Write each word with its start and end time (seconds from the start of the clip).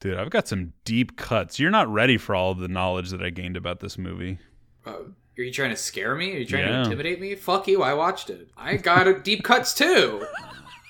Dude, 0.00 0.16
I've 0.18 0.30
got 0.30 0.46
some 0.46 0.72
deep 0.84 1.16
cuts. 1.16 1.58
You're 1.58 1.70
not 1.70 1.88
ready 1.92 2.18
for 2.18 2.34
all 2.34 2.54
the 2.54 2.68
knowledge 2.68 3.10
that 3.10 3.22
I 3.22 3.30
gained 3.30 3.56
about 3.56 3.80
this 3.80 3.96
movie. 3.96 4.38
Uh, 4.86 4.90
are 5.38 5.42
you 5.42 5.50
trying 5.52 5.70
to 5.70 5.76
scare 5.76 6.14
me? 6.14 6.34
Are 6.34 6.38
you 6.38 6.46
trying 6.46 6.64
Yeah. 6.64 6.72
to 6.72 6.82
intimidate 6.82 7.20
me? 7.20 7.34
Fuck 7.34 7.66
you! 7.66 7.82
I 7.82 7.94
watched 7.94 8.30
it. 8.30 8.48
I 8.56 8.76
got 8.76 9.08
a 9.08 9.18
deep 9.18 9.42
cuts 9.42 9.74
too. 9.74 10.26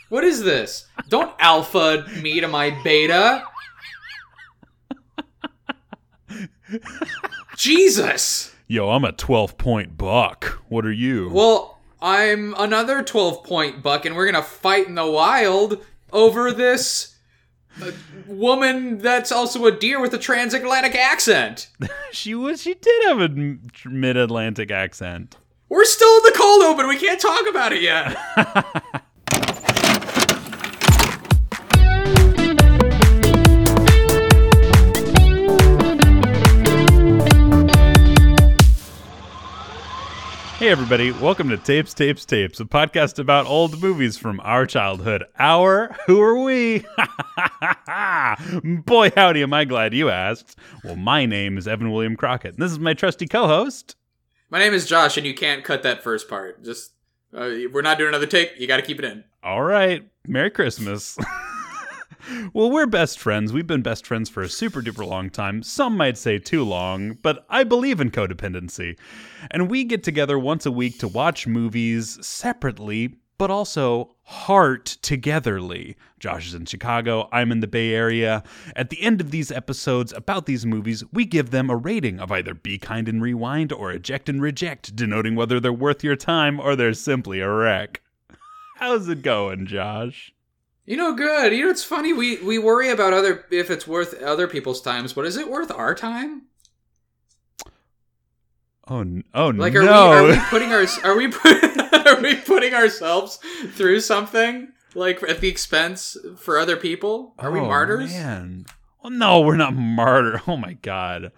What 0.09 0.23
is 0.25 0.43
this? 0.43 0.87
Don't 1.09 1.33
alpha 1.41 2.05
me 2.23 2.41
to 2.41 2.49
my 2.49 2.71
beta. 2.85 3.45
Jesus. 7.57 8.55
Yo, 8.69 8.91
I'm 8.91 9.05
a 9.05 9.13
12 9.13 9.57
point 9.59 9.97
buck. 9.97 10.61
What 10.69 10.85
are 10.85 10.93
you? 10.93 11.31
Well, 11.33 11.79
I'm 12.03 12.55
another 12.59 13.03
12 13.03 13.45
point 13.45 13.83
buck, 13.83 14.05
and 14.05 14.17
we're 14.17 14.27
gonna 14.27 14.43
fight 14.43 14.87
in 14.89 14.95
the 14.95 15.07
wild 15.11 15.85
over 16.13 16.53
this 16.53 17.16
uh, 17.83 17.91
woman 18.27 18.99
that's 18.99 19.31
also 19.33 19.67
a 19.67 19.73
deer 19.73 20.01
with 20.01 20.15
a 20.15 20.19
transatlantic 20.19 20.95
accent. 20.95 21.69
she 22.13 22.35
was. 22.35 22.63
She 22.63 22.75
did 22.75 23.09
have 23.09 23.21
a 23.21 23.29
mid 23.89 24.17
Atlantic 24.17 24.71
accent. 24.71 25.37
We're 25.69 25.85
still 25.85 26.17
in 26.19 26.23
the 26.25 26.33
cold 26.37 26.63
open. 26.63 26.89
We 26.89 26.97
can't 26.97 27.21
talk 27.21 27.49
about 27.49 27.73
it 27.73 27.83
yet. 27.83 28.17
Hey, 40.67 40.73
everybody. 40.73 41.13
Welcome 41.13 41.49
to 41.51 41.59
Tapes, 41.59 41.95
Tapes, 41.95 42.25
Tapes, 42.25 42.59
a 42.59 42.65
podcast 42.65 43.21
about 43.21 43.47
old 43.47 43.81
movies 43.81 44.19
from 44.19 44.41
our 44.41 44.67
childhood. 44.67 45.23
Our 45.39 45.97
Who 46.09 46.21
Are 46.21 46.43
We? 46.43 46.85
Boy, 48.65 49.13
howdy, 49.15 49.45
am 49.45 49.55
I 49.55 49.65
glad 49.65 49.95
you 49.95 50.11
asked. 50.11 50.59
Well, 50.83 50.97
my 50.97 51.25
name 51.25 51.57
is 51.57 51.69
Evan 51.69 51.93
William 51.93 52.17
Crockett, 52.17 52.55
and 52.55 52.59
this 52.61 52.73
is 52.73 52.81
my 52.81 52.95
trusty 52.95 53.29
co 53.29 53.47
host. 53.47 53.95
My 54.51 54.59
name 54.59 54.75
is 54.75 54.89
Josh, 54.89 55.17
and 55.17 55.25
you 55.25 55.35
can't 55.35 55.63
cut 55.63 55.85
that 55.85 56.03
first 56.03 56.29
part. 56.29 56.65
Just 56.65 56.95
uh, 57.33 57.49
we're 57.73 57.83
not 57.83 57.97
doing 57.97 58.09
another 58.09 58.27
take. 58.27 58.59
You 58.59 58.67
got 58.67 58.79
to 58.79 58.83
keep 58.83 58.99
it 58.99 59.05
in. 59.05 59.23
All 59.45 59.63
right. 59.63 60.05
Merry 60.27 60.51
Christmas. 60.51 61.17
well, 62.53 62.71
we're 62.71 62.87
best 62.87 63.19
friends. 63.19 63.53
We've 63.53 63.67
been 63.67 63.83
best 63.83 64.07
friends 64.07 64.29
for 64.29 64.43
a 64.43 64.49
super 64.49 64.83
duper 64.83 65.07
long 65.07 65.31
time. 65.31 65.63
Some 65.63 65.97
might 65.97 66.19
say 66.19 66.39
too 66.39 66.65
long, 66.65 67.19
but 67.23 67.47
I 67.49 67.65
believe 67.65 68.01
in 68.01 68.11
codependency. 68.11 68.99
And 69.51 69.71
we 69.71 69.85
get 69.85 70.03
together 70.03 70.39
once 70.39 70.67
a 70.67 70.73
week 70.73 70.99
to 71.01 71.09
watch 71.09 71.47
movies 71.47 72.19
separately, 72.27 73.17
but 73.39 73.51
also 73.51 74.15
heart 74.23 74.85
togetherly. 75.03 75.97
Josh 76.19 76.49
is 76.49 76.55
in 76.55 76.65
Chicago, 76.65 77.29
I'm 77.33 77.53
in 77.53 77.61
the 77.61 77.67
Bay 77.67 77.93
Area. 77.93 78.43
At 78.75 78.91
the 78.91 79.03
end 79.03 79.21
of 79.21 79.31
these 79.31 79.53
episodes 79.53 80.13
about 80.13 80.47
these 80.47 80.67
movies, 80.67 81.05
we 81.13 81.25
give 81.25 81.51
them 81.51 81.71
a 81.71 81.77
rating 81.77 82.19
of 82.19 82.33
either 82.33 82.55
Be 82.55 82.79
Kind 82.79 83.09
and 83.09 83.23
Rewind 83.23 83.73
or 83.73 83.93
Eject 83.93 84.29
and 84.29 84.41
Reject, 84.41 84.97
denoting 84.97 85.37
whether 85.37 85.61
they're 85.61 85.73
worth 85.73 86.03
your 86.03 86.17
time 86.17 86.59
or 86.59 86.75
they're 86.75 86.95
simply 86.95 87.41
a 87.41 87.51
wreck. 87.51 88.01
How's 88.77 89.09
it 89.09 89.23
going, 89.23 89.67
Josh? 89.67 90.33
You 90.87 90.97
know, 90.97 91.15
good. 91.15 91.53
You 91.53 91.65
know, 91.65 91.71
it's 91.71 91.83
funny. 91.85 92.13
We 92.13 92.37
we 92.43 92.59
worry 92.59 92.91
about 92.91 93.13
other 93.13 93.45
if 93.51 93.71
it's 93.71 93.87
worth 93.87 94.21
other 94.23 94.47
people's 94.47 94.81
times, 94.81 95.13
but 95.13 95.27
is 95.27 95.37
it 95.37 95.51
worth 95.51 95.71
our 95.73 95.95
time? 95.95 96.43
Oh, 98.89 99.05
oh 99.35 99.49
Like, 99.49 99.75
are 99.75 99.83
no! 99.83 100.11
we 100.11 100.17
are 100.17 100.25
we 100.29 100.37
putting 100.51 100.73
our 100.73 100.85
are 101.03 101.17
we 101.17 101.29
put, 101.29 101.83
are 102.07 102.21
we 102.21 102.37
putting 102.37 102.73
ourselves 102.75 103.39
through 103.73 104.01
something 104.01 104.69
like 104.95 105.23
at 105.29 105.41
the 105.41 105.49
expense 105.49 106.17
for 106.37 106.59
other 106.59 106.77
people? 106.77 107.35
Are 107.39 107.51
we 107.51 107.59
Oh, 107.61 107.65
martyrs? 107.67 108.13
Man. 108.13 108.67
Well, 109.03 109.11
no, 109.11 109.41
we're 109.41 109.57
not 109.57 109.75
martyr. 109.75 110.41
Oh 110.49 110.57
my 110.57 110.75
god. 110.75 111.33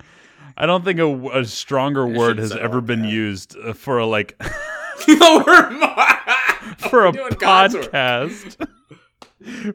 I 0.59 0.67
don't 0.67 0.85
think 0.85 0.99
a, 0.99 1.39
a 1.39 1.45
stronger 1.45 2.07
word 2.07 2.39
has 2.39 2.53
ever 2.53 2.81
been 2.81 3.03
that. 3.03 3.09
used 3.11 3.57
uh, 3.57 3.73
for 3.73 3.99
a 3.99 4.07
like 4.07 4.39
no, 5.09 5.43
we're 5.47 5.71
mar- 5.71 6.19
for 6.77 7.07
a 7.07 7.13
doing 7.13 7.33
God's 7.39 7.75
work. 7.77 7.85
podcast. 7.93 8.67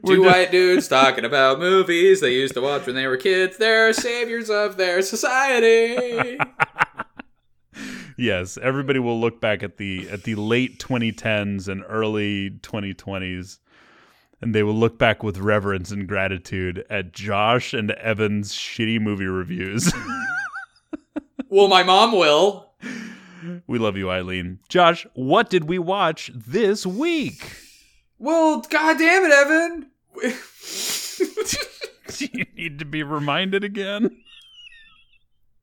Two 0.06 0.22
white 0.22 0.50
dudes 0.50 0.88
talking 0.88 1.24
about 1.24 1.58
movies 1.58 2.20
they 2.20 2.34
used 2.34 2.54
to 2.54 2.60
watch 2.60 2.86
when 2.86 2.94
they 2.94 3.06
were 3.06 3.16
kids. 3.16 3.56
They're 3.56 3.92
saviors 3.92 4.50
of 4.50 4.76
their 4.76 5.00
society. 5.00 6.38
yes, 8.18 8.58
everybody 8.60 8.98
will 8.98 9.18
look 9.18 9.40
back 9.40 9.62
at 9.62 9.78
the 9.78 10.08
at 10.10 10.24
the 10.24 10.34
late 10.34 10.78
2010s 10.78 11.68
and 11.68 11.82
early 11.88 12.50
2020s 12.60 13.58
and 14.44 14.54
they 14.54 14.62
will 14.62 14.74
look 14.74 14.98
back 14.98 15.22
with 15.22 15.38
reverence 15.38 15.90
and 15.90 16.06
gratitude 16.06 16.84
at 16.90 17.12
Josh 17.12 17.72
and 17.72 17.90
Evan's 17.92 18.52
shitty 18.52 19.00
movie 19.00 19.24
reviews. 19.24 19.90
well, 21.48 21.66
my 21.66 21.82
mom 21.82 22.12
will. 22.12 22.70
we 23.66 23.78
love 23.78 23.96
you, 23.96 24.10
Eileen. 24.10 24.58
Josh, 24.68 25.06
what 25.14 25.48
did 25.48 25.64
we 25.64 25.78
watch 25.78 26.30
this 26.34 26.84
week? 26.84 27.63
Well, 28.24 28.60
god 28.70 28.96
damn 28.96 29.26
it, 29.26 29.32
Evan. 29.32 29.90
Do 32.16 32.26
you 32.32 32.46
need 32.56 32.78
to 32.78 32.86
be 32.86 33.02
reminded 33.02 33.64
again? 33.64 34.22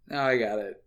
Now 0.08 0.28
I 0.28 0.38
got 0.38 0.60
it. 0.60 0.84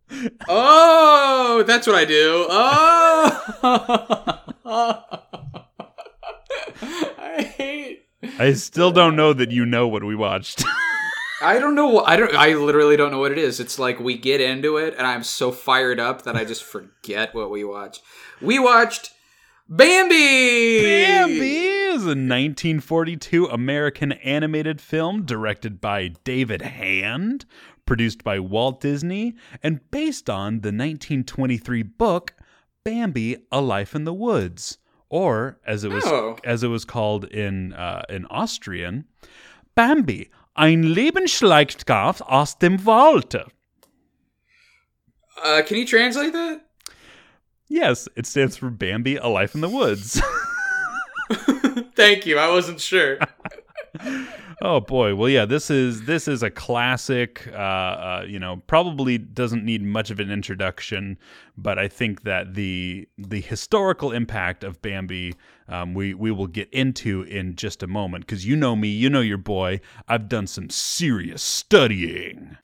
Oh, 0.49 1.65
that's 1.67 1.89
what 1.89 1.97
I 1.97 2.05
do. 2.05 2.47
Oh, 2.49 3.55
I 7.19 7.43
hate. 7.43 8.05
I 8.39 8.53
still 8.53 8.93
don't 8.93 9.17
know 9.17 9.33
that 9.33 9.51
you 9.51 9.67
know 9.67 9.89
what 9.89 10.05
we 10.05 10.15
watched. 10.15 10.63
I 11.43 11.59
don't 11.59 11.75
know. 11.75 12.05
I 12.05 12.15
don't. 12.15 12.37
I 12.37 12.55
literally 12.55 12.97
don't 12.97 13.11
know 13.11 13.19
what 13.19 13.33
it 13.33 13.39
is. 13.39 13.59
It's 13.59 13.81
like 13.81 13.99
we 13.99 14.17
get 14.17 14.41
into 14.41 14.77
it, 14.77 14.95
and 14.97 15.09
I'm 15.09 15.25
so 15.25 15.51
fired 15.51 15.99
up 15.99 16.23
that 16.23 16.37
I 16.37 16.45
just 16.45 16.63
forget 16.63 17.35
what 17.35 17.51
we 17.51 17.65
watched. 17.65 18.01
We 18.41 18.61
watched 18.61 19.11
Bambi. 19.69 20.83
Bambi 20.83 21.57
is 21.57 22.03
a 22.03 22.09
1942 22.17 23.47
American 23.47 24.13
animated 24.13 24.81
film 24.81 25.25
directed 25.25 25.81
by 25.81 26.09
David 26.23 26.61
Hand, 26.63 27.47
produced 27.87 28.23
by 28.23 28.39
Walt 28.39 28.81
Disney, 28.81 29.35
and 29.63 29.81
based 29.91 30.29
on 30.29 30.61
the 30.61 30.69
1923 30.69 31.83
book 31.83 32.35
Bambi: 32.85 33.37
A 33.51 33.61
Life 33.63 33.95
in 33.95 34.05
the 34.05 34.13
Woods, 34.13 34.77
or 35.09 35.59
as 35.67 35.83
it 35.83 35.91
was 35.91 36.05
Oh. 36.07 36.37
as 36.45 36.63
it 36.63 36.69
was 36.69 36.85
called 36.85 37.25
in 37.25 37.73
uh, 37.73 38.03
in 38.11 38.27
Austrian, 38.27 39.07
Bambi: 39.75 40.31
Ein 40.57 40.95
Lebensleidenschaft 40.95 42.21
aus 42.29 42.55
dem 42.55 42.77
Wald. 42.85 43.35
Uh, 45.43 45.63
can 45.67 45.79
you 45.79 45.87
translate 45.87 46.33
that? 46.35 46.61
Yes, 47.75 48.09
it 48.15 48.25
stands 48.25 48.57
for 48.57 48.71
Bambi: 48.71 49.17
A 49.17 49.27
Life 49.27 49.57
in 49.57 49.61
the 49.61 49.69
Woods. 49.69 50.23
Thank 51.97 52.25
you. 52.25 52.39
I 52.39 52.49
wasn't 52.49 52.81
sure. 52.81 53.19
Oh 54.63 54.79
boy, 54.79 55.17
well 55.17 55.29
yeah, 55.29 55.45
this 55.45 55.71
is 55.71 56.05
this 56.05 56.29
is 56.29 56.45
a 56.45 56.51
classic. 56.51 57.49
Uh, 57.53 57.57
uh, 57.57 58.25
you 58.29 58.39
know, 58.39 58.63
probably 58.69 59.19
doesn't 59.19 59.65
need 59.65 59.83
much 59.83 60.13
of 60.13 60.21
an 60.21 60.31
introduction, 60.31 61.19
but 61.59 61.77
I 61.77 61.89
think 61.89 62.23
that 62.23 62.55
the 62.55 63.09
the 63.19 63.41
historical 63.41 64.13
impact 64.13 64.63
of 64.63 64.81
Bambi, 64.81 65.35
um, 65.67 65.95
we 65.95 66.15
we 66.15 66.31
will 66.31 66.47
get 66.47 66.73
into 66.73 67.23
in 67.23 67.57
just 67.57 67.83
a 67.83 67.89
moment. 67.89 68.25
Because 68.25 68.47
you 68.47 68.55
know 68.55 68.77
me, 68.77 68.87
you 68.87 69.11
know 69.11 69.21
your 69.21 69.37
boy. 69.37 69.81
I've 70.07 70.29
done 70.29 70.47
some 70.47 70.71
serious 70.71 71.43
studying. 71.43 72.57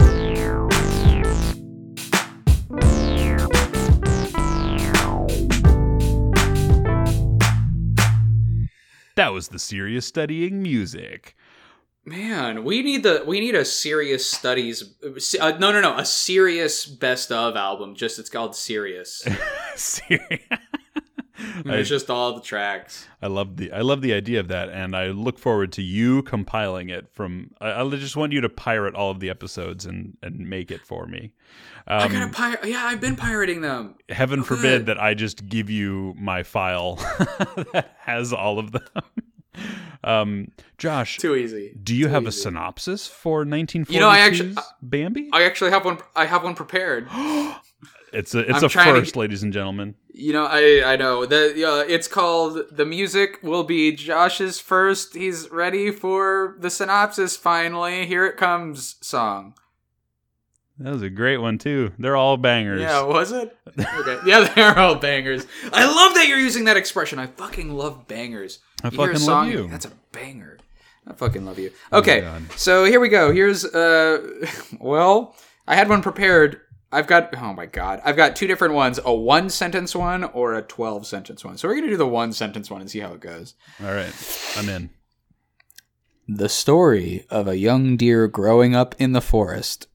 Was 9.41 9.49
the 9.49 9.59
serious 9.59 10.05
studying 10.05 10.61
music. 10.63 11.35
Man, 12.05 12.63
we 12.63 12.83
need 12.83 13.03
the 13.05 13.25
we 13.27 13.41
need 13.41 13.55
a 13.55 13.65
serious 13.65 14.29
studies. 14.29 14.97
Uh, 15.41 15.53
no, 15.59 15.73
no, 15.73 15.81
no, 15.81 15.97
a 15.97 16.05
serious 16.05 16.85
best 16.85 17.33
of 17.33 17.57
album. 17.57 17.95
Just 17.95 18.19
it's 18.19 18.29
called 18.29 18.55
Serious. 18.55 19.27
Seri- 19.77 20.43
And 21.65 21.71
It's 21.71 21.89
just 21.89 22.11
all 22.11 22.35
the 22.35 22.43
tracks. 22.43 23.07
I 23.23 23.29
love 23.29 23.57
the 23.57 23.73
I 23.73 23.81
love 23.81 24.03
the 24.03 24.13
idea 24.13 24.41
of 24.41 24.49
that, 24.49 24.69
and 24.69 24.95
I 24.95 25.07
look 25.07 25.39
forward 25.39 25.73
to 25.73 25.83
you 25.83 26.23
compiling 26.25 26.91
it 26.91 27.09
from. 27.15 27.53
I, 27.63 27.81
I 27.81 27.89
just 27.97 28.15
want 28.19 28.33
you 28.35 28.43
to 28.43 28.51
pirate 28.51 28.95
all 28.95 29.11
of 29.11 29.21
the 29.21 29.31
episodes 29.31 29.87
and 29.87 30.19
and 30.23 30.39
make 30.51 30.71
it 30.71 30.83
for 30.83 31.07
me. 31.07 31.33
I 31.87 32.05
Um, 32.05 32.13
gotta 32.13 32.31
pirate. 32.31 32.61
Yeah, 32.67 32.85
I've 32.85 33.01
been 33.01 33.17
pirating 33.17 33.63
them. 33.63 33.95
heaven 34.11 34.41
oh, 34.41 34.45
forbid 34.45 34.81
good. 34.81 34.87
that 34.87 35.01
I 35.03 35.15
just 35.15 35.49
give 35.49 35.71
you 35.71 36.15
my 36.19 36.43
file 36.43 36.97
that 37.73 37.95
has 38.01 38.35
all 38.35 38.59
of 38.59 38.73
them. 38.73 38.83
Um, 40.05 40.51
Josh, 40.79 41.19
Too 41.19 41.35
easy. 41.35 41.77
do 41.83 41.95
you 41.95 42.07
too 42.07 42.11
have 42.13 42.27
a 42.27 42.33
synopsis 42.33 43.07
for 43.07 43.45
1942's 43.45 43.91
You 43.91 44.01
know, 44.01 44.09
I 44.09 44.19
actually- 44.19 44.55
Bambi? 44.83 45.29
I 45.33 45.45
actually 45.45 45.71
have 45.71 45.85
one. 45.85 45.99
I 46.17 46.27
have 46.27 46.43
one 46.45 46.55
prepared. 46.55 47.09
It's 48.13 48.35
a 48.35 48.41
it's 48.41 48.59
I'm 48.59 48.65
a 48.65 48.69
trying 48.69 48.93
to- 48.95 49.01
first, 49.03 49.15
ladies 49.15 49.45
and 49.45 49.53
gentlemen. 49.53 49.95
You 50.13 50.33
know, 50.33 50.45
I 50.45 50.83
I 50.85 50.97
know 50.97 51.27
the 51.27 51.65
uh, 51.65 51.85
it's 51.89 52.09
called 52.09 52.65
the 52.73 52.85
music 52.85 53.39
will 53.41 53.63
be 53.63 53.93
Josh's 53.93 54.59
first. 54.59 55.15
He's 55.15 55.49
ready 55.53 55.93
for 55.93 56.57
the 56.59 56.71
synopsis. 56.71 57.37
Finally, 57.37 58.07
here 58.07 58.27
it 58.27 58.37
comes. 58.37 58.97
Song. 59.01 59.55
That 60.81 60.95
was 60.95 61.03
a 61.03 61.11
great 61.11 61.37
one 61.37 61.59
too. 61.59 61.93
They're 61.99 62.17
all 62.17 62.39
bangers. 62.39 62.81
Yeah, 62.81 63.03
was 63.03 63.33
it? 63.33 63.55
Okay. 63.79 64.19
Yeah, 64.25 64.49
they're 64.55 64.79
all 64.79 64.95
bangers. 64.95 65.47
I 65.75 65.85
love 65.85 66.15
that 66.15 66.27
you're 66.27 66.39
using 66.39 66.65
that 66.65 66.79
expression. 66.79 67.19
I 67.19 67.27
fucking 67.27 67.75
love 67.75 68.09
bangers. 68.09 68.61
I 68.83 68.89
You 68.89 68.97
fucking 68.97 69.19
song, 69.19 69.47
love 69.51 69.55
you. 69.55 69.69
That's 69.69 69.85
a 69.85 69.93
banger. 70.13 70.57
I 71.07 71.13
fucking 71.13 71.45
love 71.45 71.59
you. 71.59 71.71
Okay, 71.93 72.23
God. 72.23 72.51
so 72.57 72.85
here 72.85 72.99
we 72.99 73.11
go. 73.11 73.31
Here's 73.31 73.67
uh, 73.67 74.47
well, 74.81 75.37
I 75.69 75.75
had 75.75 75.91
one 75.91 76.01
prepared. 76.01 76.63
I've 76.91 77.07
got 77.07 77.37
oh 77.37 77.53
my 77.53 77.67
god, 77.67 78.01
I've 78.03 78.17
got 78.17 78.35
two 78.35 78.47
different 78.47 78.73
ones: 78.73 78.99
a 79.05 79.15
one 79.15 79.51
sentence 79.51 79.95
one 79.95 80.25
or 80.25 80.55
a 80.55 80.63
twelve 80.63 81.07
sentence 81.07 81.45
one. 81.45 81.59
So 81.59 81.69
we're 81.69 81.75
gonna 81.75 81.89
do 81.89 81.99
the 81.99 82.07
one 82.07 82.33
sentence 82.33 82.71
one 82.71 82.81
and 82.81 82.91
see 82.91 83.01
how 83.01 83.13
it 83.13 83.21
goes. 83.21 83.55
All 83.85 83.93
right, 83.93 84.13
I'm 84.57 84.69
in. 84.71 84.89
The 86.27 86.49
story 86.49 87.27
of 87.29 87.47
a 87.47 87.59
young 87.59 87.99
deer 87.99 88.29
growing 88.29 88.75
up 88.75 88.95
in 88.99 89.13
the 89.13 89.21
forest. 89.21 89.89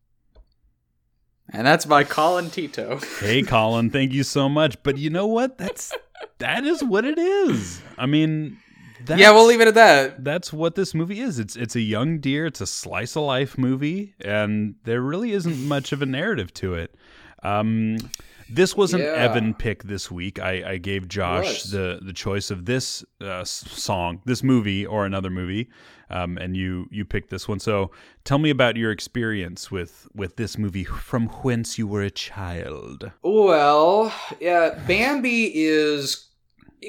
And 1.50 1.66
that's 1.66 1.86
by 1.86 2.04
Colin 2.04 2.50
Tito. 2.50 3.00
Hey, 3.20 3.44
Colin, 3.44 3.90
thank 3.90 4.12
you 4.14 4.24
so 4.24 4.50
much. 4.50 4.82
But 4.84 4.98
you 4.98 5.10
know 5.10 5.28
what? 5.28 5.58
That's 5.58 5.94
that 6.40 6.66
is 6.66 6.84
what 6.84 7.06
it 7.06 7.18
is. 7.18 7.82
I 7.98 8.06
mean, 8.06 8.58
that's, 9.06 9.22
yeah, 9.22 9.32
we'll 9.32 9.46
leave 9.46 9.62
it 9.62 9.68
at 9.68 9.76
that. 9.76 10.24
That's 10.24 10.52
what 10.52 10.76
this 10.76 10.94
movie 10.94 11.20
is. 11.20 11.40
It's 11.40 11.56
it's 11.56 11.76
a 11.76 11.82
young 11.82 12.20
deer. 12.20 12.46
It's 12.48 12.62
a 12.62 12.68
slice 12.68 13.16
of 13.16 13.24
life 13.24 13.58
movie, 13.58 14.16
and 14.22 14.76
there 14.84 15.02
really 15.02 15.32
isn't 15.32 15.68
much 15.68 15.92
of 15.92 16.02
a 16.02 16.06
narrative 16.06 16.54
to 16.56 16.74
it. 16.74 16.96
Um, 17.44 17.98
this 18.50 18.76
was 18.76 18.94
an 18.94 19.02
Yeah. 19.02 19.14
Evan 19.14 19.54
pick 19.54 19.84
this 19.84 20.12
week. 20.12 20.40
I, 20.40 20.72
I 20.74 20.78
gave 20.78 21.08
Josh 21.08 21.64
the 21.64 22.00
the 22.02 22.14
choice 22.14 22.52
of 22.52 22.66
this 22.66 23.04
uh, 23.22 23.44
song, 23.44 24.22
this 24.26 24.44
movie, 24.44 24.86
or 24.86 25.06
another 25.06 25.30
movie, 25.30 25.70
um, 26.10 26.38
and 26.38 26.56
you 26.56 26.88
you 26.92 27.06
picked 27.06 27.30
this 27.30 27.48
one. 27.48 27.60
So 27.60 27.92
tell 28.24 28.38
me 28.38 28.50
about 28.50 28.76
your 28.78 28.92
experience 28.92 29.72
with 29.72 30.08
with 30.14 30.36
this 30.36 30.58
movie 30.58 30.84
from 30.84 31.28
whence 31.28 31.78
you 31.78 31.88
were 31.88 32.04
a 32.04 32.12
child. 32.12 33.12
Well, 33.24 34.14
yeah, 34.40 34.80
Bambi 34.88 35.52
is 35.56 36.28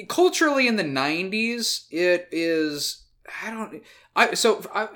culturally 0.09 0.67
in 0.67 0.75
the 0.75 0.83
90s. 0.83 1.85
It 1.89 2.27
is 2.31 3.03
I 3.43 3.49
don't 3.49 3.81
I 4.15 4.33
so 4.35 4.63
I 4.73 4.89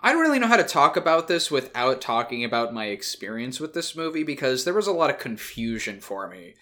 I 0.00 0.12
don't 0.12 0.22
really 0.22 0.38
know 0.38 0.46
how 0.46 0.56
to 0.56 0.64
talk 0.64 0.96
about 0.96 1.28
this 1.28 1.50
without 1.50 2.00
talking 2.00 2.44
about 2.44 2.74
my 2.74 2.86
experience 2.86 3.60
with 3.60 3.74
this 3.74 3.96
movie 3.96 4.22
because 4.22 4.64
there 4.64 4.74
was 4.74 4.86
a 4.86 4.92
lot 4.92 5.10
of 5.10 5.18
confusion 5.18 6.00
for 6.00 6.28
me 6.28 6.54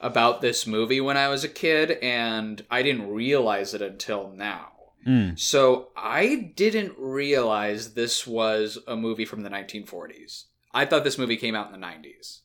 about 0.00 0.40
this 0.40 0.66
movie 0.66 1.00
when 1.00 1.16
I 1.16 1.28
was 1.28 1.44
a 1.44 1.48
kid 1.48 1.92
and 2.02 2.64
I 2.70 2.82
didn't 2.82 3.10
realize 3.10 3.74
it 3.74 3.82
until 3.82 4.32
now. 4.32 4.68
Mm. 5.06 5.38
So 5.38 5.88
I 5.96 6.52
didn't 6.56 6.94
realize 6.98 7.94
this 7.94 8.26
was 8.26 8.78
a 8.86 8.96
movie 8.96 9.24
from 9.24 9.42
the 9.42 9.50
1940s. 9.50 10.44
I 10.72 10.84
thought 10.84 11.04
this 11.04 11.18
movie 11.18 11.36
came 11.36 11.54
out 11.54 11.72
in 11.72 11.80
the 11.80 11.86
90s. 11.86 12.40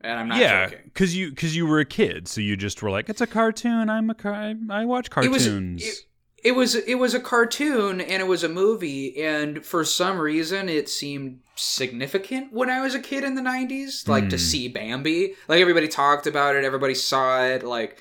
And 0.00 0.18
I'm 0.18 0.28
not 0.28 0.38
yeah, 0.38 0.66
joking. 0.66 0.84
because 0.84 1.16
you 1.16 1.30
because 1.30 1.56
you 1.56 1.66
were 1.66 1.80
a 1.80 1.84
kid, 1.84 2.28
so 2.28 2.40
you 2.40 2.56
just 2.56 2.80
were 2.82 2.90
like, 2.90 3.08
"It's 3.08 3.20
a 3.20 3.26
cartoon. 3.26 3.90
I'm 3.90 4.08
a 4.10 4.14
car. 4.14 4.32
I, 4.32 4.54
I 4.70 4.84
watch 4.84 5.08
It 5.08 5.28
was 5.28 5.44
cartoons." 5.44 5.84
it, 5.84 5.96
it 6.44 6.52
was 6.52 6.74
it 6.74 6.94
was 6.96 7.14
a 7.14 7.20
cartoon 7.20 8.00
and 8.00 8.22
it 8.22 8.26
was 8.26 8.44
a 8.44 8.48
movie 8.48 9.20
and 9.22 9.64
for 9.64 9.84
some 9.84 10.18
reason 10.18 10.68
it 10.68 10.88
seemed 10.88 11.40
significant 11.56 12.52
when 12.52 12.70
I 12.70 12.80
was 12.80 12.94
a 12.94 13.00
kid 13.00 13.24
in 13.24 13.34
the 13.34 13.42
90s 13.42 14.06
like 14.08 14.28
to 14.30 14.36
Hmm. 14.36 14.40
see 14.42 14.68
Bambi 14.68 15.34
like 15.48 15.60
everybody 15.60 15.88
talked 15.88 16.26
about 16.26 16.54
it 16.56 16.64
everybody 16.64 16.94
saw 16.94 17.44
it 17.44 17.62
like 17.64 17.98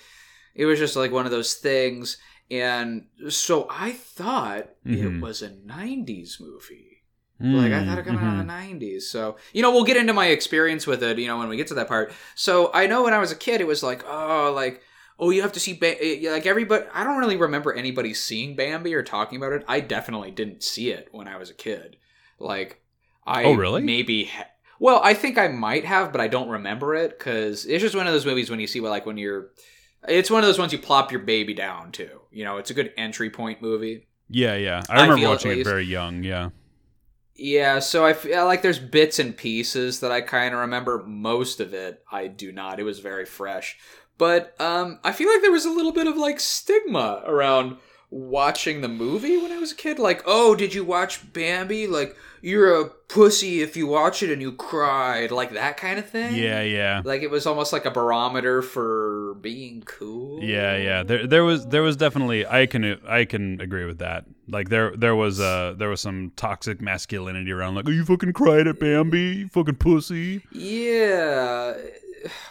it 0.56 0.66
was 0.66 0.78
just 0.80 0.95
like 0.95 1.12
one 1.12 1.25
of 1.25 1.31
those 1.31 1.56
things 1.56 2.18
and 2.51 3.06
so 3.30 3.68
I 3.69 3.92
thought 3.92 4.69
Mhm. 4.86 5.18
it 5.18 5.22
was 5.22 5.42
a 5.42 5.50
90s 5.50 6.39
movie 6.39 6.84
Like 7.39 7.72
I 7.72 7.86
thought 7.86 8.00
it 8.00 8.06
came 8.06 8.18
out 8.18 8.24
Mhm. 8.24 8.42
in 8.42 8.48
the 8.48 8.54
'90s. 8.54 9.01
So 9.12 9.38
you 9.54 9.62
know, 9.62 9.69
we'll 9.72 9.84
get 9.84 9.95
into 9.98 10.12
my 10.13 10.28
experience 10.30 10.88
with 10.88 11.04
it. 11.04 11.19
You 11.19 11.28
know, 11.28 11.38
when 11.38 11.48
we 11.50 11.56
get 11.56 11.68
to 11.68 11.75
that 11.75 11.88
part. 11.88 12.12
So 12.34 12.72
I 12.74 12.88
know 12.88 13.04
when 13.04 13.13
I 13.13 13.19
was 13.19 13.31
a 13.31 13.36
kid, 13.36 13.62
it 13.62 13.68
was 13.68 13.84
like, 13.84 14.01
oh, 14.10 14.51
like 14.56 14.81
oh, 15.19 15.29
you 15.29 15.41
have 15.41 15.51
to 15.53 15.59
see 15.59 15.73
ba- 15.73 16.01
eh, 16.03 16.31
like 16.31 16.45
everybody. 16.45 16.85
I 16.93 17.03
don't 17.03 17.17
really 17.17 17.37
remember 17.37 17.73
anybody 17.73 18.13
seeing 18.13 18.55
Bambi 18.55 18.93
or 18.93 19.03
talking 19.03 19.37
about 19.37 19.53
it. 19.53 19.63
I 19.67 19.79
definitely 19.79 20.31
didn't 20.31 20.63
see 20.63 20.91
it 20.91 21.09
when 21.11 21.27
I 21.27 21.37
was 21.37 21.49
a 21.49 21.53
kid. 21.55 21.97
Like 22.39 22.81
I 23.25 23.43
Oh, 23.45 23.53
really? 23.53 23.81
maybe. 23.81 24.25
Ha- 24.25 24.47
well, 24.79 25.01
I 25.03 25.13
think 25.15 25.37
I 25.37 25.47
might 25.47 25.85
have, 25.85 26.11
but 26.11 26.21
I 26.21 26.27
don't 26.27 26.49
remember 26.49 26.93
it 26.95 27.17
because 27.17 27.65
it's 27.65 27.81
just 27.81 27.95
one 27.95 28.05
of 28.05 28.13
those 28.13 28.25
movies 28.27 28.49
when 28.51 28.59
you 28.59 28.67
see, 28.67 28.79
like, 28.79 29.05
when 29.07 29.17
you're. 29.17 29.49
It's 30.07 30.29
one 30.29 30.43
of 30.43 30.47
those 30.47 30.59
ones 30.59 30.71
you 30.71 30.77
plop 30.77 31.11
your 31.11 31.21
baby 31.21 31.55
down 31.55 31.91
to. 31.93 32.07
You 32.31 32.43
know, 32.43 32.57
it's 32.57 32.69
a 32.69 32.75
good 32.75 32.93
entry 32.95 33.31
point 33.31 33.61
movie. 33.61 34.07
Yeah, 34.29 34.55
yeah. 34.55 34.83
I 34.87 34.93
I 34.93 35.01
remember 35.01 35.17
feel 35.21 35.29
watching 35.31 35.59
it 35.59 35.63
very 35.63 35.85
young. 35.85 36.23
Yeah. 36.23 36.49
Yeah, 37.35 37.79
so 37.79 38.05
I 38.05 38.13
feel 38.13 38.45
like 38.45 38.61
there's 38.61 38.79
bits 38.79 39.19
and 39.19 39.35
pieces 39.35 39.99
that 39.99 40.11
I 40.11 40.21
kind 40.21 40.53
of 40.53 40.61
remember. 40.61 41.03
Most 41.05 41.59
of 41.59 41.73
it, 41.73 42.03
I 42.11 42.27
do 42.27 42.51
not. 42.51 42.79
It 42.79 42.83
was 42.83 42.99
very 42.99 43.25
fresh. 43.25 43.77
But 44.17 44.59
um, 44.59 44.99
I 45.03 45.11
feel 45.11 45.29
like 45.31 45.41
there 45.41 45.51
was 45.51 45.65
a 45.65 45.71
little 45.71 45.91
bit 45.91 46.07
of 46.07 46.17
like 46.17 46.39
stigma 46.39 47.21
around 47.25 47.77
watching 48.09 48.81
the 48.81 48.87
movie 48.87 49.37
when 49.37 49.51
I 49.51 49.57
was 49.57 49.73
a 49.73 49.75
kid. 49.75 49.99
Like, 49.99 50.23
oh, 50.25 50.55
did 50.55 50.73
you 50.73 50.83
watch 50.83 51.33
Bambi? 51.33 51.87
Like, 51.87 52.15
you're 52.41 52.81
a 52.81 52.85
pussy 52.85 53.61
if 53.61 53.75
you 53.75 53.85
watch 53.85 54.23
it 54.23 54.31
and 54.31 54.41
you 54.41 54.53
cried. 54.53 55.29
Like 55.29 55.51
that 55.51 55.77
kind 55.77 55.99
of 55.99 56.09
thing. 56.09 56.35
Yeah, 56.35 56.61
yeah. 56.61 57.01
Like 57.03 57.21
it 57.21 57.29
was 57.29 57.45
almost 57.45 57.73
like 57.73 57.85
a 57.85 57.91
barometer 57.91 58.61
for 58.61 59.35
being 59.41 59.83
cool. 59.83 60.41
Yeah, 60.41 60.77
yeah. 60.77 61.03
There, 61.03 61.27
there 61.27 61.43
was, 61.43 61.67
there 61.67 61.81
was 61.81 61.97
definitely. 61.97 62.45
I 62.45 62.65
can, 62.65 62.99
I 63.07 63.25
can 63.25 63.59
agree 63.59 63.85
with 63.85 63.99
that. 63.99 64.25
Like 64.47 64.69
there, 64.69 64.95
there 64.95 65.15
was, 65.15 65.39
uh, 65.41 65.75
there 65.77 65.89
was 65.89 65.99
some 65.99 66.31
toxic 66.35 66.79
masculinity 66.79 67.51
around. 67.51 67.75
Like, 67.75 67.87
oh, 67.87 67.91
you 67.91 68.05
fucking 68.05 68.33
cried 68.33 68.67
at 68.67 68.79
Bambi, 68.79 69.19
you 69.19 69.47
fucking 69.49 69.75
pussy. 69.75 70.43
Yeah, 70.51 71.73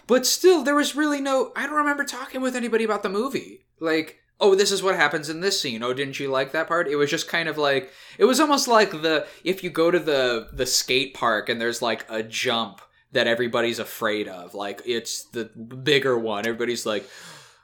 but 0.07 0.27
still, 0.27 0.63
there 0.63 0.75
was 0.75 0.97
really 0.97 1.21
no. 1.21 1.53
I 1.57 1.67
don't 1.67 1.77
remember 1.77 2.05
talking 2.05 2.41
with 2.41 2.57
anybody 2.57 2.85
about 2.85 3.03
the 3.03 3.09
movie. 3.09 3.67
Like, 3.81 4.19
oh, 4.41 4.55
this 4.55 4.73
is 4.73 4.83
what 4.83 4.97
happens 4.97 5.29
in 5.29 5.41
this 5.41 5.61
scene. 5.61 5.83
Oh, 5.83 5.93
didn't 5.93 6.21
you 6.21 6.29
like 6.29 6.53
that 6.53 6.69
part? 6.69 6.89
It 6.89 6.97
was 6.97 7.11
just 7.11 7.29
kind 7.29 7.49
of 7.49 7.59
like 7.59 7.91
it 8.19 8.25
was 8.25 8.41
almost 8.41 8.69
like 8.69 8.91
the 8.91 9.27
if 9.45 9.65
you 9.65 9.71
go 9.71 9.91
to 9.91 9.99
the 9.99 10.49
the 10.53 10.67
skate 10.67 11.15
park 11.15 11.49
and 11.49 11.61
there's 11.61 11.83
like 11.83 12.07
a 12.09 12.23
jump 12.23 12.81
that 13.13 13.27
everybody's 13.27 13.79
afraid 13.79 14.29
of. 14.29 14.55
Like 14.55 14.83
it's 14.85 15.25
the 15.25 15.45
bigger 15.45 16.19
one. 16.19 16.47
Everybody's 16.47 16.87
like, 16.87 17.09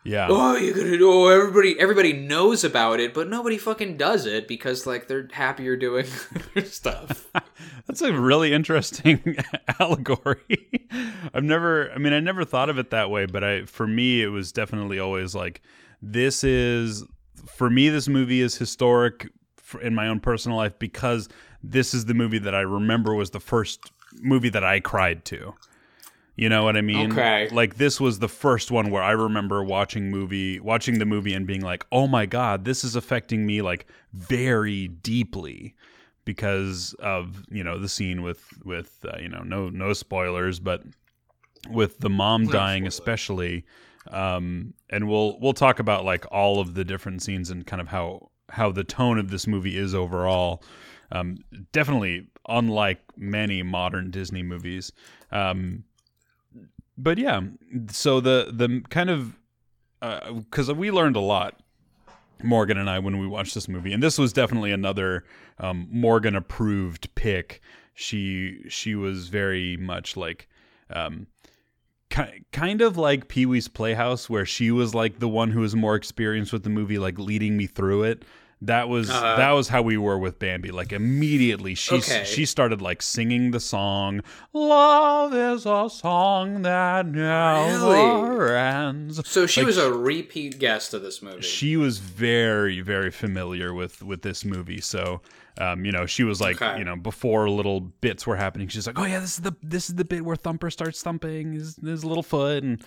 Yeah. 0.04 0.26
oh, 0.30 0.56
you 0.56 0.74
gonna 0.74 0.98
oh, 1.02 1.28
everybody 1.28 1.78
everybody 1.78 2.12
knows 2.12 2.64
about 2.64 2.98
it, 2.98 3.14
but 3.14 3.28
nobody 3.28 3.56
fucking 3.56 3.96
does 3.96 4.26
it 4.26 4.48
because 4.48 4.86
like 4.86 5.06
they're 5.06 5.28
happier 5.32 5.76
doing 5.76 6.06
stuff. 6.64 7.30
That's 7.86 8.02
a 8.02 8.12
really 8.12 8.52
interesting 8.52 9.36
allegory. 9.80 10.88
I've 11.32 11.44
never, 11.44 11.90
I 11.92 11.98
mean, 11.98 12.12
I 12.12 12.20
never 12.20 12.44
thought 12.44 12.68
of 12.68 12.78
it 12.78 12.90
that 12.90 13.10
way, 13.10 13.26
but 13.26 13.44
I, 13.44 13.64
for 13.64 13.86
me, 13.86 14.22
it 14.22 14.28
was 14.28 14.52
definitely 14.52 14.98
always 14.98 15.34
like, 15.34 15.62
this 16.00 16.42
is, 16.44 17.04
for 17.46 17.70
me, 17.70 17.88
this 17.88 18.08
movie 18.08 18.40
is 18.40 18.56
historic 18.56 19.30
in 19.80 19.94
my 19.94 20.08
own 20.08 20.20
personal 20.20 20.56
life 20.56 20.78
because 20.78 21.28
this 21.62 21.94
is 21.94 22.06
the 22.06 22.14
movie 22.14 22.38
that 22.38 22.54
I 22.54 22.60
remember 22.60 23.14
was 23.14 23.30
the 23.30 23.40
first 23.40 23.92
movie 24.20 24.50
that 24.50 24.64
I 24.64 24.80
cried 24.80 25.24
to. 25.26 25.54
You 26.34 26.48
know 26.48 26.64
what 26.64 26.76
I 26.76 26.80
mean? 26.80 27.12
Okay. 27.12 27.48
Like 27.50 27.76
this 27.76 28.00
was 28.00 28.18
the 28.18 28.28
first 28.28 28.70
one 28.70 28.90
where 28.90 29.02
I 29.02 29.12
remember 29.12 29.62
watching 29.62 30.10
movie, 30.10 30.58
watching 30.60 30.98
the 30.98 31.04
movie 31.04 31.34
and 31.34 31.46
being 31.46 31.60
like, 31.60 31.84
"Oh 31.92 32.06
my 32.06 32.24
god, 32.24 32.64
this 32.64 32.84
is 32.84 32.96
affecting 32.96 33.44
me 33.46 33.62
like 33.62 33.86
very 34.12 34.88
deeply." 34.88 35.74
because 36.24 36.94
of 37.00 37.44
you 37.50 37.64
know 37.64 37.78
the 37.78 37.88
scene 37.88 38.22
with 38.22 38.44
with 38.64 39.04
uh, 39.08 39.18
you 39.18 39.28
know 39.28 39.42
no 39.42 39.68
no 39.68 39.92
spoilers 39.92 40.60
but 40.60 40.82
with 41.70 41.98
the 41.98 42.10
mom 42.10 42.46
dying 42.46 42.86
especially 42.86 43.64
um 44.10 44.74
and 44.90 45.08
we'll 45.08 45.38
we'll 45.40 45.52
talk 45.52 45.78
about 45.78 46.04
like 46.04 46.24
all 46.30 46.60
of 46.60 46.74
the 46.74 46.84
different 46.84 47.22
scenes 47.22 47.50
and 47.50 47.66
kind 47.66 47.80
of 47.80 47.88
how 47.88 48.30
how 48.50 48.70
the 48.70 48.84
tone 48.84 49.18
of 49.18 49.30
this 49.30 49.46
movie 49.46 49.76
is 49.76 49.94
overall 49.94 50.62
um 51.10 51.36
definitely 51.72 52.26
unlike 52.48 53.00
many 53.16 53.62
modern 53.62 54.10
disney 54.10 54.42
movies 54.42 54.92
um 55.30 55.84
but 57.02 57.18
yeah 57.18 57.40
so 57.88 58.20
the 58.20 58.50
the 58.52 58.82
kind 58.88 59.10
of 59.10 59.36
because 60.00 60.72
we 60.72 60.90
learned 60.90 61.16
a 61.16 61.20
lot 61.20 61.60
Morgan 62.44 62.78
and 62.78 62.88
I 62.90 62.98
when 62.98 63.18
we 63.18 63.26
watched 63.26 63.54
this 63.54 63.68
movie, 63.68 63.92
and 63.92 64.02
this 64.02 64.18
was 64.18 64.32
definitely 64.32 64.72
another 64.72 65.24
um, 65.58 65.88
Morgan 65.90 66.34
approved 66.34 67.14
pick. 67.14 67.60
She 67.94 68.64
she 68.68 68.94
was 68.94 69.28
very 69.28 69.76
much 69.76 70.16
like, 70.16 70.48
um, 70.90 71.26
ki- 72.10 72.44
kind 72.52 72.80
of 72.80 72.96
like 72.96 73.28
Pee 73.28 73.46
Wee's 73.46 73.68
Playhouse, 73.68 74.30
where 74.30 74.46
she 74.46 74.70
was 74.70 74.94
like 74.94 75.18
the 75.18 75.28
one 75.28 75.50
who 75.50 75.60
was 75.60 75.76
more 75.76 75.94
experienced 75.94 76.52
with 76.52 76.64
the 76.64 76.70
movie, 76.70 76.98
like 76.98 77.18
leading 77.18 77.56
me 77.56 77.66
through 77.66 78.04
it. 78.04 78.24
That 78.64 78.88
was 78.88 79.10
Uh-huh. 79.10 79.36
that 79.38 79.50
was 79.50 79.68
how 79.68 79.82
we 79.82 79.96
were 79.96 80.16
with 80.18 80.38
Bambi. 80.38 80.70
Like 80.70 80.92
immediately, 80.92 81.74
she 81.74 81.96
Okay. 81.96 82.22
she 82.24 82.46
started 82.46 82.80
like 82.80 83.02
singing 83.02 83.50
the 83.50 83.58
song. 83.58 84.20
Love 84.52 85.34
is 85.34 85.66
a 85.66 85.90
song 85.90 86.62
that 86.62 87.06
never 87.06 88.56
ends. 88.56 89.20
So 89.28 89.46
she 89.46 89.60
Like, 89.62 89.66
was 89.66 89.78
a 89.78 89.92
repeat 89.92 90.58
guest 90.58 90.94
of 90.94 91.02
this 91.02 91.20
movie. 91.22 91.42
She 91.42 91.76
was 91.76 91.98
very 91.98 92.80
very 92.80 93.10
familiar 93.10 93.74
with 93.74 94.02
with 94.02 94.22
this 94.22 94.44
movie. 94.44 94.80
So, 94.80 95.22
um, 95.58 95.84
you 95.84 95.92
know, 95.92 96.06
she 96.06 96.22
was 96.24 96.40
like, 96.40 96.62
Okay. 96.62 96.78
you 96.78 96.84
know, 96.84 96.96
before 96.96 97.50
little 97.50 97.80
bits 97.80 98.26
were 98.26 98.36
happening, 98.36 98.68
she's 98.68 98.86
like, 98.86 98.98
oh 98.98 99.04
yeah, 99.04 99.18
this 99.18 99.34
is 99.34 99.40
the 99.42 99.56
this 99.62 99.88
is 99.88 99.96
the 99.96 100.04
bit 100.04 100.24
where 100.24 100.36
Thumper 100.36 100.70
starts 100.70 101.02
thumping 101.02 101.52
his 101.52 101.76
his 101.82 102.04
little 102.04 102.22
foot 102.22 102.62
and 102.62 102.80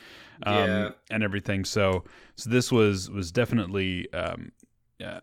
um, 0.44 0.56
Yeah. 0.56 0.90
and 1.10 1.22
everything. 1.24 1.66
So 1.66 2.06
so 2.36 2.50
this 2.50 2.72
was 2.72 3.10
was 3.10 3.32
definitely. 3.32 4.12
Um, 4.14 4.52
uh, 5.04 5.06
uh, 5.06 5.20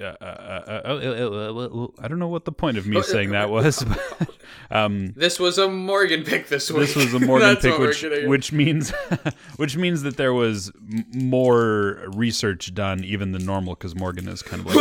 uh, 0.00 0.04
uh, 0.04 0.24
uh, 0.24 0.80
uh, 0.84 1.84
uh, 1.84 1.86
I 2.00 2.08
don't 2.08 2.18
know 2.18 2.28
what 2.28 2.44
the 2.44 2.52
point 2.52 2.76
of 2.76 2.86
me 2.86 3.02
saying 3.02 3.30
that 3.30 3.50
was. 3.50 3.84
But, 3.84 4.28
um, 4.70 5.12
this 5.16 5.38
was 5.38 5.58
a 5.58 5.68
Morgan 5.68 6.24
pick 6.24 6.48
this 6.48 6.70
week. 6.70 6.80
this 6.88 6.96
was 6.96 7.14
a 7.14 7.20
Morgan 7.20 7.56
pick, 7.60 7.78
which 7.78 8.02
which 8.26 8.52
means 8.52 8.90
which 9.56 9.76
means 9.76 10.02
that 10.02 10.16
there 10.16 10.32
was 10.34 10.72
m- 10.90 11.04
more 11.14 12.02
research 12.14 12.74
done 12.74 13.04
even 13.04 13.32
than 13.32 13.44
normal 13.46 13.74
because 13.74 13.94
Morgan 13.94 14.28
is 14.28 14.42
kind 14.42 14.60
of 14.60 14.66
like, 14.66 14.76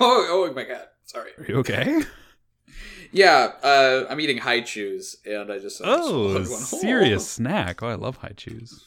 oh, 0.00 0.26
oh 0.30 0.52
my 0.54 0.64
god. 0.64 0.86
Sorry. 1.04 1.30
Are 1.38 1.44
you 1.46 1.56
okay? 1.58 2.02
Yeah, 3.12 3.52
uh, 3.62 4.04
I'm 4.10 4.20
eating 4.20 4.38
Hi-Chews, 4.38 5.16
and 5.24 5.50
I 5.50 5.58
just 5.58 5.78
just 5.78 5.80
Oh, 5.84 6.44
serious 6.44 7.28
snack. 7.28 7.82
Oh, 7.82 7.88
I 7.88 7.94
love 7.94 8.16
Hi-Chews. 8.18 8.82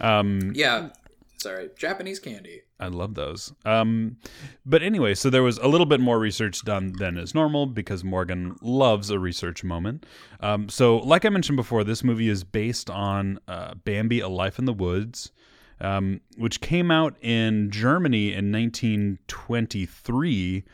Um, 0.00 0.52
Yeah, 0.54 0.90
sorry, 1.38 1.70
Japanese 1.76 2.18
candy. 2.18 2.62
I 2.80 2.88
love 2.88 3.14
those. 3.14 3.52
Um, 3.64 4.16
but 4.64 4.82
anyway, 4.82 5.14
so 5.14 5.30
there 5.30 5.42
was 5.42 5.58
a 5.58 5.66
little 5.66 5.86
bit 5.86 6.00
more 6.00 6.18
research 6.18 6.64
done 6.64 6.92
than 6.98 7.18
is 7.18 7.34
normal 7.34 7.66
because 7.66 8.04
Morgan 8.04 8.56
loves 8.62 9.10
a 9.10 9.18
research 9.18 9.64
moment. 9.64 10.06
Um, 10.40 10.68
so, 10.68 10.98
like 10.98 11.24
I 11.24 11.28
mentioned 11.28 11.56
before, 11.56 11.82
this 11.82 12.04
movie 12.04 12.28
is 12.28 12.44
based 12.44 12.88
on 12.88 13.40
uh, 13.48 13.74
Bambi: 13.74 14.20
A 14.20 14.28
Life 14.28 14.60
in 14.60 14.64
the 14.64 14.72
Woods, 14.72 15.32
um, 15.80 16.20
which 16.36 16.60
came 16.60 16.92
out 16.92 17.16
in 17.20 17.70
Germany 17.70 18.32
in 18.32 18.52
1923. 18.52 20.64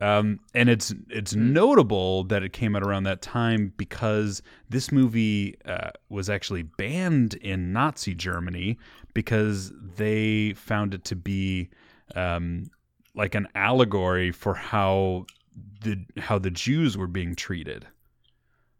Um, 0.00 0.40
and 0.54 0.70
it's 0.70 0.94
it's 1.10 1.34
notable 1.34 2.24
that 2.24 2.42
it 2.42 2.54
came 2.54 2.74
out 2.74 2.82
around 2.82 3.02
that 3.04 3.20
time 3.20 3.72
because 3.76 4.40
this 4.70 4.90
movie 4.90 5.56
uh, 5.66 5.90
was 6.08 6.30
actually 6.30 6.62
banned 6.62 7.34
in 7.34 7.72
Nazi 7.72 8.14
Germany 8.14 8.78
because 9.12 9.72
they 9.96 10.54
found 10.54 10.94
it 10.94 11.04
to 11.04 11.16
be 11.16 11.68
um, 12.14 12.70
like 13.14 13.34
an 13.34 13.46
allegory 13.54 14.32
for 14.32 14.54
how 14.54 15.26
the 15.82 16.02
how 16.16 16.38
the 16.38 16.50
Jews 16.50 16.96
were 16.96 17.06
being 17.06 17.34
treated. 17.34 17.86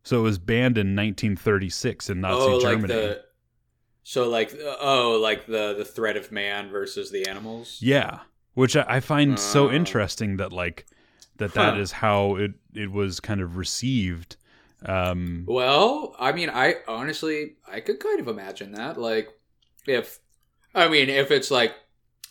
So 0.03 0.21
it 0.21 0.23
was 0.23 0.39
banned 0.39 0.79
in 0.79 0.97
1936 0.97 2.09
in 2.09 2.23
Nazi 2.23 2.47
oh, 2.51 2.61
Germany. 2.61 2.81
like 2.81 3.03
the 3.03 3.23
so 4.03 4.27
like 4.29 4.59
oh 4.81 5.19
like 5.23 5.47
the 5.47 5.75
the 5.77 5.85
threat 5.85 6.17
of 6.17 6.33
man 6.33 6.71
versus 6.71 7.11
the 7.11 7.27
animals. 7.29 7.77
Yeah, 7.83 8.21
which 8.55 8.75
I, 8.75 8.87
I 8.89 9.01
find 9.01 9.39
so 9.39 9.69
Oh. 9.69 9.73
interesting 9.73 10.39
that 10.39 10.53
like 10.53 10.87
that 11.41 11.53
that 11.55 11.75
Huh. 11.75 11.81
is 11.81 11.93
how 11.93 12.37
it 12.37 12.53
it 12.75 12.91
was 12.93 13.21
kind 13.21 13.41
of 13.41 13.57
received. 13.57 14.37
Um, 14.87 15.45
Well, 15.47 16.15
I 16.19 16.33
mean, 16.33 16.49
I 16.49 16.77
honestly 16.89 17.57
I 17.71 17.81
could 17.81 18.01
kind 18.01 18.21
of 18.21 18.29
imagine 18.29 18.73
that. 18.73 18.97
Like, 18.97 19.29
if 19.87 20.21
I 20.75 20.89
mean, 20.89 21.11
if 21.11 21.31
it's 21.31 21.51
like 21.51 21.75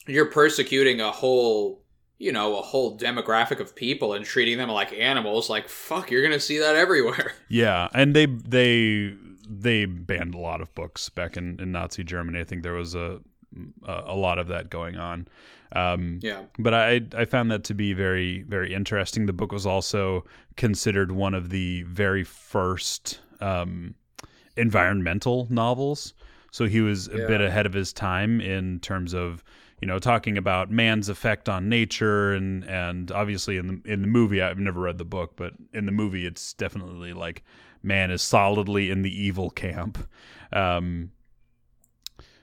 you're 0.07 0.25
persecuting 0.31 1.01
a 1.01 1.11
whole, 1.11 1.83
you 2.17 2.31
know, 2.31 2.57
a 2.57 2.61
whole 2.61 2.97
demographic 2.97 3.59
of 3.59 3.75
people 3.75 4.13
and 4.13 4.25
treating 4.25 4.57
them 4.57 4.69
like 4.69 4.93
animals, 4.93 5.49
like 5.49 5.69
fuck, 5.69 6.09
you're 6.09 6.23
gonna 6.23 6.39
see 6.39 6.57
that 6.59 6.75
everywhere. 6.75 7.33
yeah, 7.49 7.89
and 7.93 8.15
they 8.15 8.25
they 8.25 9.13
they 9.47 9.85
banned 9.85 10.33
a 10.35 10.39
lot 10.39 10.61
of 10.61 10.73
books 10.75 11.09
back 11.09 11.35
in, 11.37 11.59
in 11.59 11.71
Nazi 11.71 12.03
Germany. 12.03 12.39
I 12.39 12.43
think 12.45 12.63
there 12.63 12.73
was 12.73 12.95
a 12.95 13.19
a, 13.85 14.03
a 14.07 14.15
lot 14.15 14.39
of 14.39 14.47
that 14.47 14.69
going 14.69 14.95
on. 14.95 15.27
Um, 15.71 16.19
Yeah. 16.21 16.43
but 16.57 16.73
I 16.73 17.01
I 17.15 17.25
found 17.25 17.51
that 17.51 17.63
to 17.65 17.73
be 17.73 17.93
very 17.93 18.43
very 18.43 18.73
interesting. 18.73 19.25
The 19.25 19.33
book 19.33 19.51
was 19.51 19.65
also 19.65 20.25
considered 20.57 21.11
one 21.11 21.33
of 21.33 21.49
the 21.49 21.83
very 21.83 22.23
first 22.23 23.19
um, 23.39 23.95
environmental 24.57 25.47
novels. 25.49 26.13
So 26.51 26.65
he 26.65 26.81
was 26.81 27.07
a 27.07 27.27
bit 27.27 27.41
ahead 27.41 27.65
of 27.67 27.73
his 27.73 27.93
time 27.93 28.41
in 28.41 28.79
terms 28.79 29.13
of 29.13 29.43
you 29.81 29.87
know 29.87 29.99
talking 29.99 30.37
about 30.37 30.71
man's 30.71 31.07
effect 31.07 31.47
on 31.47 31.69
nature 31.69 32.33
and 32.33 32.63
and 32.65 33.11
obviously 33.11 33.57
in 33.57 33.67
the 33.67 33.91
in 33.93 34.01
the 34.01 34.07
movie 34.07 34.41
I've 34.41 34.57
never 34.57 34.81
read 34.81 34.97
the 34.97 35.05
book, 35.05 35.33
but 35.35 35.53
in 35.73 35.85
the 35.85 35.91
movie 35.91 36.25
it's 36.25 36.53
definitely 36.53 37.13
like 37.13 37.43
man 37.83 38.09
is 38.11 38.21
solidly 38.23 38.89
in 38.89 39.03
the 39.03 39.23
evil 39.25 39.51
camp. 39.51 39.99
Um, 40.51 41.11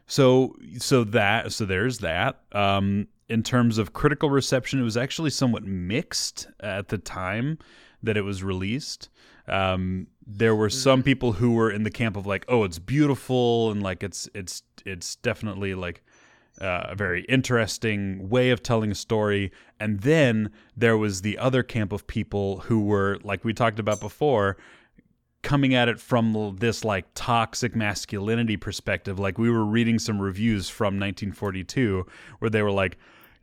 so 0.07 0.55
so 0.79 1.03
that 1.05 1.53
so 1.53 1.65
there's 1.65 1.99
that. 1.99 2.41
Um, 2.53 3.09
in 3.29 3.43
terms 3.43 3.79
of 3.79 3.93
critical 3.93 4.31
reception, 4.31 4.81
it 4.81 4.85
was 4.85 4.97
actually 4.97 5.31
somewhat 5.31 5.65
mixed 5.65 6.49
at 6.61 6.89
the 6.89 6.99
time 6.99 7.59
that 8.03 8.17
it 8.17 8.23
was 8.23 8.43
released. 8.43 9.09
Um, 9.49 10.09
there 10.27 10.55
were 10.55 10.71
some 10.71 11.03
people 11.03 11.33
who 11.33 11.53
were 11.53 11.71
in 11.71 11.83
the 11.83 11.91
camp 11.91 12.17
of 12.17 12.27
like, 12.27 12.45
oh, 12.49 12.65
it's 12.65 12.79
beautiful 12.79 13.71
and 13.71 13.83
like 13.83 14.03
it's 14.03 14.29
it's 14.35 14.63
it's 14.85 15.17
definitely 15.17 15.75
like 15.75 16.03
uh, 16.61 16.87
a 16.89 16.95
very 16.95 17.23
interesting 17.25 18.29
way 18.29 18.51
of 18.51 18.63
telling 18.63 18.91
a 18.91 18.95
story. 18.95 19.53
And 19.79 20.01
then 20.01 20.51
there 20.77 20.97
was 20.97 21.23
the 21.23 21.39
other 21.39 21.63
camp 21.63 21.93
of 21.93 22.07
people 22.07 22.61
who 22.61 22.83
were 22.83 23.19
like 23.23 23.45
we 23.45 23.53
talked 23.53 23.79
about 23.79 24.01
before, 24.01 24.57
coming 25.43 25.75
at 25.75 25.89
it 25.89 26.01
from 26.01 26.57
this 26.59 26.85
like 26.85 27.07
toxic 27.15 27.77
masculinity 27.77 28.57
perspective. 28.57 29.19
Like 29.19 29.39
we 29.39 29.51
were 29.51 29.65
reading 29.65 29.99
some 29.99 30.21
reviews 30.21 30.69
from 30.69 30.95
1942 30.95 32.05
where 32.41 32.51
they 32.51 32.63
were 32.63 32.73
like, 32.73 32.99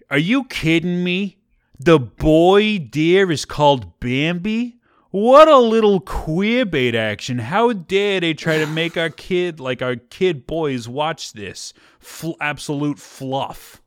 "Are 0.10 0.18
you 0.18 0.46
kidding 0.46 1.04
me? 1.04 1.38
The 1.80 2.00
boy 2.00 2.80
deer 2.80 3.32
is 3.32 3.46
called 3.46 4.00
Bambi." 4.00 4.78
What 5.12 5.48
a 5.48 5.60
little 5.60 6.00
queer 6.00 6.66
bait 6.66 6.96
action. 6.96 7.38
How 7.38 7.72
dare 7.72 8.20
they 8.20 8.34
try 8.34 8.58
to 8.58 8.66
make 8.66 8.98
our 8.98 9.12
kid, 9.12 9.60
like 9.60 9.84
our 9.84 9.96
kid 9.96 10.48
boys, 10.48 10.88
watch 10.88 11.34
this? 11.34 11.72
Fl- 12.00 12.32
absolute 12.42 12.98
fluff. 12.98 13.80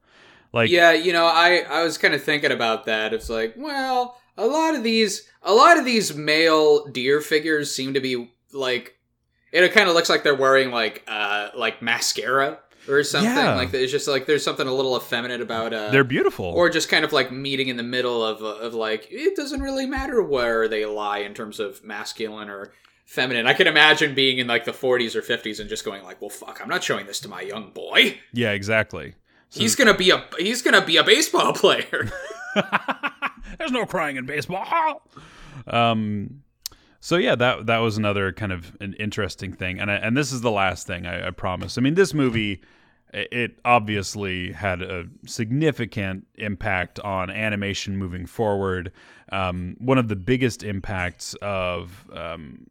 Like, 0.52 0.70
Yeah, 0.70 0.92
you 0.92 1.12
know, 1.12 1.26
I 1.26 1.64
I 1.68 1.82
was 1.82 1.98
kind 1.98 2.14
of 2.14 2.22
thinking 2.22 2.52
about 2.52 2.86
that. 2.86 3.12
It's 3.12 3.28
like, 3.28 3.54
well, 3.56 4.20
a 4.38 4.46
lot 4.46 4.76
of 4.76 4.84
these 4.84 5.28
a 5.42 5.52
lot 5.52 5.78
of 5.78 5.84
these 5.84 6.14
male 6.14 6.86
deer 6.86 7.20
figures 7.20 7.74
seem 7.74 7.94
to 7.94 8.00
be 8.00 8.30
like 8.52 8.96
it 9.52 9.72
kind 9.72 9.88
of 9.88 9.94
looks 9.94 10.08
like 10.08 10.22
they're 10.22 10.34
wearing 10.34 10.70
like 10.70 11.02
uh 11.08 11.48
like 11.56 11.82
mascara 11.82 12.58
or 12.88 13.02
something. 13.04 13.30
Yeah. 13.32 13.54
Like 13.54 13.72
it's 13.74 13.92
just 13.92 14.08
like 14.08 14.26
there's 14.26 14.44
something 14.44 14.66
a 14.66 14.72
little 14.74 14.96
effeminate 14.96 15.40
about 15.40 15.72
uh 15.72 15.90
they're 15.90 16.04
beautiful. 16.04 16.44
or 16.46 16.68
just 16.70 16.88
kind 16.88 17.04
of 17.04 17.12
like 17.12 17.30
meeting 17.32 17.68
in 17.68 17.76
the 17.76 17.82
middle 17.82 18.24
of 18.24 18.42
of 18.42 18.74
like 18.74 19.08
it 19.10 19.36
doesn't 19.36 19.60
really 19.60 19.86
matter 19.86 20.22
where 20.22 20.68
they 20.68 20.84
lie 20.86 21.18
in 21.18 21.34
terms 21.34 21.58
of 21.60 21.82
masculine 21.84 22.48
or 22.48 22.72
feminine. 23.04 23.46
I 23.46 23.52
can 23.54 23.66
imagine 23.66 24.14
being 24.14 24.38
in 24.38 24.46
like 24.46 24.64
the 24.64 24.72
40s 24.72 25.14
or 25.14 25.22
50s 25.22 25.60
and 25.60 25.68
just 25.68 25.84
going 25.84 26.02
like, 26.02 26.20
"Well, 26.20 26.30
fuck, 26.30 26.60
I'm 26.62 26.68
not 26.68 26.82
showing 26.82 27.06
this 27.06 27.20
to 27.20 27.28
my 27.28 27.40
young 27.42 27.70
boy. 27.70 28.18
yeah, 28.32 28.50
exactly. 28.52 29.14
So- 29.50 29.60
He's 29.60 29.76
going 29.76 29.86
to 29.88 29.94
be 29.94 30.10
a 30.10 30.24
he's 30.38 30.62
to 30.62 30.80
be 30.82 30.96
a 30.96 31.04
baseball 31.04 31.52
player." 31.62 32.10
There's 33.58 33.70
no 33.72 33.86
crying 33.86 34.16
in 34.16 34.26
baseball. 34.26 35.02
Um, 35.66 36.42
so 37.00 37.16
yeah, 37.16 37.34
that 37.34 37.66
that 37.66 37.78
was 37.78 37.96
another 37.96 38.30
kind 38.30 38.52
of 38.52 38.76
an 38.80 38.94
interesting 39.00 39.52
thing, 39.54 39.80
and 39.80 39.90
I, 39.90 39.94
and 39.94 40.16
this 40.16 40.30
is 40.30 40.42
the 40.42 40.50
last 40.50 40.86
thing 40.86 41.06
I, 41.06 41.28
I 41.28 41.30
promise. 41.30 41.78
I 41.78 41.80
mean, 41.80 41.94
this 41.94 42.12
movie, 42.12 42.60
it 43.12 43.58
obviously 43.64 44.52
had 44.52 44.82
a 44.82 45.06
significant 45.26 46.26
impact 46.34 47.00
on 47.00 47.30
animation 47.30 47.96
moving 47.96 48.26
forward. 48.26 48.92
Um, 49.30 49.76
one 49.78 49.98
of 49.98 50.08
the 50.08 50.16
biggest 50.16 50.62
impacts 50.62 51.34
of 51.40 52.04
um, 52.12 52.66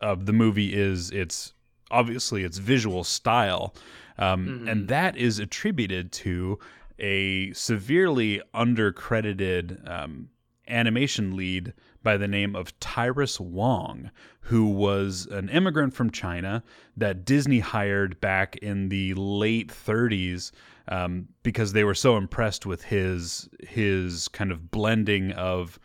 of 0.00 0.26
the 0.26 0.32
movie 0.32 0.74
is 0.74 1.10
its 1.10 1.52
obviously 1.90 2.44
its 2.44 2.58
visual 2.58 3.04
style, 3.04 3.74
um, 4.18 4.66
and 4.68 4.88
that 4.88 5.16
is 5.16 5.38
attributed 5.38 6.12
to 6.12 6.58
a 6.98 7.52
severely 7.52 8.40
undercredited 8.54 9.88
um, 9.88 10.28
animation 10.68 11.36
lead 11.36 11.72
by 12.02 12.16
the 12.16 12.28
name 12.28 12.56
of 12.56 12.78
Tyrus 12.80 13.38
Wong, 13.38 14.10
who 14.42 14.66
was 14.66 15.26
an 15.30 15.48
immigrant 15.48 15.94
from 15.94 16.10
China 16.10 16.62
that 16.96 17.24
Disney 17.24 17.60
hired 17.60 18.20
back 18.20 18.56
in 18.56 18.88
the 18.88 19.14
late 19.14 19.68
30s 19.68 20.52
um, 20.88 21.28
because 21.42 21.72
they 21.72 21.84
were 21.84 21.94
so 21.94 22.16
impressed 22.16 22.66
with 22.66 22.82
his 22.82 23.48
his 23.60 24.28
kind 24.28 24.50
of 24.50 24.70
blending 24.70 25.32
of 25.32 25.78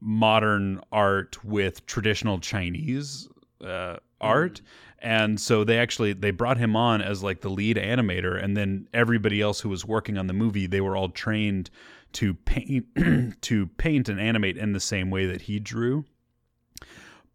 modern 0.00 0.80
art 0.92 1.42
with 1.44 1.86
traditional 1.86 2.38
Chinese 2.38 3.28
uh, 3.64 3.96
art. 4.20 4.60
And 5.00 5.38
so 5.40 5.64
they 5.64 5.78
actually 5.78 6.12
they 6.14 6.30
brought 6.30 6.56
him 6.56 6.76
on 6.76 7.02
as 7.02 7.22
like 7.22 7.40
the 7.40 7.50
lead 7.50 7.76
animator, 7.76 8.42
and 8.42 8.56
then 8.56 8.88
everybody 8.94 9.40
else 9.40 9.60
who 9.60 9.68
was 9.68 9.84
working 9.84 10.16
on 10.16 10.28
the 10.28 10.32
movie, 10.32 10.66
they 10.66 10.80
were 10.80 10.96
all 10.96 11.10
trained 11.10 11.68
to 12.14 12.34
paint 12.34 12.86
to 13.42 13.66
paint 13.66 14.08
and 14.08 14.20
animate 14.20 14.56
in 14.56 14.72
the 14.72 14.80
same 14.80 15.10
way 15.10 15.26
that 15.26 15.42
he 15.42 15.58
drew. 15.58 16.04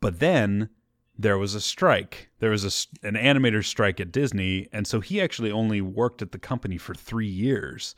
But 0.01 0.19
then 0.19 0.69
there 1.17 1.38
was 1.38 1.53
a 1.53 1.62
strike. 1.62 2.29
There 2.39 2.51
was 2.51 2.63
a, 2.63 3.07
an 3.07 3.15
animator 3.15 3.63
strike 3.63 4.00
at 4.00 4.12
Disney, 4.12 4.67
and 4.71 4.88
so 4.88 5.01
he 5.01 5.21
actually 5.21 5.51
only 5.51 5.81
worked 5.81 6.21
at 6.21 6.31
the 6.31 6.39
company 6.39 6.77
for 6.77 6.93
three 6.93 7.27
years. 7.27 7.93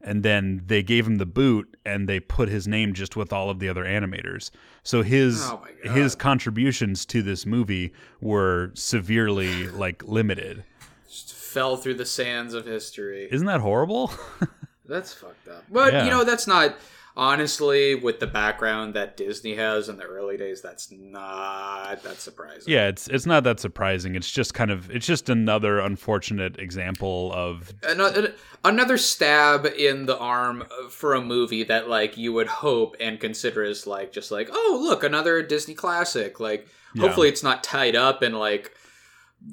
And 0.00 0.22
then 0.22 0.62
they 0.66 0.82
gave 0.82 1.06
him 1.06 1.16
the 1.16 1.26
boot, 1.26 1.76
and 1.84 2.08
they 2.08 2.20
put 2.20 2.48
his 2.48 2.68
name 2.68 2.92
just 2.92 3.16
with 3.16 3.32
all 3.32 3.50
of 3.50 3.58
the 3.58 3.68
other 3.68 3.84
animators. 3.84 4.50
So 4.84 5.02
his 5.02 5.40
Oh 5.42 5.64
his 5.82 6.14
contributions 6.14 7.04
to 7.06 7.22
this 7.22 7.46
movie 7.46 7.92
were 8.20 8.70
severely 8.74 9.66
like 9.68 10.04
limited. 10.06 10.62
Just 11.08 11.34
fell 11.34 11.76
through 11.76 11.94
the 11.94 12.06
sands 12.06 12.54
of 12.54 12.66
history. 12.66 13.28
Isn't 13.32 13.46
that 13.46 13.60
horrible? 13.60 14.12
That's 14.88 15.12
fucked 15.12 15.48
up. 15.48 15.64
But 15.70 15.92
Yeah. 15.92 16.04
you 16.04 16.10
know, 16.10 16.24
that's 16.24 16.46
not 16.46 16.76
honestly 17.16 17.96
with 17.96 18.20
the 18.20 18.26
background 18.28 18.94
that 18.94 19.16
Disney 19.16 19.56
has 19.56 19.88
in 19.88 19.96
the 19.96 20.04
early 20.04 20.36
days. 20.36 20.62
That's 20.62 20.90
not 20.92 22.00
that 22.04 22.20
surprising. 22.20 22.72
yeah, 22.72 22.86
it's 22.88 23.08
it's 23.08 23.26
not 23.26 23.42
that 23.44 23.58
surprising. 23.60 24.14
It's 24.14 24.30
just 24.30 24.54
kind 24.54 24.70
of 24.70 24.88
it's 24.90 25.04
just 25.06 25.28
another 25.28 25.80
unfortunate 25.80 26.58
example 26.60 27.32
of 27.34 27.74
Another, 27.82 28.34
another 28.64 28.96
stab 28.96 29.66
in 29.66 30.06
the 30.06 30.16
arm 30.16 30.64
for 30.90 31.14
a 31.14 31.20
movie 31.20 31.64
that 31.64 31.88
like 31.88 32.16
you 32.16 32.32
would 32.32 32.46
hope 32.46 32.94
and 33.00 33.18
consider 33.18 33.64
as 33.64 33.86
like 33.86 34.12
just 34.12 34.30
like 34.30 34.48
oh 34.52 34.78
look 34.82 35.02
another 35.02 35.42
Disney 35.42 35.74
classic 35.74 36.38
like 36.40 36.68
Yeah. 36.94 37.02
hopefully 37.02 37.28
it's 37.28 37.42
not 37.42 37.64
tied 37.64 37.96
up 37.96 38.22
in 38.22 38.32
like 38.32 38.72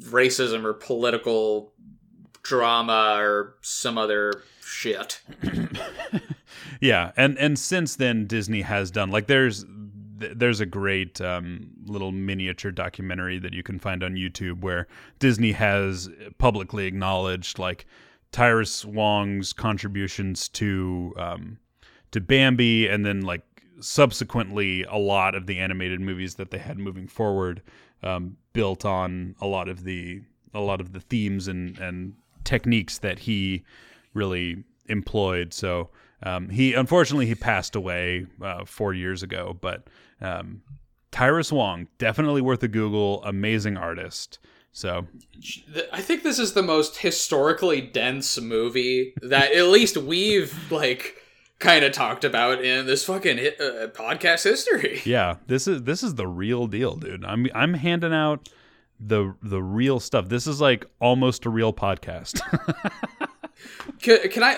racism 0.04 0.64
or 0.64 0.74
political 0.74 1.74
drama 2.46 3.18
or 3.20 3.56
some 3.62 3.98
other 3.98 4.44
shit. 4.62 5.22
Yeah, 6.82 7.12
and 7.18 7.38
and 7.38 7.58
since 7.58 7.96
then 7.96 8.28
Disney 8.28 8.62
has 8.62 8.92
done 8.92 9.10
like 9.10 9.28
there's 9.28 9.66
there's 10.18 10.60
a 10.60 10.66
great 10.66 11.20
um, 11.20 11.72
little 11.86 12.12
miniature 12.12 12.72
documentary 12.72 13.38
that 13.40 13.54
you 13.54 13.64
can 13.64 13.80
find 13.80 14.04
on 14.04 14.16
YouTube 14.16 14.62
where 14.62 14.88
Disney 15.20 15.52
has 15.52 16.10
publicly 16.38 16.86
acknowledged 16.86 17.60
like 17.60 17.86
Tyrus 18.32 18.86
Wong's 18.86 19.54
contributions 19.54 20.50
to 20.50 21.14
um, 21.18 21.58
to 22.12 22.22
Bambi, 22.22 22.88
and 22.88 23.06
then 23.06 23.22
like 23.22 23.44
subsequently 23.80 24.84
a 24.84 24.98
lot 24.98 25.36
of 25.36 25.48
the 25.48 25.60
animated 25.60 26.00
movies 26.00 26.36
that 26.36 26.50
they 26.50 26.58
had 26.58 26.78
moving 26.78 27.08
forward 27.08 27.62
um, 28.04 28.38
built 28.54 28.86
on 28.86 29.36
a 29.42 29.48
lot 29.48 29.68
of 29.68 29.84
the 29.84 30.22
a 30.54 30.62
lot 30.62 30.80
of 30.80 30.94
the 30.94 31.02
themes 31.02 31.48
and 31.48 31.78
and 31.80 32.14
techniques 32.46 33.00
that 33.00 33.20
he 33.20 33.64
really 34.14 34.64
employed. 34.88 35.54
So 35.54 35.90
um, 36.24 36.50
he 36.50 36.74
unfortunately 36.74 37.26
he 37.26 37.36
passed 37.36 37.76
away 37.76 38.26
uh, 38.42 38.66
four 38.66 38.94
years 38.94 39.24
ago, 39.24 39.58
but 39.60 39.88
um, 40.22 40.62
Tyrus 41.12 41.52
Wong 41.52 41.88
definitely 41.98 42.42
worth 42.42 42.64
a 42.64 42.68
Google. 42.68 43.24
Amazing 43.24 43.78
artist. 43.78 44.40
So 44.72 45.08
I 45.94 46.02
think 46.02 46.24
this 46.24 46.38
is 46.38 46.54
the 46.54 46.62
most 46.62 46.98
historically 46.98 47.80
dense 47.80 48.40
movie 48.40 49.14
that 49.22 49.54
at 49.54 49.68
least 49.68 49.96
we've 49.96 50.54
like 50.70 51.16
kind 51.60 51.86
of 51.86 51.94
talked 51.94 52.26
about 52.26 52.62
in 52.62 52.86
this 52.86 53.06
fucking 53.06 53.40
uh, 53.40 53.88
podcast 53.94 54.44
history. 54.44 55.02
yeah, 55.06 55.38
this 55.48 55.68
is 55.68 55.84
this 55.84 56.04
is 56.04 56.16
the 56.16 56.28
real 56.28 56.68
deal, 56.68 56.98
dude. 56.98 57.24
I'm 57.24 57.48
I'm 57.56 57.76
handing 57.76 58.14
out 58.14 58.50
the 59.00 59.36
the 59.42 59.62
real 59.62 60.00
stuff. 60.00 60.30
This 60.30 60.48
is 60.48 60.62
like 60.62 60.86
almost 61.00 61.46
a 61.46 61.50
real 61.50 61.74
podcast. 61.74 62.42
Can, 64.02 64.30
can 64.30 64.44
I? 64.44 64.56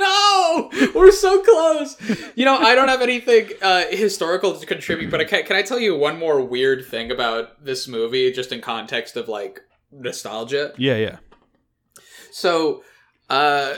no, 0.00 0.70
we're 0.94 1.12
so 1.12 1.42
close. 1.42 1.96
You 2.36 2.44
know, 2.44 2.56
I 2.56 2.74
don't 2.74 2.88
have 2.88 3.02
anything 3.02 3.50
uh, 3.60 3.84
historical 3.90 4.54
to 4.54 4.66
contribute, 4.66 5.10
but 5.10 5.20
I 5.20 5.24
can, 5.24 5.44
can 5.44 5.56
I 5.56 5.62
tell 5.62 5.78
you 5.78 5.96
one 5.96 6.18
more 6.18 6.40
weird 6.40 6.86
thing 6.86 7.10
about 7.10 7.64
this 7.64 7.88
movie, 7.88 8.30
just 8.32 8.52
in 8.52 8.60
context 8.60 9.16
of 9.16 9.28
like 9.28 9.60
nostalgia? 9.90 10.72
yeah, 10.78 10.96
yeah. 10.96 11.16
So, 12.30 12.82
uh, 13.28 13.74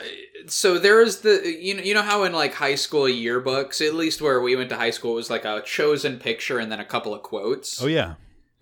so 0.47 0.79
there 0.79 1.01
is 1.01 1.21
the 1.21 1.57
you 1.59 1.75
know 1.75 1.83
you 1.83 1.95
know 1.95 2.03
how 2.03 2.25
in 2.25 2.33
like 2.33 2.55
high 2.55 2.77
school 2.77 3.05
yearbooks, 3.05 3.85
at 3.85 3.95
least 3.95 4.21
where 4.21 4.41
we 4.41 4.55
went 4.55 4.69
to 4.71 4.77
high 4.77 4.91
school, 4.91 5.13
it 5.13 5.17
was 5.17 5.31
like 5.31 5.45
a 5.45 5.63
chosen 5.63 6.19
picture 6.19 6.59
and 6.59 6.71
then 6.71 6.81
a 6.81 6.85
couple 6.85 7.15
of 7.15 7.23
quotes 7.23 7.83
Oh 7.83 7.87
yeah. 7.87 8.15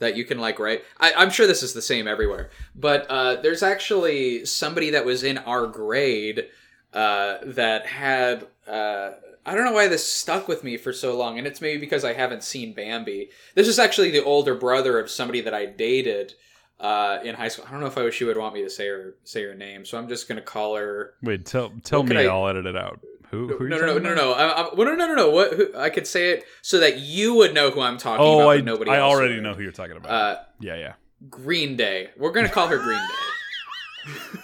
That 0.03 0.17
you 0.17 0.25
can 0.25 0.39
like 0.39 0.59
write. 0.59 0.85
I, 1.01 1.13
I'm 1.15 1.31
sure 1.31 1.47
this 1.47 1.63
is 1.63 1.73
the 1.73 1.83
same 1.83 2.07
everywhere, 2.07 2.51
but 2.75 3.07
uh, 3.09 3.37
there's 3.37 3.63
actually 3.63 4.45
somebody 4.45 4.91
that 4.91 5.05
was 5.05 5.23
in 5.23 5.39
our 5.39 5.67
grade 5.67 6.49
uh, 6.93 7.39
that 7.45 7.87
had. 7.87 8.47
Uh, 8.67 9.13
I 9.45 9.55
don't 9.55 9.65
know 9.65 9.73
why 9.73 9.89
this 9.89 10.07
stuck 10.07 10.47
with 10.47 10.63
me 10.63 10.77
for 10.77 10.93
so 10.93 11.17
long, 11.17 11.39
and 11.39 11.47
it's 11.47 11.61
maybe 11.61 11.81
because 11.81 12.05
I 12.05 12.13
haven't 12.13 12.45
seen 12.45 12.75
Bambi. 12.75 13.31
This 13.57 13.67
is 13.67 13.79
actually 13.79 14.11
the 14.13 14.23
older 14.23 14.55
brother 14.55 15.01
of 15.01 15.11
somebody 15.11 15.41
that 15.41 15.55
I 15.55 15.67
dated 15.67 16.35
uh, 16.79 17.19
in 17.25 17.35
high 17.35 17.49
school. 17.49 17.65
I 17.67 17.73
don't 17.73 17.81
know 17.81 17.87
if 17.87 17.99
I, 17.99 18.03
wish 18.03 18.17
she 18.17 18.25
would 18.25 18.37
want 18.37 18.55
me 18.55 18.63
to 18.63 18.71
say 18.71 18.89
her 18.89 19.15
say 19.25 19.43
her 19.45 19.55
name, 19.55 19.85
so 19.85 19.99
I'm 19.99 20.09
just 20.09 20.29
gonna 20.29 20.43
call 20.43 20.77
her. 20.77 21.15
Wait, 21.23 21.47
tell 21.47 21.73
tell 21.83 22.03
me. 22.03 22.17
I- 22.17 22.27
I'll 22.27 22.47
edit 22.49 22.67
it 22.67 22.77
out. 22.77 23.01
Who? 23.33 23.49
who 23.57 23.69
No, 23.69 23.79
no, 23.79 23.87
no, 23.87 23.99
no, 23.99 24.15
no, 24.15 24.33
I, 24.33 24.45
I, 24.47 24.75
well, 24.75 24.87
no, 24.87 24.95
no, 24.95 25.07
no, 25.09 25.15
no. 25.15 25.31
What? 25.31 25.55
Who, 25.55 25.75
I 25.77 25.89
could 25.91 26.07
say 26.07 26.31
it 26.33 26.45
so 26.61 26.79
that 26.81 26.99
you 26.99 27.35
would 27.35 27.53
know 27.55 27.71
who 27.71 27.81
I'm 27.81 27.97
talking 27.99 28.25
Oh, 28.25 28.41
about. 28.41 28.51
I 28.51 28.61
nobody. 28.61 28.91
I 28.91 29.01
already 29.01 29.35
would. 29.35 29.43
know 29.43 29.55
who 29.55 29.63
you're 29.63 29.73
talking 29.73 29.97
about. 29.97 30.11
Uh, 30.13 30.41
yeah, 30.61 30.77
yeah. 30.77 30.93
Green 31.31 31.75
Day. 31.77 32.11
We're 32.17 32.31
gonna 32.33 32.49
call 32.51 32.69
her 32.69 32.79
Green 32.79 32.99
Day. 32.99 34.41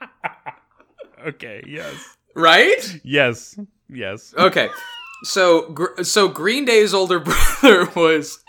Okay. 1.26 1.64
Yes. 1.66 1.94
right? 2.34 3.00
Yes. 3.02 3.58
Yes. 3.90 4.32
Okay. 4.38 4.68
So 5.24 5.68
gr- 5.70 6.02
so 6.04 6.28
Green 6.28 6.64
Day's 6.64 6.94
older 6.94 7.18
brother 7.62 7.86
was 7.96 8.42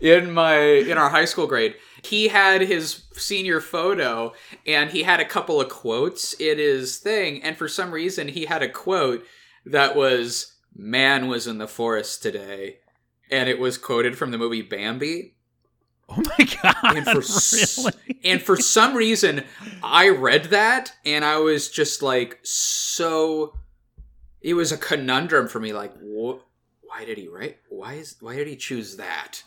in 0.00 0.30
my 0.32 0.56
in 0.58 0.96
our 0.96 1.10
high 1.10 1.26
school 1.26 1.46
grade. 1.46 1.74
He 2.06 2.28
had 2.28 2.62
his 2.62 3.04
senior 3.12 3.60
photo 3.60 4.32
and 4.66 4.90
he 4.90 5.02
had 5.02 5.20
a 5.20 5.24
couple 5.24 5.60
of 5.60 5.68
quotes 5.68 6.32
in 6.34 6.58
his 6.58 6.98
thing 6.98 7.42
and 7.42 7.56
for 7.56 7.68
some 7.68 7.90
reason 7.90 8.28
he 8.28 8.44
had 8.46 8.62
a 8.62 8.68
quote 8.68 9.24
that 9.64 9.96
was 9.96 10.54
man 10.74 11.28
was 11.28 11.46
in 11.46 11.58
the 11.58 11.68
forest 11.68 12.22
today 12.22 12.78
and 13.30 13.48
it 13.48 13.58
was 13.58 13.78
quoted 13.78 14.16
from 14.16 14.30
the 14.30 14.38
movie 14.38 14.62
Bambi. 14.62 15.34
Oh 16.08 16.22
my 16.38 16.44
god. 16.62 16.96
And 16.96 17.04
for 17.04 17.56
really? 17.56 18.20
And 18.24 18.42
for 18.42 18.56
some 18.56 18.94
reason, 18.94 19.44
I 19.82 20.08
read 20.08 20.44
that 20.46 20.92
and 21.04 21.24
I 21.24 21.38
was 21.38 21.68
just 21.68 22.02
like 22.02 22.38
so. 22.42 23.54
It 24.40 24.54
was 24.54 24.70
a 24.70 24.78
conundrum 24.78 25.48
for 25.48 25.58
me. 25.58 25.72
Like, 25.72 25.94
wh- 25.96 26.38
why 26.82 27.04
did 27.04 27.18
he 27.18 27.26
write? 27.26 27.58
Why 27.68 27.94
is 27.94 28.16
why 28.20 28.36
did 28.36 28.46
he 28.46 28.56
choose 28.56 28.96
that? 28.96 29.42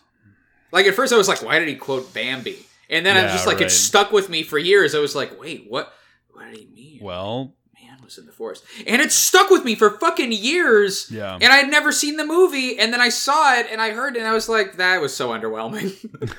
Like 0.72 0.86
at 0.86 0.96
first, 0.96 1.14
I 1.14 1.18
was 1.18 1.28
like, 1.28 1.42
why 1.42 1.60
did 1.60 1.68
he 1.68 1.76
quote 1.76 2.14
Bambi? 2.14 2.66
And 2.90 3.06
then 3.06 3.18
I 3.18 3.24
was 3.24 3.34
just 3.34 3.48
like, 3.48 3.58
right. 3.58 3.68
it 3.68 3.72
stuck 3.72 4.12
with 4.12 4.30
me 4.30 4.42
for 4.44 4.58
years. 4.58 4.96
I 4.96 5.00
was 5.00 5.16
like, 5.16 5.40
wait, 5.40 5.66
what? 5.70 5.94
What 6.32 6.52
did 6.52 6.60
he 6.60 6.68
mean? 6.74 7.00
Well, 7.02 7.54
Man 7.80 7.98
was 8.04 8.18
in 8.18 8.26
the 8.26 8.32
forest, 8.32 8.64
and 8.88 9.02
it 9.02 9.12
stuck 9.12 9.50
with 9.50 9.64
me 9.64 9.76
for 9.76 9.92
fucking 9.92 10.32
years. 10.32 11.10
yeah. 11.12 11.38
And 11.40 11.52
I 11.54 11.58
had 11.58 11.70
never 11.70 11.92
seen 11.92 12.18
the 12.18 12.26
movie, 12.26 12.80
and 12.80 12.92
then 12.92 13.02
I 13.02 13.10
saw 13.10 13.56
it, 13.56 13.68
and 13.72 13.80
I 13.80 13.92
heard 13.92 14.16
it, 14.16 14.20
and 14.20 14.28
I 14.28 14.34
was 14.34 14.50
like, 14.50 14.78
that 14.78 15.02
was 15.02 15.16
so 15.16 15.30
underwhelming. 15.30 15.94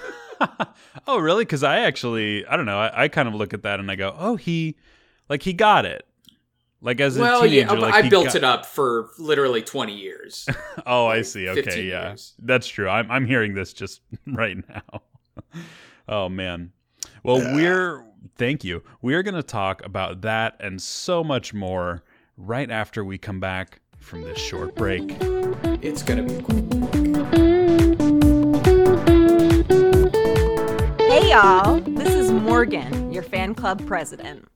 oh, 1.06 1.18
really? 1.18 1.44
Because 1.44 1.62
I 1.62 1.80
actually, 1.80 2.46
I 2.46 2.56
don't 2.56 2.66
know. 2.66 2.78
I, 2.78 3.04
I 3.04 3.08
kind 3.08 3.28
of 3.28 3.34
look 3.34 3.54
at 3.54 3.62
that 3.62 3.80
and 3.80 3.90
I 3.90 3.96
go, 3.96 4.14
oh, 4.18 4.36
he, 4.36 4.76
like, 5.28 5.42
he 5.42 5.52
got 5.52 5.84
it. 5.84 6.06
Like 6.82 7.00
as 7.00 7.16
a 7.16 7.20
well, 7.20 7.42
teenager, 7.42 7.74
yeah, 7.74 7.78
like, 7.78 7.92
I 7.94 8.08
built 8.08 8.26
got- 8.26 8.34
it 8.36 8.44
up 8.44 8.64
for 8.64 9.10
literally 9.18 9.62
20 9.62 9.94
years. 9.94 10.48
Oh, 10.86 11.06
I 11.06 11.20
see. 11.22 11.46
Okay, 11.48 11.86
yeah, 11.86 12.08
years. 12.10 12.32
that's 12.38 12.66
true. 12.66 12.88
I'm 12.88 13.10
I'm 13.10 13.26
hearing 13.26 13.54
this 13.54 13.72
just 13.74 14.00
right 14.26 14.56
now. 14.68 15.02
oh 16.08 16.28
man. 16.30 16.72
Well, 17.22 17.38
we're 17.54 18.04
thank 18.36 18.64
you. 18.64 18.82
We're 19.02 19.22
going 19.22 19.34
to 19.34 19.42
talk 19.42 19.84
about 19.84 20.22
that 20.22 20.56
and 20.58 20.80
so 20.80 21.22
much 21.22 21.52
more 21.52 22.02
right 22.38 22.70
after 22.70 23.04
we 23.04 23.18
come 23.18 23.40
back 23.40 23.80
from 23.98 24.22
this 24.22 24.38
short 24.38 24.74
break. 24.74 25.02
it's 25.82 26.02
gonna 26.02 26.22
be 26.22 26.42
cool. 26.42 26.66
Hey 31.10 31.28
y'all, 31.30 31.80
this 31.80 32.14
is 32.14 32.30
Morgan, 32.32 33.12
your 33.12 33.22
fan 33.22 33.54
club 33.54 33.84
president. 33.86 34.48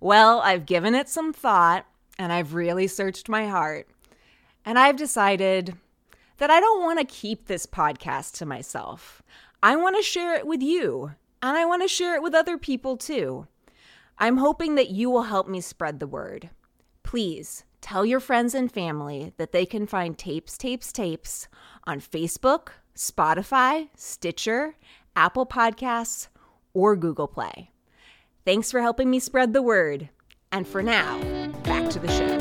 Well, 0.00 0.40
I've 0.40 0.66
given 0.66 0.94
it 0.94 1.08
some 1.08 1.32
thought 1.32 1.86
and 2.18 2.32
I've 2.32 2.54
really 2.54 2.86
searched 2.86 3.28
my 3.28 3.46
heart. 3.46 3.88
And 4.64 4.78
I've 4.78 4.96
decided 4.96 5.74
that 6.38 6.50
I 6.50 6.60
don't 6.60 6.82
want 6.82 6.98
to 6.98 7.04
keep 7.04 7.46
this 7.46 7.66
podcast 7.66 8.32
to 8.38 8.46
myself. 8.46 9.22
I 9.62 9.76
want 9.76 9.96
to 9.96 10.02
share 10.02 10.34
it 10.34 10.46
with 10.46 10.62
you, 10.62 11.12
and 11.42 11.56
I 11.56 11.66
want 11.66 11.82
to 11.82 11.88
share 11.88 12.14
it 12.14 12.22
with 12.22 12.34
other 12.34 12.56
people 12.56 12.96
too. 12.96 13.46
I'm 14.18 14.38
hoping 14.38 14.74
that 14.74 14.90
you 14.90 15.10
will 15.10 15.24
help 15.24 15.48
me 15.48 15.60
spread 15.60 16.00
the 16.00 16.06
word. 16.06 16.50
Please 17.02 17.64
tell 17.80 18.04
your 18.04 18.20
friends 18.20 18.54
and 18.54 18.70
family 18.70 19.32
that 19.38 19.52
they 19.52 19.64
can 19.64 19.86
find 19.86 20.16
Tapes, 20.16 20.58
Tapes, 20.58 20.92
Tapes 20.92 21.48
on 21.84 22.00
Facebook, 22.00 22.68
Spotify, 22.94 23.88
Stitcher, 23.96 24.76
Apple 25.16 25.46
Podcasts, 25.46 26.28
or 26.74 26.96
Google 26.96 27.28
Play. 27.28 27.70
Thanks 28.44 28.70
for 28.70 28.80
helping 28.80 29.10
me 29.10 29.20
spread 29.20 29.52
the 29.52 29.62
word. 29.62 30.08
And 30.52 30.66
for 30.66 30.82
now, 30.82 31.18
back 31.64 31.90
to 31.90 31.98
the 31.98 32.08
show. 32.08 32.38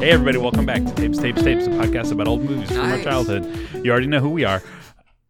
Hey, 0.00 0.10
everybody, 0.10 0.38
welcome 0.38 0.66
back 0.66 0.84
to 0.84 0.94
Tapes, 0.94 1.18
Tapes, 1.18 1.42
Tapes, 1.42 1.66
a 1.66 1.70
podcast 1.70 2.12
about 2.12 2.28
old 2.28 2.42
movies 2.42 2.68
from 2.68 2.90
our 2.90 3.00
childhood. 3.02 3.46
You 3.84 3.90
already 3.90 4.06
know 4.06 4.20
who 4.20 4.30
we 4.30 4.44
are. 4.44 4.62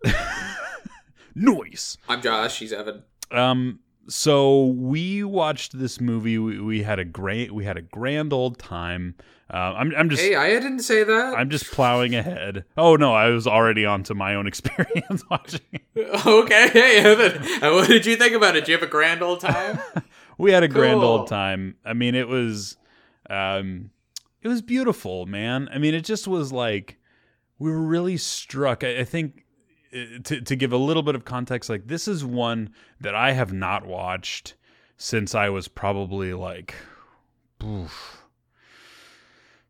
Noise. 1.35 1.99
I'm 2.09 2.23
Josh. 2.23 2.55
She's 2.57 2.73
Evan. 2.73 3.03
Um, 3.31 3.81
so 4.09 4.67
we 4.67 5.23
watched 5.25 5.79
this 5.79 6.01
movie. 6.01 6.39
We, 6.39 6.61
we 6.61 6.83
had 6.83 6.99
a 6.99 7.05
great, 7.05 7.53
we 7.53 7.65
had 7.65 7.77
a 7.77 7.83
grand 7.83 8.33
old 8.33 8.59
time. 8.59 9.15
Uh, 9.53 9.75
I'm, 9.77 9.93
I'm 9.97 10.11
just, 10.11 10.23
Hey, 10.23 10.35
I 10.35 10.49
didn't 10.51 10.81
say 10.81 11.05
that. 11.05 11.35
I'm 11.39 11.49
just 11.51 11.71
plowing 11.71 12.15
ahead. 12.15 12.65
Oh 12.77 12.97
no, 12.97 13.15
I 13.15 13.29
was 13.31 13.47
already 13.47 13.87
on 13.87 14.03
to 14.05 14.15
my 14.15 14.35
own 14.35 14.47
experience 14.53 15.23
watching. 15.31 15.61
it. 15.95 16.27
okay, 16.27 16.69
hey 16.69 16.99
Evan. 17.05 17.43
What 17.73 17.89
did 17.89 18.07
you 18.07 18.17
think 18.17 18.35
about 18.35 18.57
it? 18.57 18.61
Did 18.61 18.69
you 18.69 18.75
have 18.75 18.83
a 18.83 18.91
grand 18.91 19.23
old 19.23 19.41
time? 19.41 19.79
We 20.37 20.53
had 20.53 20.63
a 20.63 20.69
grand 20.69 21.01
old 21.01 21.27
time. 21.29 21.77
I 21.85 21.95
mean, 21.95 22.15
it 22.15 22.29
was, 22.29 22.77
um, 23.29 23.91
it 24.43 24.49
was 24.49 24.63
beautiful, 24.63 25.27
man. 25.27 25.69
I 25.73 25.79
mean, 25.79 25.95
it 25.95 26.05
just 26.05 26.29
was 26.29 26.53
like 26.53 26.99
we 27.59 27.71
were 27.71 27.83
really 27.83 28.17
struck. 28.17 28.85
I, 28.85 29.01
I 29.01 29.05
think 29.05 29.45
to 29.93 30.41
to 30.41 30.57
give 30.57 30.73
a 30.73 30.77
little 30.77 31.03
bit 31.03 31.15
of 31.15 31.25
context, 31.25 31.69
like 31.71 31.87
this 31.87 32.07
is 32.09 32.25
one 32.25 32.71
that 33.01 33.15
I 33.15 33.33
have 33.33 33.53
not 33.53 33.87
watched 33.87 34.55
since 34.97 35.35
I 35.35 35.49
was 35.49 35.69
probably 35.69 36.35
like, 36.35 36.75
oof, 37.63 38.23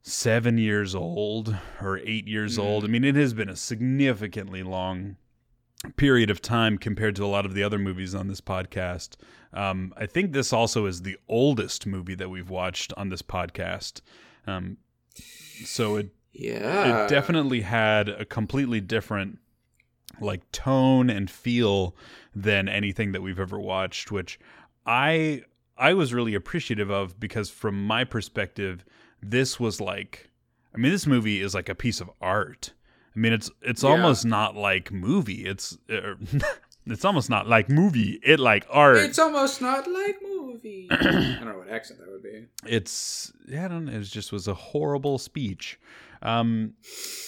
seven 0.03 0.59
years 0.59 0.95
old 0.95 1.57
or 1.81 1.99
eight 1.99 2.27
years 2.27 2.59
old. 2.59 2.85
I 2.85 2.89
mean, 2.89 3.05
it 3.05 3.15
has 3.17 3.35
been 3.35 3.49
a 3.49 3.57
significantly 3.57 4.63
long 4.63 5.17
period 5.97 6.31
of 6.31 6.43
time 6.43 6.79
compared 6.79 7.15
to 7.17 7.25
a 7.25 7.29
lot 7.29 7.47
of 7.47 7.55
the 7.55 7.63
other 7.63 7.79
movies 7.79 8.15
on 8.15 8.27
this 8.27 8.41
podcast. 8.41 9.17
Um, 9.53 9.93
I 9.97 10.07
think 10.07 10.33
this 10.33 10.53
also 10.53 10.87
is 10.87 11.03
the 11.03 11.17
oldest 11.29 11.87
movie 11.87 12.15
that 12.17 12.31
we've 12.31 12.51
watched 12.51 12.93
on 12.97 13.11
this 13.11 13.23
podcast. 13.23 14.01
Um, 14.47 14.79
so 15.65 15.97
it 15.97 16.09
Yeah. 16.33 17.05
it 17.05 17.09
definitely 17.09 17.61
had 17.63 18.09
a 18.09 18.25
completely 18.25 18.81
different 18.81 19.39
like 20.21 20.51
tone 20.53 21.09
and 21.11 21.31
feel 21.31 21.95
than 22.35 22.69
anything 22.69 23.13
that 23.13 23.23
we've 23.23 23.41
ever 23.41 23.59
watched 23.59 24.11
which 24.11 24.39
i 24.87 25.43
i 25.77 25.93
was 25.95 26.13
really 26.15 26.35
appreciative 26.35 26.91
of 26.91 27.19
because 27.19 27.51
from 27.51 27.87
my 27.87 28.05
perspective 28.05 28.85
this 29.23 29.59
was 29.59 29.81
like 29.81 30.29
i 30.75 30.79
mean 30.79 30.93
this 30.93 31.07
movie 31.07 31.41
is 31.41 31.55
like 31.55 31.69
a 31.69 31.75
piece 31.75 32.01
of 32.01 32.11
art 32.21 32.73
i 33.15 33.19
mean 33.19 33.33
it's 33.33 33.51
it's 33.63 33.83
Yeah. 33.83 33.91
almost 33.91 34.25
not 34.25 34.57
like 34.57 34.91
movie 34.93 35.45
it's 35.45 35.77
uh, 35.91 36.15
it's 36.87 37.05
almost 37.05 37.29
not 37.31 37.47
like 37.49 37.69
movie 37.69 38.19
it 38.23 38.39
like 38.41 38.67
art 38.71 38.99
It's 38.99 39.19
almost 39.19 39.61
not 39.61 39.87
like 39.91 40.17
movie. 40.23 40.89
I 40.91 40.97
don't 40.97 41.45
know 41.45 41.59
what 41.59 41.69
accent 41.69 42.01
that 42.01 42.11
would 42.11 42.23
be. 42.23 42.47
it's 42.67 43.31
yeah, 43.47 43.67
I 43.67 43.69
don't 43.69 43.85
know. 43.85 43.93
It 43.93 44.03
just 44.05 44.33
was 44.33 44.49
a 44.49 44.55
horrible 44.55 45.19
speech. 45.19 45.79
Um, 46.23 46.75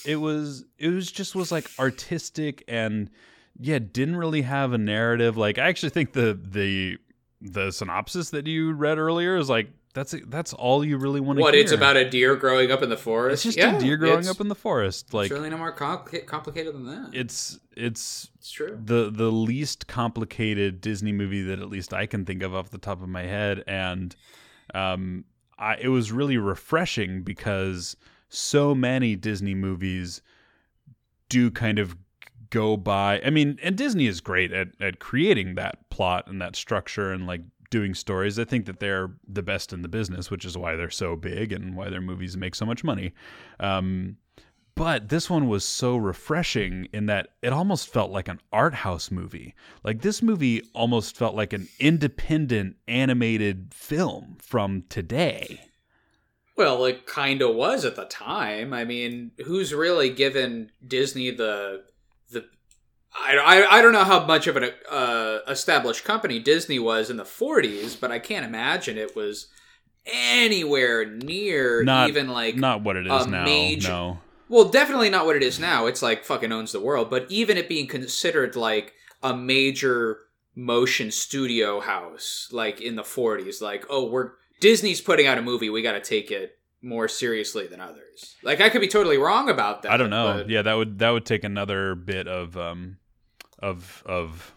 it 0.04 0.16
was 0.16 0.64
it 0.78 0.88
was 0.88 1.10
just 1.10 1.34
was 1.34 1.52
like 1.52 1.70
artistic 1.78 2.64
and 2.68 3.10
yeah, 3.58 3.78
didn't 3.78 4.16
really 4.16 4.42
have 4.42 4.72
a 4.72 4.78
narrative. 4.78 5.36
Like 5.36 5.58
I 5.58 5.68
actually 5.68 5.90
think 5.90 6.12
the 6.12 6.38
the 6.40 6.98
the 7.40 7.70
synopsis 7.70 8.30
that 8.30 8.46
you 8.46 8.72
read 8.72 8.98
earlier 8.98 9.36
is 9.36 9.48
like 9.48 9.70
that's 9.92 10.14
that's 10.28 10.52
all 10.52 10.84
you 10.84 10.98
really 10.98 11.20
want 11.20 11.36
to 11.38 11.40
hear. 11.40 11.46
What? 11.46 11.54
hear. 11.54 11.62
It's 11.62 11.72
about 11.72 11.96
a 11.96 12.08
deer 12.08 12.36
growing 12.36 12.70
up 12.70 12.82
in 12.82 12.90
the 12.90 12.96
forest. 12.96 13.32
it's 13.34 13.42
just 13.42 13.58
Yeah, 13.58 13.76
a 13.76 13.80
deer 13.80 13.96
growing 13.96 14.28
up 14.28 14.40
in 14.40 14.48
the 14.48 14.54
forest. 14.54 15.12
Like 15.12 15.30
it's 15.30 15.32
really 15.32 15.50
no 15.50 15.58
more 15.58 15.74
compli- 15.74 16.24
complicated 16.26 16.74
than 16.74 16.86
that. 16.86 17.10
it's 17.12 17.58
it's 17.76 18.28
it's 18.38 18.50
true. 18.50 18.78
the 18.82 19.10
the 19.10 19.30
least 19.32 19.88
complicated 19.88 20.80
Disney 20.80 21.12
movie 21.12 21.42
that 21.42 21.58
at 21.58 21.68
least 21.68 21.92
I 21.92 22.06
can 22.06 22.24
think 22.24 22.42
of 22.42 22.54
off 22.54 22.70
the 22.70 22.78
top 22.78 23.02
of 23.02 23.08
my 23.08 23.22
head, 23.22 23.64
and 23.66 24.14
um, 24.74 25.24
I 25.58 25.76
it 25.76 25.88
was 25.88 26.12
really 26.12 26.38
refreshing 26.38 27.22
because 27.22 27.96
so 28.30 28.74
many 28.74 29.16
Disney 29.16 29.54
movies 29.54 30.22
do 31.28 31.50
kind 31.50 31.78
of 31.78 31.96
go 32.48 32.76
by. 32.76 33.20
I 33.24 33.30
mean, 33.30 33.58
and 33.62 33.76
Disney 33.76 34.06
is 34.06 34.20
great 34.20 34.52
at 34.52 34.68
at 34.80 34.98
creating 34.98 35.56
that 35.56 35.90
plot 35.90 36.26
and 36.26 36.40
that 36.40 36.56
structure 36.56 37.12
and 37.12 37.26
like 37.26 37.42
doing 37.70 37.94
stories. 37.94 38.38
I 38.38 38.44
think 38.44 38.66
that 38.66 38.80
they're 38.80 39.10
the 39.26 39.42
best 39.42 39.72
in 39.72 39.82
the 39.82 39.88
business, 39.88 40.30
which 40.30 40.44
is 40.44 40.58
why 40.58 40.76
they're 40.76 40.90
so 40.90 41.16
big 41.16 41.52
and 41.52 41.76
why 41.76 41.88
their 41.88 42.00
movies 42.00 42.36
make 42.36 42.54
so 42.54 42.66
much 42.66 42.82
money. 42.82 43.12
Um, 43.60 44.16
but 44.74 45.08
this 45.08 45.28
one 45.28 45.48
was 45.48 45.64
so 45.64 45.96
refreshing 45.96 46.88
in 46.92 47.06
that 47.06 47.28
it 47.42 47.52
almost 47.52 47.88
felt 47.88 48.10
like 48.10 48.28
an 48.28 48.40
art 48.52 48.74
house 48.74 49.10
movie. 49.10 49.54
Like 49.84 50.02
this 50.02 50.22
movie 50.22 50.62
almost 50.74 51.16
felt 51.16 51.34
like 51.34 51.52
an 51.52 51.68
independent 51.78 52.76
animated 52.88 53.74
film 53.74 54.36
from 54.40 54.84
today. 54.88 55.60
Well, 56.60 56.84
it 56.84 57.06
kind 57.06 57.40
of 57.40 57.54
was 57.54 57.86
at 57.86 57.96
the 57.96 58.04
time. 58.04 58.74
I 58.74 58.84
mean, 58.84 59.30
who's 59.46 59.72
really 59.72 60.10
given 60.10 60.70
Disney 60.86 61.30
the 61.30 61.84
the? 62.30 62.44
I, 63.14 63.38
I, 63.38 63.78
I 63.78 63.82
don't 63.82 63.92
know 63.94 64.04
how 64.04 64.26
much 64.26 64.46
of 64.46 64.56
an 64.56 64.70
uh, 64.90 65.38
established 65.48 66.04
company 66.04 66.38
Disney 66.38 66.78
was 66.78 67.08
in 67.08 67.16
the 67.16 67.24
'40s, 67.24 67.98
but 67.98 68.12
I 68.12 68.18
can't 68.18 68.44
imagine 68.44 68.98
it 68.98 69.16
was 69.16 69.46
anywhere 70.04 71.06
near 71.06 71.82
Not 71.82 72.10
even 72.10 72.28
like 72.28 72.56
not 72.56 72.82
what 72.82 72.96
it 72.96 73.06
is 73.06 73.26
now. 73.26 73.44
major- 73.44 73.88
no. 73.88 74.18
Well, 74.50 74.66
definitely 74.68 75.08
not 75.08 75.24
what 75.24 75.36
it 75.36 75.42
is 75.42 75.58
now. 75.58 75.86
It's 75.86 76.02
like 76.02 76.24
fucking 76.24 76.52
owns 76.52 76.72
the 76.72 76.80
world. 76.80 77.08
But 77.08 77.24
even 77.30 77.56
it 77.56 77.70
being 77.70 77.86
considered 77.86 78.54
like 78.54 78.92
a 79.22 79.34
major 79.34 80.18
motion 80.54 81.10
studio 81.10 81.80
house, 81.80 82.48
like 82.52 82.82
in 82.82 82.96
the 82.96 83.02
40s, 83.02 83.62
like, 83.62 83.86
oh, 83.88 84.10
we're 84.10 84.32
Disney's 84.60 85.00
putting 85.00 85.26
out 85.26 85.38
a 85.38 85.42
movie, 85.42 85.70
we 85.70 85.82
got 85.82 85.92
to 85.92 86.00
take 86.00 86.30
it 86.30 86.56
more 86.82 87.08
seriously 87.08 87.66
than 87.66 87.80
others. 87.80 88.36
Like, 88.42 88.60
I 88.60 88.68
could 88.70 88.80
be 88.80 88.88
totally 88.88 89.18
wrong 89.18 89.48
about 89.50 89.82
that. 89.82 89.92
I 89.92 89.96
don't 89.96 90.10
know. 90.10 90.44
Yeah, 90.48 90.62
that 90.62 90.74
would 90.74 90.98
that 91.00 91.10
would 91.10 91.26
take 91.26 91.44
another 91.44 91.94
bit 91.94 92.26
of 92.28 92.56
um 92.56 92.98
of 93.58 94.02
of 94.06 94.54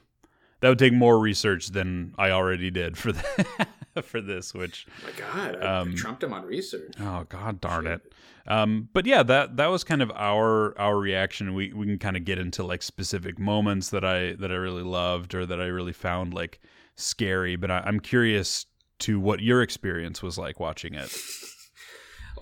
that 0.61 0.69
would 0.69 0.79
take 0.79 0.93
more 0.93 1.19
research 1.19 1.67
than 1.67 2.13
I 2.17 2.31
already 2.31 2.71
did 2.71 2.97
for 2.97 3.11
the, 3.93 4.01
for 4.01 4.21
this, 4.21 4.53
which 4.53 4.87
my 5.03 5.11
God, 5.17 5.61
I 5.61 5.79
Um, 5.79 5.95
trumped 5.95 6.23
him 6.23 6.33
on 6.33 6.45
research. 6.45 6.93
Oh 7.01 7.25
God 7.27 7.59
darn 7.59 7.85
Shit. 7.85 8.01
it. 8.05 8.13
Um, 8.45 8.89
but 8.93 9.05
yeah, 9.05 9.23
that 9.23 9.57
that 9.57 9.67
was 9.67 9.83
kind 9.83 10.01
of 10.01 10.11
our 10.15 10.77
our 10.79 10.97
reaction. 10.97 11.53
We 11.53 11.73
we 11.73 11.85
can 11.85 11.99
kind 11.99 12.15
of 12.17 12.23
get 12.25 12.39
into 12.39 12.63
like 12.63 12.83
specific 12.83 13.37
moments 13.39 13.89
that 13.89 14.03
I 14.05 14.33
that 14.33 14.51
I 14.51 14.55
really 14.55 14.83
loved 14.83 15.35
or 15.35 15.45
that 15.45 15.59
I 15.61 15.65
really 15.65 15.93
found 15.93 16.33
like 16.33 16.59
scary. 16.95 17.55
But 17.57 17.71
I, 17.71 17.83
I'm 17.85 17.99
curious 17.99 18.65
to 19.03 19.19
what 19.19 19.39
your 19.39 19.61
experience 19.61 20.21
was 20.21 20.37
like 20.37 20.59
watching 20.59 20.93
it. 20.93 21.15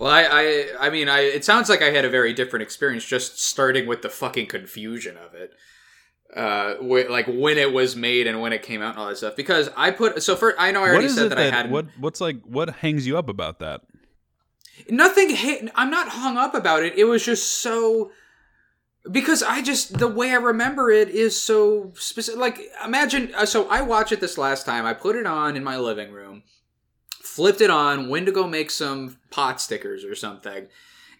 Well, 0.00 0.10
I, 0.10 0.22
I, 0.22 0.86
I 0.86 0.90
mean, 0.90 1.08
I. 1.08 1.20
It 1.20 1.44
sounds 1.44 1.68
like 1.68 1.82
I 1.82 1.90
had 1.90 2.04
a 2.04 2.10
very 2.10 2.32
different 2.32 2.62
experience, 2.62 3.04
just 3.04 3.40
starting 3.40 3.86
with 3.86 4.02
the 4.02 4.08
fucking 4.08 4.46
confusion 4.46 5.16
of 5.16 5.34
it, 5.34 5.52
uh, 6.34 6.74
wh- 6.76 7.10
like 7.10 7.26
when 7.26 7.58
it 7.58 7.72
was 7.72 7.94
made 7.94 8.26
and 8.26 8.40
when 8.40 8.52
it 8.52 8.62
came 8.62 8.80
out 8.80 8.90
and 8.90 8.98
all 8.98 9.08
that 9.08 9.18
stuff. 9.18 9.36
Because 9.36 9.68
I 9.76 9.90
put 9.90 10.22
so 10.22 10.34
first, 10.34 10.56
I 10.58 10.72
know 10.72 10.82
I 10.82 10.88
already 10.88 11.08
said 11.08 11.30
that, 11.30 11.36
that, 11.36 11.52
I 11.52 11.56
had 11.56 11.70
what 11.70 11.86
what's 11.98 12.20
like 12.20 12.42
what 12.44 12.70
hangs 12.76 13.06
you 13.06 13.18
up 13.18 13.28
about 13.28 13.58
that? 13.58 13.82
nothing. 14.90 15.30
Hit, 15.30 15.70
I'm 15.74 15.90
not 15.90 16.08
hung 16.08 16.36
up 16.36 16.54
about 16.54 16.82
it. 16.82 16.96
It 16.96 17.04
was 17.04 17.24
just 17.24 17.60
so 17.60 18.10
because 19.10 19.42
I 19.42 19.62
just 19.62 19.98
the 19.98 20.08
way 20.08 20.30
I 20.30 20.36
remember 20.36 20.90
it 20.90 21.08
is 21.08 21.40
so 21.40 21.92
specific. 21.96 22.40
Like 22.40 22.60
imagine, 22.84 23.32
uh, 23.36 23.46
so 23.46 23.68
I 23.68 23.82
watched 23.82 24.12
it 24.12 24.20
this 24.20 24.38
last 24.38 24.64
time. 24.66 24.86
I 24.86 24.94
put 24.94 25.16
it 25.16 25.26
on 25.26 25.56
in 25.56 25.64
my 25.64 25.76
living 25.76 26.12
room, 26.12 26.42
flipped 27.22 27.60
it 27.60 27.70
on, 27.70 28.08
went 28.08 28.26
to 28.26 28.32
go 28.32 28.46
make 28.46 28.70
some 28.70 29.18
pot 29.30 29.60
stickers 29.60 30.04
or 30.04 30.14
something, 30.14 30.68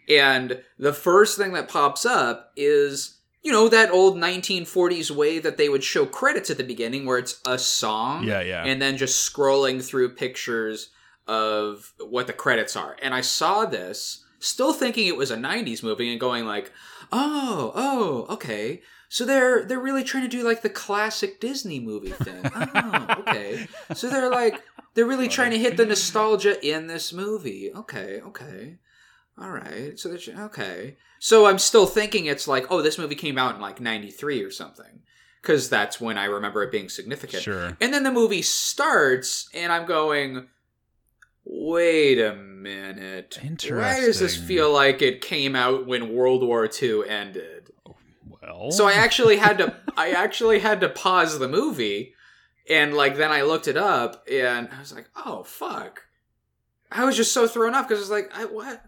and 0.08 0.62
the 0.78 0.92
first 0.92 1.36
thing 1.36 1.52
that 1.54 1.68
pops 1.68 2.04
up 2.06 2.52
is 2.56 3.18
you 3.42 3.50
know 3.50 3.68
that 3.68 3.90
old 3.90 4.16
1940s 4.16 5.10
way 5.10 5.40
that 5.40 5.56
they 5.56 5.68
would 5.68 5.82
show 5.82 6.06
credits 6.06 6.50
at 6.50 6.58
the 6.58 6.64
beginning, 6.64 7.04
where 7.06 7.18
it's 7.18 7.40
a 7.46 7.58
song, 7.58 8.22
Yeah, 8.24 8.40
yeah. 8.42 8.64
and 8.64 8.80
then 8.80 8.96
just 8.96 9.32
scrolling 9.32 9.82
through 9.84 10.14
pictures 10.14 10.90
of 11.26 11.92
what 11.98 12.26
the 12.26 12.32
credits 12.32 12.76
are. 12.76 12.96
And 13.02 13.14
I 13.14 13.20
saw 13.20 13.64
this, 13.64 14.24
still 14.38 14.72
thinking 14.72 15.06
it 15.06 15.16
was 15.16 15.30
a 15.30 15.36
90s 15.36 15.82
movie 15.82 16.10
and 16.10 16.20
going 16.20 16.46
like, 16.46 16.72
"Oh, 17.12 17.72
oh, 17.74 18.26
okay. 18.34 18.82
So 19.08 19.26
they're 19.26 19.64
they're 19.64 19.78
really 19.78 20.04
trying 20.04 20.22
to 20.22 20.28
do 20.28 20.42
like 20.42 20.62
the 20.62 20.70
classic 20.70 21.38
Disney 21.38 21.80
movie 21.80 22.12
thing. 22.12 22.50
Oh, 22.54 23.06
okay. 23.18 23.66
So 23.94 24.08
they're 24.08 24.30
like 24.30 24.62
they're 24.94 25.04
really 25.04 25.28
trying 25.28 25.50
to 25.50 25.58
hit 25.58 25.76
the 25.76 25.84
nostalgia 25.84 26.64
in 26.66 26.86
this 26.86 27.12
movie. 27.12 27.70
Okay, 27.74 28.20
okay. 28.22 28.78
All 29.38 29.50
right. 29.50 29.98
So 29.98 30.08
there's 30.08 30.28
okay. 30.28 30.96
So 31.18 31.46
I'm 31.46 31.58
still 31.58 31.86
thinking 31.86 32.26
it's 32.26 32.48
like, 32.48 32.70
oh, 32.70 32.82
this 32.82 32.98
movie 32.98 33.14
came 33.14 33.36
out 33.36 33.54
in 33.54 33.60
like 33.60 33.80
93 33.80 34.42
or 34.42 34.50
something. 34.50 35.00
Cuz 35.42 35.68
that's 35.68 36.00
when 36.00 36.16
I 36.16 36.24
remember 36.24 36.62
it 36.62 36.72
being 36.72 36.88
significant. 36.88 37.42
Sure. 37.42 37.76
And 37.80 37.92
then 37.92 38.04
the 38.04 38.12
movie 38.12 38.42
starts, 38.42 39.48
and 39.52 39.72
I'm 39.72 39.86
going, 39.86 40.48
wait 41.44 42.18
a 42.18 42.34
minute. 42.34 42.51
Why 42.64 43.46
Interesting. 43.46 43.76
Why 43.76 44.00
does 44.00 44.18
this 44.18 44.36
feel 44.36 44.72
like 44.72 45.02
it 45.02 45.20
came 45.20 45.54
out 45.56 45.86
when 45.86 46.12
World 46.14 46.42
War 46.42 46.68
II 46.80 47.08
ended? 47.08 47.70
Well, 48.42 48.70
So 48.70 48.86
I 48.86 48.92
actually 48.92 49.36
had 49.36 49.58
to 49.58 49.76
I 49.96 50.10
actually 50.10 50.60
had 50.60 50.80
to 50.80 50.88
pause 50.88 51.38
the 51.38 51.48
movie 51.48 52.14
and 52.68 52.94
like 52.94 53.16
then 53.16 53.30
I 53.30 53.42
looked 53.42 53.68
it 53.68 53.76
up 53.76 54.24
and 54.30 54.68
I 54.74 54.78
was 54.78 54.92
like, 54.92 55.08
"Oh 55.16 55.42
fuck." 55.42 56.02
I 56.90 57.04
was 57.04 57.16
just 57.16 57.32
so 57.32 57.46
thrown 57.46 57.74
off 57.74 57.88
because 57.88 57.98
I 57.98 58.02
was 58.02 58.10
like, 58.10 58.30
"I 58.36 58.44
what?" 58.44 58.82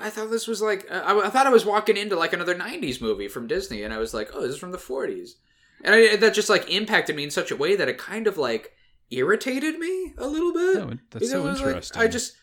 I 0.00 0.10
thought 0.10 0.30
this 0.30 0.48
was 0.48 0.60
like 0.60 0.90
I, 0.90 1.18
I 1.18 1.30
thought 1.30 1.46
I 1.46 1.50
was 1.50 1.64
walking 1.64 1.96
into 1.96 2.16
like 2.16 2.32
another 2.32 2.54
90s 2.54 3.00
movie 3.00 3.28
from 3.28 3.46
Disney 3.46 3.82
and 3.82 3.94
I 3.94 3.98
was 3.98 4.12
like, 4.14 4.30
"Oh, 4.34 4.40
this 4.42 4.52
is 4.52 4.58
from 4.58 4.72
the 4.72 4.78
40s." 4.78 5.30
And 5.84 5.94
I, 5.94 6.16
that 6.16 6.34
just 6.34 6.48
like 6.48 6.70
impacted 6.70 7.14
me 7.16 7.24
in 7.24 7.30
such 7.30 7.50
a 7.50 7.56
way 7.56 7.76
that 7.76 7.88
it 7.88 7.98
kind 7.98 8.26
of 8.26 8.38
like 8.38 8.72
irritated 9.10 9.78
me 9.78 10.14
a 10.18 10.26
little 10.26 10.52
bit. 10.52 10.76
Oh, 10.76 10.92
that's 11.10 11.30
so 11.30 11.42
was 11.42 11.60
like- 11.60 11.68
interesting. 11.68 12.02
I 12.02 12.08
just 12.08 12.36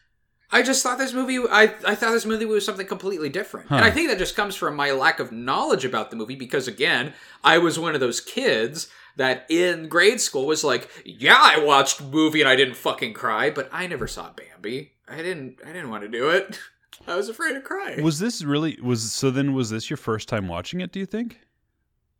I 0.52 0.62
just 0.62 0.84
thought 0.84 0.98
this 1.00 1.14
movie 1.14 1.40
I 1.50 1.64
I 1.86 1.96
thought 1.96 2.12
this 2.12 2.26
movie 2.26 2.46
was 2.46 2.66
something 2.66 2.86
completely 2.86 3.30
different. 3.30 3.72
And 3.72 3.84
I 3.84 3.90
think 3.92 4.10
that 4.10 4.20
just 4.20 4.36
comes 4.36 4.56
from 4.56 4.76
my 4.76 4.92
lack 4.92 5.20
of 5.20 5.32
knowledge 5.32 5.84
about 5.84 6.12
the 6.12 6.16
movie 6.16 6.36
because 6.36 6.68
again, 6.68 7.14
I 7.44 7.58
was 7.58 7.80
one 7.80 7.96
of 7.96 8.00
those 8.02 8.22
kids 8.22 8.88
that 9.16 9.46
in 9.50 9.88
grade 9.90 10.22
school 10.22 10.46
was 10.46 10.64
like, 10.64 10.90
"Yeah, 11.06 11.38
I 11.40 11.60
watched 11.64 12.02
movie 12.02 12.42
and 12.42 12.50
I 12.50 12.56
didn't 12.56 12.76
fucking 12.76 13.14
cry, 13.14 13.50
but 13.50 13.70
I 13.72 13.88
never 13.88 14.08
saw 14.08 14.32
Bambi. 14.32 14.94
I 15.08 15.18
didn't 15.18 15.60
I 15.64 15.68
didn't 15.68 15.90
want 15.90 16.04
to 16.04 16.10
do 16.10 16.30
it. 16.30 16.60
I 17.08 17.16
was 17.16 17.30
afraid 17.30 17.56
of 17.56 17.64
crying." 17.64 18.04
was 18.04 18.20
this 18.20 18.44
really 18.44 18.78
was 18.82 19.12
so? 19.12 19.32
Then 19.32 19.54
was 19.54 19.70
this 19.72 19.90
your 19.90 19.98
first 19.98 20.30
time 20.30 20.48
watching 20.48 20.82
it? 20.82 20.92
Do 20.92 21.00
you 21.00 21.06
think? 21.08 21.40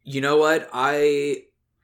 You 0.04 0.22
know 0.22 0.38
what? 0.38 0.70
I 0.74 1.44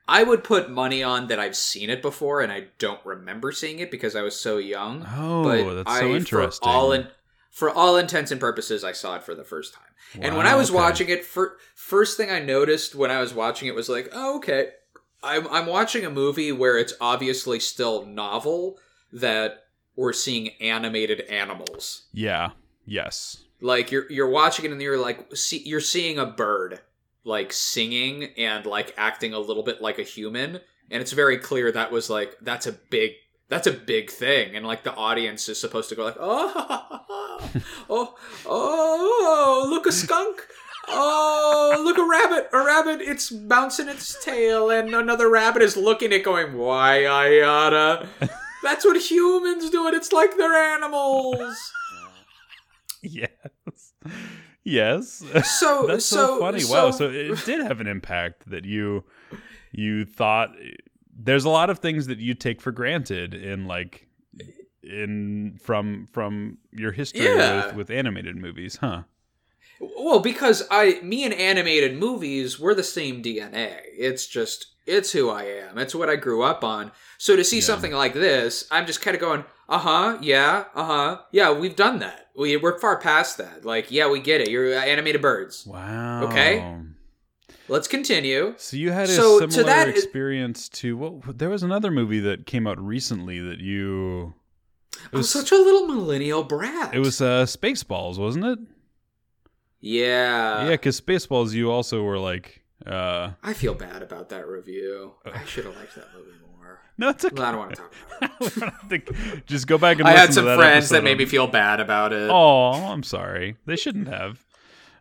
I 0.10 0.24
would 0.24 0.44
put 0.44 0.72
money 0.72 1.04
on 1.04 1.28
that 1.28 1.40
I've 1.40 1.56
seen 1.56 1.90
it 1.90 2.02
before 2.02 2.42
and 2.42 2.52
I 2.52 2.66
don't 2.80 3.00
remember 3.06 3.52
seeing 3.52 3.78
it 3.80 3.92
because 3.92 4.16
I 4.16 4.24
was 4.24 4.40
so 4.40 4.58
young. 4.58 5.06
Oh, 5.16 5.44
but 5.44 5.74
that's 5.76 5.90
I, 5.92 6.00
so 6.00 6.16
interesting. 6.16 6.66
For 6.66 6.70
all, 6.70 6.92
in, 6.92 7.08
for 7.52 7.70
all 7.70 7.96
intents 7.96 8.32
and 8.32 8.40
purposes, 8.40 8.84
I 8.84 8.92
saw 8.92 9.16
it 9.18 9.24
for 9.24 9.36
the 9.36 9.44
first 9.44 9.76
time. 9.76 10.24
and 10.24 10.36
when 10.36 10.48
I 10.48 10.56
was 10.56 10.72
okay. 10.72 10.80
watching 10.80 11.10
it, 11.10 11.24
for, 11.24 11.58
first 11.76 12.18
thing 12.18 12.32
I 12.32 12.40
noticed 12.40 12.96
when 12.96 13.12
I 13.12 13.20
was 13.22 13.36
watching 13.36 13.68
it 13.68 13.76
was 13.76 13.88
like, 13.88 14.10
oh, 14.12 14.38
okay. 14.38 14.70
I'm, 15.22 15.48
I'm 15.50 15.68
watching 15.68 16.06
a 16.06 16.10
movie 16.10 16.52
where 16.52 16.78
it's 16.78 16.94
obviously 17.00 17.60
still 17.60 18.06
novel 18.06 18.80
that 19.14 19.66
we're 19.96 20.14
seeing 20.14 20.50
animated 20.62 21.22
animals. 21.30 22.08
yeah, 22.14 22.52
yes, 22.86 23.44
Like 23.62 23.92
you're 23.92 24.10
you're 24.10 24.30
watching 24.30 24.66
it 24.66 24.72
and 24.72 24.82
you're 24.82 24.98
like 24.98 25.36
see, 25.36 25.62
you're 25.66 25.82
seeing 25.82 26.18
a 26.18 26.26
bird 26.26 26.80
like 27.24 27.54
singing 27.54 28.30
and 28.38 28.66
like 28.66 28.94
acting 28.98 29.34
a 29.34 29.40
little 29.40 29.64
bit 29.64 29.82
like 29.82 30.00
a 30.00 30.04
human. 30.04 30.60
And 30.92 31.02
it's 31.02 31.12
very 31.12 31.38
clear 31.38 31.72
that 31.72 31.92
was 31.92 32.10
like 32.10 32.36
that's 32.42 32.68
a 32.68 32.72
big 32.72 33.12
that's 33.48 33.68
a 33.68 33.72
big 33.72 34.10
thing. 34.10 34.56
And 34.56 34.66
like 34.66 34.84
the 34.84 34.96
audience 34.96 35.50
is 35.50 35.60
supposed 35.60 35.90
to 35.90 35.96
go 35.96 36.06
like 36.06 36.18
oh 36.20 36.52
oh, 37.90 38.16
oh 38.16 38.16
oh 38.46 39.68
look 39.70 39.86
a 39.86 39.92
skunk. 39.92 40.42
Oh 40.88 41.82
look 41.84 41.98
a 41.98 42.08
rabbit. 42.08 42.50
A 42.54 42.66
rabbit 42.66 43.02
it's 43.02 43.30
bouncing 43.30 43.88
its 43.88 44.24
tail. 44.24 44.70
And 44.70 44.94
another 44.94 45.30
rabbit 45.30 45.62
is 45.62 45.78
looking 45.78 46.14
at 46.14 46.24
going 46.24 46.58
why 46.58 47.06
i 47.06 47.42
oughta 47.42 48.10
that's 48.64 48.86
what 48.86 48.98
humans 49.02 49.70
do 49.70 49.88
and 49.88 49.96
it's 49.96 50.12
like 50.12 50.38
they're 50.38 50.56
animals. 50.56 51.58
Yes, 53.02 53.30
yes. 54.64 55.24
so 55.60 55.86
That's 55.88 56.06
so, 56.06 56.16
so 56.38 56.40
funny. 56.40 56.64
wow. 56.66 56.92
So 56.92 57.10
it 57.10 57.44
did 57.46 57.62
have 57.62 57.80
an 57.82 57.88
impact 57.88 58.50
that 58.50 58.66
you 58.66 59.04
you 59.72 60.06
thought 60.06 60.56
there's 61.22 61.46
a 61.46 61.50
lot 61.50 61.70
of 61.70 61.80
things 61.80 62.08
that 62.08 62.20
you 62.20 62.34
take 62.34 62.62
for 62.62 62.72
granted 62.72 63.34
in 63.34 63.66
like 63.68 64.08
in 64.84 65.58
from 65.62 66.08
from 66.12 66.58
your 66.72 66.92
history 66.92 67.26
Yeah. 67.26 67.68
with, 67.68 67.76
with 67.76 67.92
animated 67.92 68.36
movies, 68.38 68.78
huh? 68.78 69.04
Well, 69.82 70.20
because 70.20 70.68
I, 70.70 71.00
me 71.04 71.24
and 71.24 71.34
animated 71.34 71.98
movies, 71.98 72.60
we're 72.60 72.74
the 72.74 72.84
same 72.84 73.24
DNA. 73.24 73.78
It's 73.98 74.28
just, 74.28 74.74
it's 74.86 75.14
who 75.14 75.30
I 75.30 75.44
am. 75.44 75.78
It's 75.78 75.96
what 75.96 76.10
I 76.10 76.18
grew 76.18 76.44
up 76.44 76.66
on. 76.66 76.92
So 77.18 77.38
to 77.38 77.46
see 77.46 77.58
Yeah. 77.58 77.64
something 77.64 77.94
like 77.94 78.14
this, 78.14 78.68
I'm 78.72 78.86
just 78.86 79.00
kind 79.02 79.16
of 79.16 79.22
going, 79.22 79.46
uh 79.70 79.78
huh, 79.78 80.18
yeah, 80.22 80.66
uh 80.76 80.84
huh, 80.86 81.22
yeah, 81.32 81.54
we've 81.54 81.76
done 81.76 82.00
that. 82.00 82.28
We 82.36 82.58
we're 82.58 82.80
far 82.80 83.00
past 83.00 83.38
that. 83.38 83.64
Like, 83.64 83.92
yeah, 83.92 84.10
we 84.10 84.20
get 84.20 84.42
it. 84.42 84.50
You're 84.50 84.74
animated 84.74 85.22
birds. 85.22 85.66
Wow. 85.66 86.24
Okay. 86.24 86.76
Let's 87.68 87.88
continue. 87.88 88.56
So 88.58 88.78
you 88.78 88.90
had 88.92 89.10
a 89.10 89.14
So, 89.14 89.38
similar 89.40 89.64
that 89.66 89.88
experience 89.88 90.68
to 90.70 90.98
what? 90.98 91.38
There 91.38 91.50
was 91.50 91.62
another 91.62 91.92
movie 91.92 92.20
that 92.22 92.48
came 92.48 92.66
out 92.66 92.80
recently 92.84 93.40
that 93.40 93.60
you. 93.60 94.34
It 94.96 95.00
I'm 95.14 95.20
was, 95.20 95.30
such 95.30 95.52
a 95.52 95.56
little 95.56 95.86
millennial 95.86 96.44
brat. 96.44 96.96
it 96.96 97.00
was 97.00 97.22
uh, 97.22 97.46
Spaceballs, 97.46 98.18
wasn't 98.18 98.46
it? 98.46 98.60
yeah. 99.82 100.64
yeah, 100.66 100.72
because 100.72 101.00
Spaceballs, 101.00 101.54
you 101.54 101.72
also 101.72 102.04
were 102.04 102.18
like, 102.18 102.64
uh, 102.86 103.32
I 103.44 103.54
feel 103.54 103.76
bad 103.76 104.02
about 104.02 104.30
that 104.30 104.48
review. 104.48 105.14
I 105.26 105.46
should 105.46 105.66
have 105.66 105.76
liked 105.78 105.96
that 105.96 106.08
movie 106.16 106.32
more. 106.70 106.80
no, 106.98 107.10
it's 107.10 107.26
okay. 107.26 107.42
I 107.44 107.52
don't 107.52 107.60
want 107.60 107.76
to 107.76 107.82
talk 107.82 107.94
about 108.18 108.42
it. 108.42 108.56
We 108.56 108.62
don't 108.62 108.74
have 108.74 108.90
to- 108.90 109.42
Just 109.46 109.68
go 109.68 109.78
back 109.78 110.00
and 110.00 110.08
I 110.08 110.12
listen 110.12 110.22
had 110.28 110.34
some 110.34 110.44
to 110.46 110.50
that 110.52 110.58
friends 110.58 110.90
that 110.90 111.04
made 111.04 111.18
me 111.18 111.26
feel 111.26 111.48
bad 111.48 111.80
about 111.80 112.14
it. 112.14 112.30
Oh, 112.32 112.72
I'm 112.72 113.04
sorry. 113.04 113.58
They 113.66 113.76
shouldn't 113.76 114.08
have. 114.08 114.46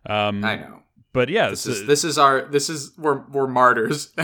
Um, 0.05 0.43
I 0.43 0.55
know. 0.57 0.83
But 1.11 1.29
yeah, 1.29 1.49
This 1.49 1.65
is 1.65 1.85
this 1.87 2.03
is 2.03 2.17
our 2.19 2.41
this 2.43 2.69
is 2.69 2.91
we're 2.97 3.21
we're 3.31 3.47
martyrs. 3.47 4.13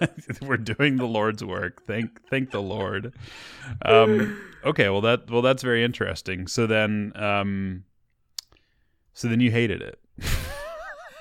we're 0.42 0.56
doing 0.56 0.96
the 0.96 1.06
Lord's 1.06 1.42
work. 1.44 1.84
Thank 1.86 2.22
thank 2.30 2.50
the 2.52 2.62
Lord. 2.62 3.12
Um, 3.82 4.40
okay, 4.64 4.88
well 4.88 5.00
that 5.00 5.28
well 5.30 5.42
that's 5.42 5.62
very 5.64 5.82
interesting. 5.82 6.46
So 6.46 6.66
then, 6.68 7.12
um, 7.16 7.84
so 9.14 9.26
then 9.28 9.40
you 9.40 9.50
hated 9.50 9.82
it. 9.82 9.98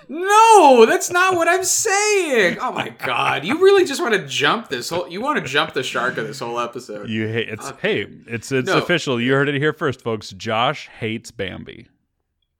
No, 0.09 0.85
that's 0.85 1.11
not 1.11 1.35
what 1.35 1.47
I'm 1.47 1.63
saying. 1.63 2.57
Oh 2.61 2.71
my 2.71 2.89
god, 2.89 3.43
you 3.45 3.57
really 3.61 3.85
just 3.85 4.01
want 4.01 4.13
to 4.13 4.25
jump 4.25 4.69
this 4.69 4.89
whole 4.89 5.07
you 5.07 5.21
want 5.21 5.39
to 5.39 5.45
jump 5.45 5.73
the 5.73 5.83
shark 5.83 6.17
of 6.17 6.27
this 6.27 6.39
whole 6.39 6.59
episode. 6.59 7.09
You 7.09 7.27
hate 7.27 7.49
it's 7.49 7.67
Uh, 7.67 7.75
hey, 7.81 8.07
it's 8.25 8.51
it's 8.51 8.67
no. 8.67 8.77
official. 8.77 9.19
You 9.19 9.33
heard 9.33 9.49
it 9.49 9.55
here 9.55 9.73
first, 9.73 10.01
folks. 10.01 10.29
Josh 10.31 10.87
hates 10.99 11.31
Bambi. 11.31 11.87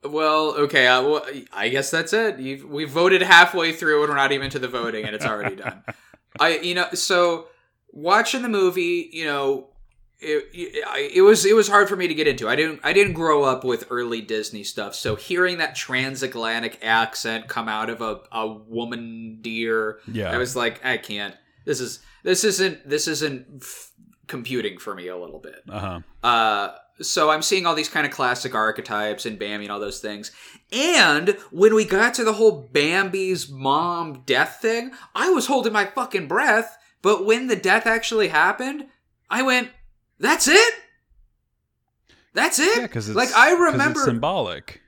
Well, 0.03 0.55
okay, 0.57 0.87
uh, 0.87 1.01
well, 1.03 1.25
I 1.51 1.69
guess 1.69 1.89
that's 1.89 2.13
it. 2.13 2.39
You've, 2.39 2.63
we 2.65 2.85
voted 2.85 3.21
halfway 3.21 3.73
through 3.73 4.01
and 4.03 4.09
we're 4.09 4.15
not 4.15 4.31
even 4.31 4.49
to 4.51 4.59
the 4.59 4.67
voting 4.67 5.05
and 5.05 5.15
it's 5.15 5.25
already 5.25 5.55
done. 5.55 5.83
I 6.39 6.57
you 6.59 6.75
know, 6.75 6.87
so 6.93 7.47
watching 7.91 8.41
the 8.41 8.49
movie, 8.49 9.09
you 9.11 9.25
know, 9.25 9.69
it, 10.19 10.45
it, 10.53 11.11
it 11.15 11.21
was 11.21 11.45
it 11.45 11.55
was 11.55 11.67
hard 11.67 11.87
for 11.89 11.95
me 11.95 12.07
to 12.07 12.13
get 12.13 12.27
into. 12.27 12.47
I 12.49 12.55
didn't 12.55 12.79
I 12.83 12.93
didn't 12.93 13.13
grow 13.13 13.43
up 13.43 13.63
with 13.63 13.85
early 13.89 14.21
Disney 14.21 14.63
stuff, 14.63 14.95
so 14.95 15.15
hearing 15.15 15.59
that 15.59 15.75
transatlantic 15.75 16.79
accent 16.83 17.47
come 17.47 17.67
out 17.69 17.89
of 17.89 18.01
a, 18.01 18.21
a 18.31 18.47
woman 18.47 19.39
deer, 19.41 19.99
Yeah. 20.11 20.31
I 20.31 20.37
was 20.37 20.55
like, 20.55 20.83
I 20.85 20.97
can't. 20.97 21.35
This 21.65 21.79
is 21.79 21.99
this 22.23 22.43
isn't 22.43 22.87
this 22.89 23.07
isn't 23.07 23.45
f- 23.61 23.91
computing 24.27 24.77
for 24.79 24.95
me 24.95 25.07
a 25.07 25.17
little 25.17 25.39
bit. 25.39 25.61
Uh 25.69 25.79
huh. 25.79 25.99
Uh, 26.27 26.75
so 26.99 27.29
I'm 27.29 27.43
seeing 27.43 27.67
all 27.67 27.75
these 27.75 27.89
kind 27.89 28.07
of 28.07 28.11
classic 28.11 28.55
archetypes 28.55 29.27
and 29.27 29.37
Bambi 29.37 29.65
and 29.65 29.71
all 29.71 29.79
those 29.79 29.99
things. 29.99 30.31
And 30.71 31.37
when 31.51 31.75
we 31.75 31.85
got 31.85 32.15
to 32.15 32.23
the 32.23 32.33
whole 32.33 32.67
Bambi's 32.73 33.47
mom 33.49 34.23
death 34.25 34.57
thing, 34.61 34.91
I 35.13 35.29
was 35.29 35.45
holding 35.45 35.73
my 35.73 35.85
fucking 35.85 36.27
breath. 36.27 36.75
But 37.03 37.23
when 37.23 37.47
the 37.47 37.55
death 37.55 37.85
actually 37.85 38.29
happened, 38.29 38.87
I 39.29 39.43
went, 39.43 39.69
"That's 40.19 40.47
it. 40.47 40.73
That's 42.33 42.59
it." 42.59 42.77
Yeah, 42.77 42.83
because 42.83 43.09
like 43.15 43.33
I 43.35 43.51
remember 43.51 43.99
it's 43.99 44.05
symbolic. 44.05 44.81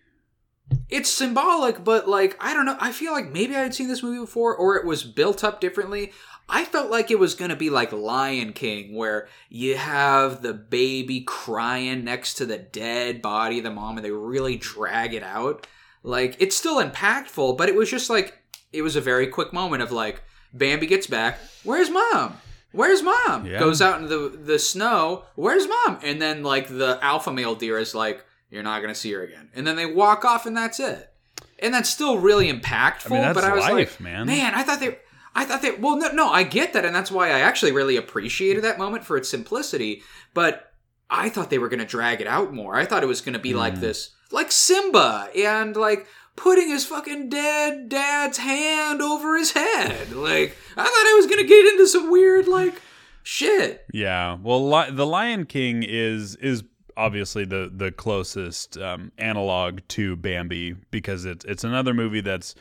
it's 0.90 1.10
symbolic, 1.10 1.84
but 1.84 2.08
like 2.08 2.38
I 2.40 2.54
don't 2.54 2.66
know. 2.66 2.78
I 2.80 2.92
feel 2.92 3.12
like 3.12 3.32
maybe 3.32 3.56
I 3.56 3.62
had 3.62 3.74
seen 3.74 3.88
this 3.88 4.04
movie 4.04 4.20
before, 4.20 4.56
or 4.56 4.76
it 4.76 4.86
was 4.86 5.04
built 5.04 5.44
up 5.44 5.60
differently. 5.62 6.12
I 6.52 6.66
felt 6.66 6.90
like 6.90 7.12
it 7.12 7.20
was 7.20 7.36
gonna 7.36 7.56
be 7.56 7.70
like 7.70 7.92
Lion 7.92 8.54
King, 8.54 8.96
where 8.96 9.28
you 9.50 9.78
have 9.78 10.42
the 10.42 10.54
baby 10.54 11.22
crying 11.22 12.04
next 12.04 12.36
to 12.36 12.46
the 12.46 12.58
dead 12.58 13.22
body 13.22 13.60
of 13.60 13.64
the 13.64 13.72
mom, 13.72 13.98
and 13.98 14.06
they 14.06 14.12
really 14.12 14.58
drag 14.58 15.14
it 15.14 15.24
out. 15.24 15.68
Like 16.04 16.36
it's 16.40 16.56
still 16.56 16.84
impactful, 16.84 17.58
but 17.58 17.70
it 17.70 17.76
was 17.76 17.90
just 17.90 18.10
like 18.10 18.38
it 18.72 18.82
was 18.82 18.96
a 18.96 19.02
very 19.02 19.28
quick 19.28 19.54
moment 19.54 19.84
of 19.84 19.92
like 19.92 20.24
Bambi 20.54 20.88
gets 20.88 21.08
back. 21.08 21.40
Where's 21.64 21.90
mom? 21.90 22.38
Where's 22.72 23.02
mom? 23.02 23.46
Yeah. 23.46 23.60
Goes 23.60 23.82
out 23.82 24.02
into 24.02 24.08
the 24.30 24.38
the 24.38 24.60
snow. 24.60 25.24
Where's 25.36 25.68
mom? 25.68 26.00
And 26.04 26.22
then 26.22 26.44
like 26.44 26.68
the 26.68 27.00
alpha 27.02 27.32
male 27.34 27.56
deer 27.56 27.78
is 27.80 27.96
like, 27.96 28.24
you're 28.52 28.64
not 28.64 28.82
gonna 28.82 28.96
see 28.96 29.12
her 29.14 29.24
again. 29.24 29.50
And 29.56 29.66
then 29.66 29.76
they 29.76 29.86
walk 29.86 30.24
off, 30.26 30.46
and 30.46 30.56
that's 30.56 30.80
it. 30.80 31.12
And 31.60 31.74
that's 31.74 31.90
still 31.90 32.20
really 32.20 32.52
impactful. 32.52 33.08
I 33.12 33.14
mean, 33.14 33.22
that's 33.22 33.36
but 33.36 33.44
I 33.44 33.54
was 33.54 33.64
life, 33.64 33.72
like, 33.72 34.00
man. 34.02 34.28
man, 34.28 34.54
I 34.56 34.64
thought 34.64 34.80
they. 34.80 34.98
I 35.36 35.46
thought 35.46 35.62
they 35.62 35.72
well 35.72 35.96
no 35.96 36.12
no 36.12 36.30
I 36.30 36.42
get 36.44 36.74
that 36.74 36.86
and 36.86 36.94
that's 36.94 37.12
why 37.12 37.28
I 37.28 37.40
actually 37.42 37.72
really 37.72 37.98
appreciated 37.98 38.64
that 38.64 38.80
moment 38.80 39.06
for 39.06 39.16
its 39.16 39.30
simplicity 39.30 40.02
but 40.34 40.74
I 41.10 41.30
thought 41.30 41.52
they 41.52 41.60
were 41.60 41.70
going 41.70 41.80
to 41.80 41.86
drag 41.86 42.20
it 42.20 42.28
out 42.28 42.52
more. 42.54 42.76
I 42.76 42.86
thought 42.86 43.04
it 43.04 43.08
was 43.08 43.22
going 43.22 43.34
to 43.34 43.40
be 43.40 43.54
like 43.54 43.76
Mm. 43.76 43.80
this 43.80 44.10
like 44.32 44.52
Simba 44.52 45.30
and 45.36 45.76
like 45.76 46.08
putting 46.42 46.70
his 46.70 46.86
fucking 46.86 47.30
dead 47.30 47.90
dad's 47.90 48.38
hand 48.38 49.02
over 49.02 49.38
his 49.38 49.52
head. 49.52 50.12
Like 50.12 50.56
I 50.76 50.84
thought 50.84 50.88
I 50.88 51.14
was 51.18 51.26
going 51.26 51.42
to 51.42 51.48
get 51.48 51.66
into 51.66 51.88
some 51.88 52.10
weird 52.10 52.48
like 52.48 52.82
Shit. 53.24 53.86
Yeah. 53.94 54.38
Well, 54.42 54.70
Li- 54.70 54.92
the 54.92 55.06
Lion 55.06 55.46
King 55.46 55.84
is 55.84 56.36
is 56.38 56.64
obviously 56.98 57.46
the 57.46 57.72
the 57.72 57.92
closest 57.92 58.78
um, 58.78 59.12
analog 59.18 59.82
to 59.90 60.16
Bambi 60.16 60.76
because 60.90 61.26
it's 61.26 61.46
it's 61.46 61.64
another 61.64 61.94
movie 61.94 62.22
that's 62.22 62.56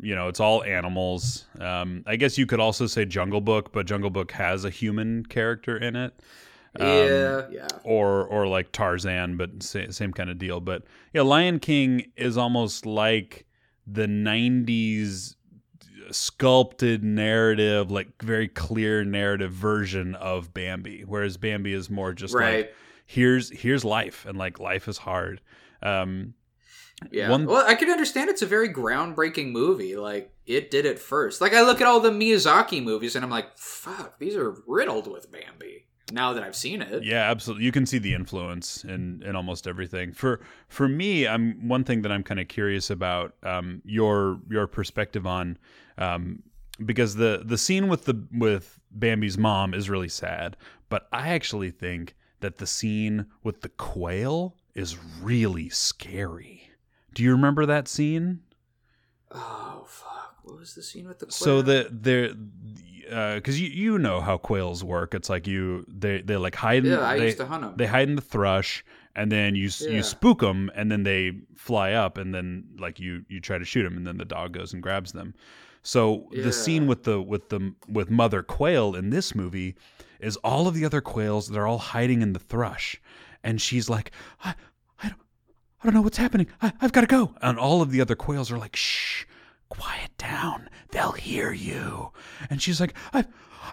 you 0.00 0.14
know 0.14 0.28
it's 0.28 0.40
all 0.40 0.64
animals. 0.64 1.44
Um, 1.60 2.04
I 2.06 2.16
guess 2.16 2.38
you 2.38 2.46
could 2.46 2.60
also 2.60 2.86
say 2.86 3.04
Jungle 3.04 3.40
Book, 3.40 3.72
but 3.72 3.86
Jungle 3.86 4.10
Book 4.10 4.32
has 4.32 4.64
a 4.64 4.70
human 4.70 5.26
character 5.26 5.76
in 5.76 5.94
it. 5.94 6.18
Um, 6.80 6.86
yeah, 6.88 7.46
yeah. 7.50 7.68
Or 7.84 8.24
or 8.26 8.46
like 8.46 8.72
Tarzan, 8.72 9.36
but 9.36 9.62
sa- 9.62 9.90
same 9.90 10.12
kind 10.12 10.30
of 10.30 10.38
deal. 10.38 10.60
But 10.60 10.82
yeah, 11.12 11.22
Lion 11.22 11.58
King 11.60 12.10
is 12.16 12.36
almost 12.36 12.84
like 12.86 13.46
the 13.86 14.06
'90s 14.06 15.36
sculpted 16.10 17.02
narrative, 17.02 17.90
like 17.90 18.08
very 18.22 18.48
clear 18.48 19.04
narrative 19.04 19.52
version 19.52 20.14
of 20.16 20.52
Bambi, 20.52 21.02
whereas 21.06 21.36
Bambi 21.36 21.72
is 21.72 21.88
more 21.90 22.12
just 22.12 22.34
Right. 22.34 22.56
like 22.66 22.74
here's 23.06 23.50
here's 23.50 23.84
life 23.84 24.26
and 24.26 24.36
like 24.38 24.58
life 24.60 24.88
is 24.88 24.98
hard. 24.98 25.40
Um, 25.82 26.34
Yeah. 27.10 27.30
One- 27.30 27.46
well, 27.46 27.64
I 27.66 27.74
can 27.74 27.90
understand 27.90 28.30
it's 28.30 28.42
a 28.42 28.46
very 28.46 28.68
groundbreaking 28.68 29.50
movie. 29.52 29.96
Like 29.96 30.32
it 30.46 30.70
did 30.70 30.86
it 30.86 30.98
first. 30.98 31.40
Like 31.40 31.52
I 31.52 31.62
look 31.62 31.80
at 31.80 31.86
all 31.86 32.00
the 32.00 32.10
Miyazaki 32.10 32.82
movies 32.82 33.16
and 33.16 33.24
I'm 33.24 33.30
like, 33.30 33.56
fuck, 33.58 34.18
these 34.18 34.36
are 34.36 34.54
riddled 34.66 35.06
with 35.10 35.30
Bambi. 35.30 35.86
Now 36.12 36.34
that 36.34 36.42
I've 36.42 36.56
seen 36.56 36.82
it. 36.82 37.02
Yeah, 37.02 37.30
absolutely. 37.30 37.64
You 37.64 37.72
can 37.72 37.86
see 37.86 37.98
the 37.98 38.12
influence 38.14 38.84
in 38.84 39.22
in 39.24 39.34
almost 39.34 39.66
everything. 39.66 40.12
For 40.12 40.40
for 40.68 40.86
me, 40.86 41.26
I'm 41.26 41.66
one 41.66 41.84
thing 41.84 42.02
that 42.02 42.12
I'm 42.12 42.22
kind 42.22 42.40
of 42.40 42.48
curious 42.48 42.90
about 42.90 43.34
um, 43.42 43.80
your 43.84 44.38
your 44.50 44.66
perspective 44.66 45.26
on 45.26 45.58
um, 45.96 46.42
because 46.84 47.14
the 47.14 47.42
the 47.44 47.56
scene 47.56 47.88
with 47.88 48.04
the 48.04 48.26
with 48.32 48.78
Bambi's 48.90 49.38
mom 49.38 49.72
is 49.72 49.88
really 49.88 50.08
sad, 50.08 50.56
but 50.90 51.08
I 51.10 51.30
actually 51.30 51.70
think 51.70 52.14
that 52.40 52.58
the 52.58 52.66
scene 52.66 53.26
with 53.42 53.62
the 53.62 53.70
quail 53.70 54.56
is 54.74 54.98
really 55.22 55.70
scary. 55.70 56.70
Do 57.14 57.22
you 57.22 57.32
remember 57.32 57.64
that 57.64 57.88
scene? 57.88 58.40
Oh 59.30 59.84
fuck! 59.88 60.36
What 60.42 60.58
was 60.58 60.74
the 60.74 60.82
scene 60.82 61.08
with 61.08 61.20
the? 61.20 61.32
So 61.32 61.62
the 61.62 61.88
there 61.90 62.34
Uh, 63.10 63.34
because 63.36 63.60
you 63.60 63.68
you 63.68 63.98
know 63.98 64.20
how 64.20 64.36
quails 64.38 64.82
work. 64.84 65.14
It's 65.14 65.28
like 65.30 65.46
you 65.46 65.84
they 65.88 66.20
they 66.22 66.36
like 66.36 66.54
hide. 66.54 66.84
in- 66.84 66.92
yeah, 66.92 67.06
I 67.06 67.18
they, 67.18 67.24
used 67.26 67.38
to 67.38 67.46
hunt 67.46 67.62
them. 67.62 67.74
they 67.76 67.86
hide 67.86 68.08
in 68.08 68.16
the 68.16 68.22
thrush 68.22 68.84
and 69.16 69.30
then 69.30 69.54
you 69.54 69.70
Yeah. 69.80 69.90
you 69.90 70.02
spook 70.02 70.40
them 70.40 70.70
and 70.74 70.90
then 70.90 71.02
they 71.04 71.32
fly 71.54 71.92
up 71.92 72.18
and 72.18 72.34
then 72.34 72.64
like 72.78 72.98
you 72.98 73.24
you 73.28 73.40
try 73.40 73.58
to 73.58 73.64
shoot 73.64 73.82
them 73.84 73.96
and 73.96 74.06
then 74.06 74.16
the 74.18 74.24
dog 74.24 74.52
goes 74.52 74.72
and 74.72 74.82
grabs 74.82 75.12
them 75.12 75.34
so 75.82 76.28
the 76.32 76.52
scene 76.52 76.86
with 76.86 77.04
the 77.04 77.20
with 77.20 77.48
the 77.50 77.74
with 77.88 78.10
mother 78.10 78.42
quail 78.42 78.94
in 78.96 79.10
this 79.10 79.34
movie 79.34 79.74
is 80.20 80.36
all 80.38 80.66
of 80.66 80.74
the 80.74 80.84
other 80.84 81.00
quails 81.00 81.48
they're 81.48 81.66
all 81.66 81.78
hiding 81.78 82.22
in 82.22 82.32
the 82.32 82.38
thrush 82.40 83.00
and 83.44 83.60
she's 83.60 83.88
like 83.88 84.10
i 84.44 84.54
i 85.02 85.08
don't 85.08 85.20
i 85.80 85.84
don't 85.84 85.94
know 85.94 86.02
what's 86.02 86.16
happening 86.18 86.46
I, 86.60 86.72
i've 86.80 86.92
got 86.92 87.02
to 87.02 87.06
go 87.06 87.34
and 87.40 87.58
all 87.58 87.82
of 87.82 87.90
the 87.92 88.00
other 88.00 88.16
quails 88.16 88.50
are 88.50 88.58
like 88.58 88.74
shh 88.76 89.26
quiet 89.78 90.10
down 90.18 90.68
they'll 90.90 91.12
hear 91.12 91.52
you 91.52 92.10
and 92.50 92.62
she's 92.62 92.80
like 92.80 92.94
i 93.12 93.24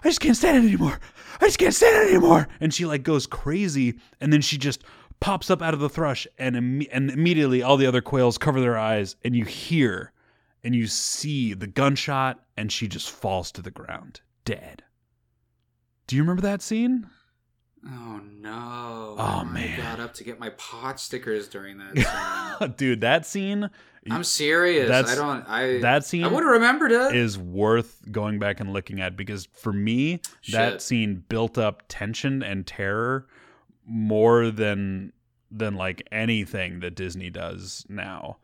I 0.02 0.08
just 0.08 0.20
can't 0.20 0.36
stand 0.36 0.64
it 0.64 0.68
anymore. 0.68 0.98
I 1.40 1.46
just 1.46 1.58
can't 1.58 1.74
stand 1.74 1.96
it 1.96 2.10
anymore. 2.10 2.48
And 2.60 2.72
she 2.72 2.86
like 2.86 3.02
goes 3.02 3.26
crazy, 3.26 3.98
and 4.20 4.32
then 4.32 4.40
she 4.40 4.56
just 4.58 4.82
pops 5.20 5.50
up 5.50 5.62
out 5.62 5.74
of 5.74 5.80
the 5.80 5.88
thrush, 5.88 6.26
and 6.38 6.56
imme- 6.56 6.88
and 6.90 7.10
immediately 7.10 7.62
all 7.62 7.76
the 7.76 7.86
other 7.86 8.00
quails 8.00 8.38
cover 8.38 8.60
their 8.60 8.78
eyes, 8.78 9.16
and 9.24 9.36
you 9.36 9.44
hear, 9.44 10.12
and 10.64 10.74
you 10.74 10.86
see 10.86 11.54
the 11.54 11.66
gunshot, 11.66 12.42
and 12.56 12.72
she 12.72 12.88
just 12.88 13.10
falls 13.10 13.52
to 13.52 13.62
the 13.62 13.70
ground, 13.70 14.20
dead. 14.44 14.82
Do 16.06 16.16
you 16.16 16.22
remember 16.22 16.42
that 16.42 16.62
scene? 16.62 17.08
Oh 17.84 18.20
no! 18.40 19.16
Oh, 19.18 19.42
I 19.44 19.44
man. 19.44 19.78
got 19.78 19.98
up 20.00 20.14
to 20.14 20.24
get 20.24 20.38
my 20.38 20.50
pot 20.50 21.00
stickers 21.00 21.48
during 21.48 21.78
that. 21.78 22.58
Scene. 22.60 22.74
Dude, 22.76 23.00
that 23.00 23.26
scene 23.26 23.70
I'm 24.10 24.24
serious. 24.24 24.90
I 24.90 25.14
don't. 25.14 25.44
I 25.48 25.78
that 25.80 26.04
scene 26.04 26.24
I 26.24 26.28
would 26.28 26.42
have 26.42 26.52
remembered 26.52 26.90
it. 26.92 27.14
is 27.14 27.38
worth 27.38 28.00
going 28.10 28.38
back 28.38 28.58
and 28.60 28.72
looking 28.72 29.00
at 29.00 29.16
because 29.16 29.48
for 29.52 29.72
me 29.72 30.20
that 30.50 30.82
scene 30.82 31.24
built 31.28 31.56
up 31.56 31.84
tension 31.88 32.42
and 32.42 32.66
terror 32.66 33.26
more 33.86 34.50
than 34.50 35.12
than 35.50 35.74
like 35.74 36.06
anything 36.10 36.80
that 36.80 36.94
Disney 36.96 37.30
does 37.30 37.84
now. 37.88 38.38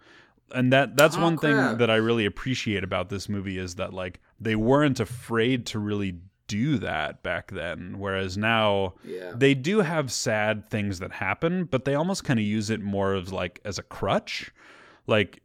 And 0.52 0.72
that 0.72 0.96
that's 0.96 1.16
Oh, 1.16 1.22
one 1.22 1.38
thing 1.38 1.56
that 1.78 1.90
I 1.90 1.96
really 1.96 2.24
appreciate 2.24 2.84
about 2.84 3.08
this 3.08 3.28
movie 3.28 3.58
is 3.58 3.74
that 3.76 3.92
like 3.92 4.20
they 4.40 4.54
weren't 4.54 5.00
afraid 5.00 5.66
to 5.66 5.78
really 5.80 6.18
do 6.48 6.78
that 6.78 7.22
back 7.22 7.50
then 7.52 7.94
whereas 7.98 8.36
now 8.36 8.94
yeah. 9.04 9.32
they 9.36 9.54
do 9.54 9.80
have 9.80 10.10
sad 10.10 10.68
things 10.68 10.98
that 10.98 11.12
happen, 11.12 11.64
but 11.64 11.84
they 11.84 11.94
almost 11.94 12.24
kind 12.24 12.40
of 12.40 12.44
use 12.44 12.70
it 12.70 12.80
more 12.80 13.14
of 13.14 13.30
like 13.30 13.60
as 13.64 13.78
a 13.78 13.82
crutch. 13.82 14.50
Like 15.06 15.42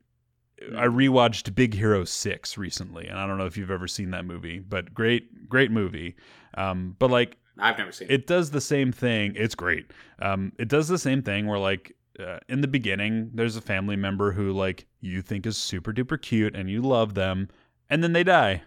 I 0.76 0.88
rewatched 0.88 1.54
Big 1.54 1.74
Hero 1.74 2.06
6 2.06 2.58
recently, 2.58 3.08
and 3.08 3.20
I 3.20 3.28
don't 3.28 3.38
know 3.38 3.46
if 3.46 3.58
you've 3.58 3.72
ever 3.72 3.88
seen 3.88 4.12
that 4.12 4.26
movie, 4.26 4.60
but 4.60 4.94
great 4.94 5.50
great 5.50 5.70
movie. 5.72 6.16
Um 6.56 6.96
but 6.98 7.12
like 7.12 7.38
I've 7.60 7.78
never 7.78 7.92
seen 7.92 8.08
it. 8.10 8.13
it 8.13 8.28
does 8.28 8.50
the 8.50 8.62
same 8.62 8.92
thing. 8.92 9.34
It's 9.36 9.56
great. 9.56 9.92
Um 10.20 10.54
it 10.58 10.70
does 10.70 10.88
the 10.88 10.98
same 10.98 11.22
thing 11.22 11.48
where 11.48 11.60
like 11.60 11.96
uh, 12.20 12.38
in 12.48 12.62
the 12.62 12.68
beginning 12.68 13.32
there's 13.34 13.56
a 13.56 13.62
family 13.62 13.96
member 13.96 14.32
who 14.32 14.54
like 14.54 14.86
you 15.02 15.22
think 15.22 15.48
is 15.48 15.58
super 15.58 15.92
duper 15.92 16.22
cute 16.22 16.56
and 16.56 16.70
you 16.70 16.80
love 16.82 17.16
them 17.16 17.50
and 17.89 18.04
then 18.04 18.13
they 18.13 18.24
die. 18.24 18.63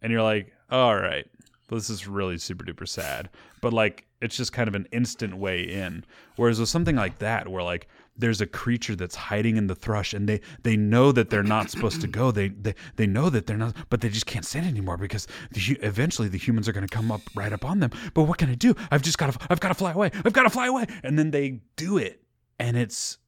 And 0.00 0.12
you're 0.12 0.22
like, 0.22 0.52
"All 0.70 0.94
right. 0.94 1.26
This 1.68 1.90
is 1.90 2.06
really 2.06 2.38
super 2.38 2.64
duper 2.64 2.88
sad." 2.88 3.28
But 3.60 3.72
like 3.72 4.06
it's 4.20 4.36
just 4.36 4.52
kind 4.52 4.68
of 4.68 4.74
an 4.74 4.88
instant 4.92 5.36
way 5.36 5.62
in. 5.62 6.04
Whereas 6.36 6.58
with 6.58 6.68
something 6.68 6.96
like 6.96 7.18
that 7.18 7.48
where 7.48 7.62
like 7.62 7.88
there's 8.16 8.40
a 8.40 8.46
creature 8.46 8.96
that's 8.96 9.14
hiding 9.14 9.56
in 9.56 9.68
the 9.68 9.74
thrush 9.74 10.12
and 10.12 10.28
they 10.28 10.40
they 10.64 10.76
know 10.76 11.12
that 11.12 11.30
they're 11.30 11.42
not 11.44 11.70
supposed 11.70 12.00
to 12.00 12.08
go 12.08 12.30
they 12.32 12.48
they, 12.48 12.74
they 12.96 13.06
know 13.06 13.30
that 13.30 13.46
they're 13.46 13.56
not 13.56 13.74
but 13.88 14.00
they 14.00 14.08
just 14.08 14.26
can't 14.26 14.44
stand 14.44 14.66
anymore 14.66 14.96
because 14.96 15.28
the, 15.52 15.78
eventually 15.82 16.28
the 16.28 16.36
humans 16.36 16.68
are 16.68 16.72
going 16.72 16.86
to 16.86 16.92
come 16.94 17.12
up 17.12 17.20
right 17.36 17.52
up 17.52 17.64
on 17.64 17.78
them 17.78 17.90
but 18.14 18.24
what 18.24 18.36
can 18.36 18.50
i 18.50 18.54
do 18.54 18.74
i've 18.90 19.02
just 19.02 19.18
got 19.18 19.32
to 19.32 19.46
i've 19.50 19.60
got 19.60 19.68
to 19.68 19.74
fly 19.74 19.92
away 19.92 20.10
i've 20.24 20.32
got 20.32 20.42
to 20.42 20.50
fly 20.50 20.66
away 20.66 20.84
and 21.04 21.16
then 21.16 21.30
they 21.30 21.60
do 21.76 21.96
it 21.96 22.22
and 22.58 22.76
it's 22.76 23.18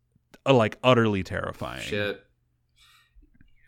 uh, 0.44 0.52
like 0.52 0.76
utterly 0.82 1.22
terrifying 1.22 1.82
Shit. 1.82 2.24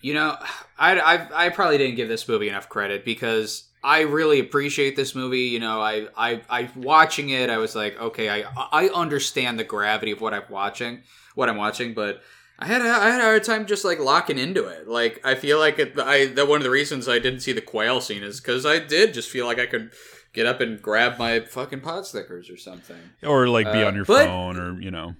You 0.01 0.15
know, 0.15 0.37
I, 0.79 0.99
I 0.99 1.47
I 1.47 1.49
probably 1.51 1.79
didn't 1.79 1.95
give 1.95 2.09
this 2.09 2.27
movie 2.27 2.49
enough 2.49 2.69
credit 2.69 3.05
because 3.05 3.69
I 3.85 4.03
really 4.03 4.39
appreciate 4.41 4.95
this 4.97 5.15
movie. 5.15 5.41
You 5.55 5.59
know, 5.61 5.81
I 5.81 6.07
I 6.17 6.43
I 6.49 6.71
watching 6.77 7.31
it, 7.31 7.51
I 7.51 7.59
was 7.59 7.75
like, 7.75 8.01
okay, 8.01 8.29
I 8.31 8.45
I 8.73 8.89
understand 8.89 9.59
the 9.59 9.65
gravity 9.65 10.13
of 10.13 10.21
what 10.21 10.33
I'm 10.35 10.45
watching, 10.49 11.03
what 11.35 11.49
I'm 11.49 11.57
watching, 11.57 11.93
but 11.95 12.23
I 12.59 12.67
had 12.67 12.81
a, 12.83 12.89
I 12.89 13.11
had 13.11 13.21
a 13.21 13.25
hard 13.25 13.43
time 13.43 13.67
just 13.67 13.85
like 13.85 13.99
locking 13.99 14.39
into 14.39 14.67
it. 14.67 14.87
Like 14.87 15.21
I 15.25 15.35
feel 15.35 15.59
like 15.59 15.79
it, 15.81 15.99
I 15.99 16.27
that 16.27 16.47
one 16.47 16.59
of 16.59 16.63
the 16.65 16.71
reasons 16.71 17.09
I 17.09 17.19
didn't 17.19 17.41
see 17.41 17.53
the 17.53 17.61
quail 17.61 18.01
scene 18.01 18.23
is 18.23 18.41
because 18.41 18.65
I 18.65 18.79
did 18.79 19.15
just 19.15 19.31
feel 19.31 19.47
like 19.47 19.59
I 19.59 19.67
could 19.67 19.93
get 20.33 20.47
up 20.47 20.61
and 20.61 20.81
grab 20.81 21.19
my 21.19 21.41
fucking 21.41 21.81
pot 21.81 22.07
stickers 22.07 22.49
or 22.51 22.57
something. 22.57 22.97
or 23.25 23.49
like 23.49 23.67
be 23.73 23.83
Uh, 23.83 23.89
on 23.89 23.97
your 23.97 24.05
but- 24.05 24.27
phone 24.27 24.57
or 24.59 24.81
you 24.81 24.91
know 24.93 25.15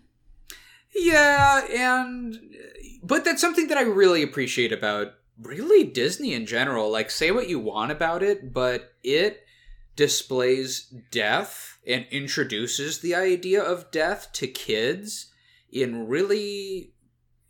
Yeah, 0.95 1.67
and 1.67 2.39
but 3.03 3.25
that's 3.25 3.41
something 3.41 3.67
that 3.69 3.79
I 3.79 3.83
really 3.83 4.23
appreciate 4.23 4.73
about 4.73 5.15
really 5.43 5.85
Disney 5.85 6.33
in 6.35 6.47
general. 6.47 6.91
Like 6.91 7.11
say 7.11 7.31
what 7.31 7.49
you 7.49 7.59
want 7.59 7.93
about 7.93 8.23
it, 8.23 8.53
but 8.53 8.93
it 9.03 9.45
displays 9.97 10.93
death 11.11 11.79
and 11.87 12.07
introduces 12.11 13.01
the 13.01 13.15
idea 13.15 13.63
of 13.63 13.91
death 13.91 14.31
to 14.35 14.47
kids 14.47 15.33
in 15.71 16.09
really 16.09 16.93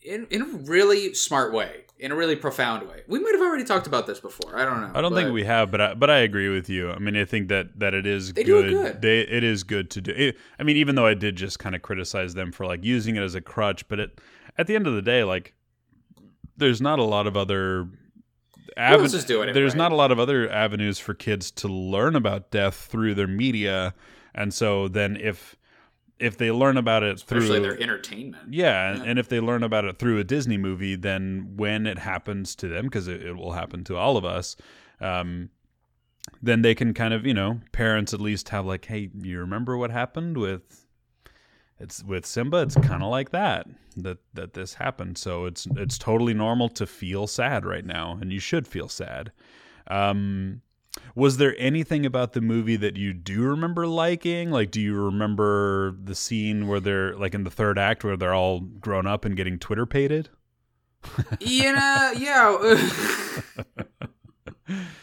in 0.03 0.27
in 0.31 0.43
a 0.43 0.47
really 0.47 1.15
smart 1.15 1.53
way, 1.53 1.85
in 1.99 2.11
a 2.11 2.17
really 2.17 2.35
profound 2.35 2.89
way. 2.89 3.03
We 3.07 3.21
might 3.21 3.33
have 3.33 3.41
already 3.41 3.65
talked 3.65 3.87
about 3.87 4.07
this 4.07 4.21
before. 4.21 4.59
I 4.59 4.65
don't 4.65 4.81
know. 4.81 4.91
I 4.95 5.01
don't 5.01 5.15
think 5.15 5.33
we 5.33 5.45
have, 5.45 5.71
but 5.71 5.81
I, 5.81 5.95
but 5.95 6.11
I 6.11 6.19
agree 6.19 6.49
with 6.49 6.69
you. 6.69 6.91
I 6.91 6.99
mean, 6.99 7.17
I 7.17 7.25
think 7.25 7.49
that 7.49 7.79
that 7.79 7.95
it 7.95 8.07
is 8.07 8.33
They 8.33 8.45
do 8.45 8.63
good. 8.63 8.65
it 8.65 8.71
good. 8.71 9.03
They 9.03 9.21
it 9.21 9.45
is 9.45 9.63
good 9.63 9.91
to 9.91 10.01
do. 10.01 10.13
It, 10.13 10.37
I 10.59 10.63
mean, 10.65 10.77
even 10.77 10.95
though 10.95 11.07
I 11.07 11.15
did 11.15 11.37
just 11.37 11.59
kind 11.59 11.75
of 11.75 11.83
criticize 11.83 12.35
them 12.35 12.51
for 12.53 12.67
like 12.67 12.83
using 12.85 13.17
it 13.17 13.23
as 13.23 13.35
a 13.35 13.41
crutch, 13.41 13.87
but 13.89 14.01
it 14.01 14.21
at 14.59 14.67
the 14.67 14.75
end 14.75 14.87
of 14.87 14.95
the 14.95 15.03
day, 15.03 15.25
like 15.25 15.55
there's 16.63 16.81
not 16.81 16.99
a 16.99 17.05
lot 17.05 17.27
of 17.27 17.37
other. 17.37 17.89
aven- 18.77 19.05
is 19.05 19.25
doing 19.25 19.49
it 19.51 19.53
there's 19.53 19.73
right? 19.75 19.79
not 19.79 19.93
a 19.93 19.95
lot 19.97 20.11
of 20.11 20.19
other 20.19 20.49
avenues 20.51 20.99
for 20.99 21.13
kids 21.13 21.51
to 21.51 21.69
learn 21.69 22.17
about 22.17 22.51
death 22.51 22.75
through 22.91 23.15
their 23.15 23.27
media, 23.27 23.95
and 24.35 24.55
so 24.55 24.89
then 24.89 25.17
if 25.17 25.57
if 26.19 26.39
they 26.39 26.53
learn 26.53 26.77
about 26.77 27.03
it 27.03 27.17
especially 27.17 27.49
through 27.49 27.61
their 27.61 27.83
entertainment. 27.83 28.55
yeah, 28.55 28.91
and- 28.93 28.99
Yeah. 29.01 29.11
and 29.11 29.19
if 29.19 29.29
they 29.29 29.41
learn 29.41 29.63
about 29.65 29.85
it 29.85 29.99
through 29.99 30.19
a 30.21 30.25
Disney 30.25 30.57
movie, 30.57 30.95
then 30.95 31.55
when 31.57 31.85
it 31.87 31.99
happens 31.99 32.55
to 32.57 32.69
them, 32.69 32.85
because 32.85 33.09
it, 33.09 33.23
it 33.23 33.37
will 33.37 33.53
happen 33.53 33.83
to 33.85 33.97
all 33.97 34.17
of 34.17 34.25
us, 34.25 34.57
um, 35.01 35.51
then 36.41 36.63
they 36.63 36.77
can 36.77 36.95
kind 36.95 37.13
of, 37.13 37.27
you 37.27 37.35
know, 37.35 37.61
parents 37.73 38.15
at 38.15 38.21
least 38.21 38.51
have 38.51 38.65
like, 38.65 38.85
hey, 38.85 39.11
you 39.21 39.41
remember 39.41 39.77
what 39.77 39.91
happened 39.91 40.37
with 40.39 40.82
it's 41.79 42.03
with 42.05 42.27
Simba? 42.27 42.59
It's 42.59 42.77
kind 42.77 43.03
of 43.03 43.11
like 43.11 43.31
that 43.31 43.67
that 43.97 44.19
that 44.35 44.55
this 44.55 44.75
happened. 44.75 45.19
So 45.19 45.47
it's 45.47 45.67
it's 45.77 45.99
totally 45.99 46.35
normal 46.35 46.69
to 46.71 46.87
feel 46.87 47.27
sad 47.27 47.65
right 47.65 47.85
now, 47.85 48.19
and 48.21 48.33
you 48.33 48.39
should 48.39 48.67
feel 48.67 48.89
sad. 48.89 49.33
Um, 49.89 50.63
Was 51.15 51.39
there 51.39 51.55
anything 51.59 52.07
about 52.07 52.33
the 52.35 52.41
movie 52.41 52.77
that 52.77 52.97
you 52.97 53.13
do 53.13 53.43
remember 53.43 53.87
liking? 53.87 54.51
Like, 54.51 54.71
do 54.71 54.81
you 54.81 54.95
remember 54.95 55.97
the 56.03 56.15
scene 56.15 56.69
where 56.69 56.81
they're 56.81 57.17
like 57.17 57.35
in 57.35 57.45
the 57.45 57.51
third 57.51 57.79
act 57.79 58.05
where 58.05 58.17
they're 58.17 58.35
all 58.35 58.61
grown 58.61 59.07
up 59.07 59.25
and 59.25 59.37
getting 59.37 59.59
twitterpated? 59.59 60.29
you 61.41 61.73
know, 61.73 62.13
yeah. 62.17 62.79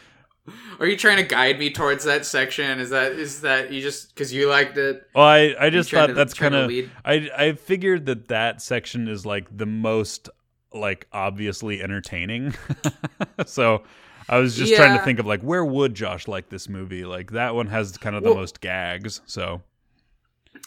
Are 0.80 0.86
you 0.86 0.98
trying 0.98 1.18
to 1.18 1.24
guide 1.24 1.60
me 1.60 1.72
towards 1.72 2.04
that 2.06 2.26
section? 2.26 2.80
Is 2.80 2.90
that 2.92 3.14
is 3.14 3.42
that 3.42 3.72
you 3.72 3.82
just 3.82 4.14
because 4.14 4.34
you 4.34 4.50
liked 4.50 4.78
it? 4.78 5.08
Well, 5.16 5.26
I, 5.26 5.56
I 5.60 5.70
just 5.70 5.92
thought 5.92 6.08
to- 6.08 6.14
that's 6.14 6.34
kind 6.34 6.56
of? 6.56 6.72
I 7.06 7.30
I 7.38 7.54
figured 7.54 8.06
that 8.08 8.28
that 8.30 8.62
section 8.62 9.08
is 9.08 9.26
like 9.26 9.56
the 9.56 9.66
most 9.66 10.30
like 10.74 11.08
obviously 11.12 11.82
entertaining. 11.82 12.54
so 13.46 13.84
I 14.28 14.38
was 14.38 14.56
just 14.56 14.76
trying 14.76 14.98
to 14.98 15.04
think 15.04 15.20
of 15.20 15.26
like 15.26 15.42
where 15.42 15.66
would 15.66 15.96
Josh 15.96 16.28
like 16.28 16.50
this 16.50 16.70
movie? 16.70 17.06
Like 17.06 17.32
that 17.32 17.56
one 17.56 17.68
has 17.68 17.98
kind 17.98 18.16
of 18.16 18.24
the 18.24 18.30
Well- 18.30 18.40
most 18.40 18.62
gags. 18.62 19.22
So 19.26 19.62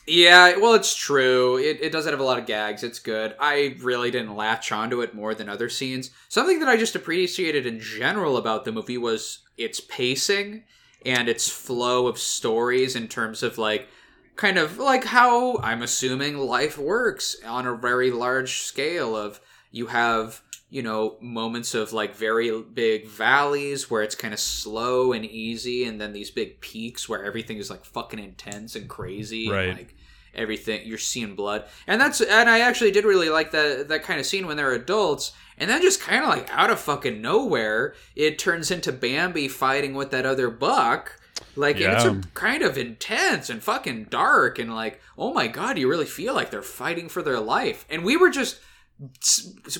Yeah, 0.07 0.57
well, 0.59 0.74
it's 0.74 0.95
true. 0.97 1.59
It, 1.59 1.78
it 1.80 1.93
does 1.93 2.07
have 2.07 2.18
a 2.18 2.24
lot 2.24 2.39
of 2.39 2.47
gags. 2.47 2.83
It's 2.83 2.99
good. 2.99 3.35
I 3.39 3.76
really 3.80 4.11
didn't 4.11 4.35
latch 4.35 4.72
onto 4.72 5.01
it 5.03 5.14
more 5.14 5.35
than 5.35 5.49
other 5.49 5.68
scenes. 5.68 6.11
Something 6.28 6.59
that 6.61 6.68
I 6.68 6.76
just 6.76 6.97
appreciated 6.97 7.66
in 7.66 7.78
general 7.78 8.37
about 8.37 8.64
the 8.64 8.72
movie 8.72 8.99
was 8.99 9.41
its 9.57 9.80
pacing 9.80 10.64
and 11.05 11.28
its 11.28 11.48
flow 11.48 12.07
of 12.07 12.18
stories 12.18 12.94
in 12.96 13.09
terms 13.09 13.42
of 13.42 13.59
like 13.59 13.88
kind 14.36 14.57
of 14.59 14.78
like 14.78 15.05
how 15.05 15.59
I'm 15.59 15.82
assuming 15.82 16.38
life 16.38 16.78
works 16.78 17.36
on 17.44 17.66
a 17.66 17.74
very 17.74 18.11
large 18.11 18.61
scale 18.62 19.16
of 19.16 19.40
you 19.70 19.86
have 19.88 20.40
you 20.70 20.82
know 20.82 21.16
moments 21.20 21.74
of 21.74 21.92
like 21.92 22.14
very 22.14 22.62
big 22.62 23.07
valleys 23.07 23.90
where 23.90 24.03
it's 24.03 24.14
kind 24.14 24.32
of 24.32 24.40
slow 24.40 25.12
and 25.12 25.24
easy 25.24 25.84
and 25.84 26.00
then 26.00 26.12
these 26.12 26.30
big 26.30 26.61
peaks 26.61 27.09
where 27.09 27.24
everything 27.24 27.59
is 27.59 27.68
like 27.68 27.84
fucking 27.84 28.18
intense 28.18 28.74
and 28.74 28.88
crazy 28.88 29.50
Right. 29.50 29.68
and 29.68 29.78
like 29.78 29.94
everything 30.35 30.87
you're 30.87 30.99
seeing 30.99 31.35
blood. 31.35 31.64
And 31.87 32.01
that's 32.01 32.20
and 32.20 32.49
i 32.49 32.61
actually 32.61 32.91
did 32.91 33.05
really 33.05 33.28
like 33.28 33.51
that 33.53 33.89
that 33.89 34.03
kind 34.03 34.20
of 34.20 34.26
scene 34.26 34.47
when 34.47 34.57
they're 34.57 34.72
adults 34.72 35.33
and 35.59 35.68
then 35.70 35.83
just 35.83 36.01
kind 36.01 36.22
of 36.22 36.28
like 36.28 36.49
out 36.51 36.70
of 36.70 36.80
fucking 36.80 37.20
nowhere 37.20 37.95
it 38.16 38.39
turns 38.39 38.70
into 38.70 38.93
bambi 38.93 39.49
fighting 39.49 39.95
with 39.95 40.11
that 40.11 40.26
other 40.26 40.51
buck. 40.51 41.18
Like 41.57 41.80
and 41.80 42.18
it's 42.18 42.26
kind 42.35 42.62
of 42.62 42.78
intense 42.78 43.51
and 43.51 43.62
fucking 43.62 44.05
dark 44.05 44.59
and 44.59 44.74
like 44.74 45.01
oh 45.18 45.33
my 45.33 45.49
god 45.49 45.78
you 45.78 45.89
really 45.89 46.07
feel 46.07 46.35
like 46.35 46.51
they're 46.51 46.62
fighting 46.62 47.09
for 47.09 47.22
their 47.22 47.41
life. 47.41 47.85
And 47.91 48.05
we 48.05 48.16
were 48.16 48.30
just 48.30 48.61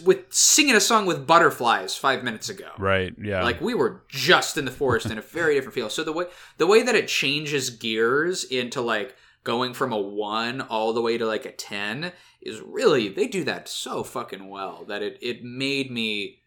with 0.05 0.33
singing 0.33 0.75
a 0.75 0.81
song 0.81 1.07
with 1.07 1.27
butterflies 1.27 1.97
five 1.97 2.25
minutes 2.25 2.49
ago. 2.49 2.71
Right, 2.79 3.15
yeah, 3.21 3.43
like 3.43 3.61
we 3.61 3.75
were 3.75 4.03
just 4.09 4.57
in 4.57 4.65
the 4.65 4.71
forest 4.71 5.07
in 5.07 5.19
a 5.19 5.23
very 5.23 5.55
different 5.57 5.75
feel. 5.75 5.91
So 5.91 6.03
the 6.03 6.13
way 6.13 6.27
the 6.59 6.67
way 6.67 6.83
that 6.83 6.95
it 6.95 7.09
changes 7.09 7.71
gears 7.71 8.45
into 8.45 8.81
like 8.81 9.17
going 9.45 9.75
from 9.75 9.93
a 9.93 9.99
one 9.99 10.61
all 10.61 10.93
the 10.93 11.03
way 11.03 11.19
to 11.19 11.27
like 11.27 11.45
a 11.47 11.53
ten 11.53 12.13
is 12.41 12.61
really 12.61 13.09
they 13.09 13.27
do 13.27 13.45
that 13.45 13.69
so 13.69 14.03
fucking 14.03 14.49
well 14.49 14.85
that 14.87 15.03
it 15.03 15.19
it 15.21 15.43
made 15.45 15.91
me 15.91 16.39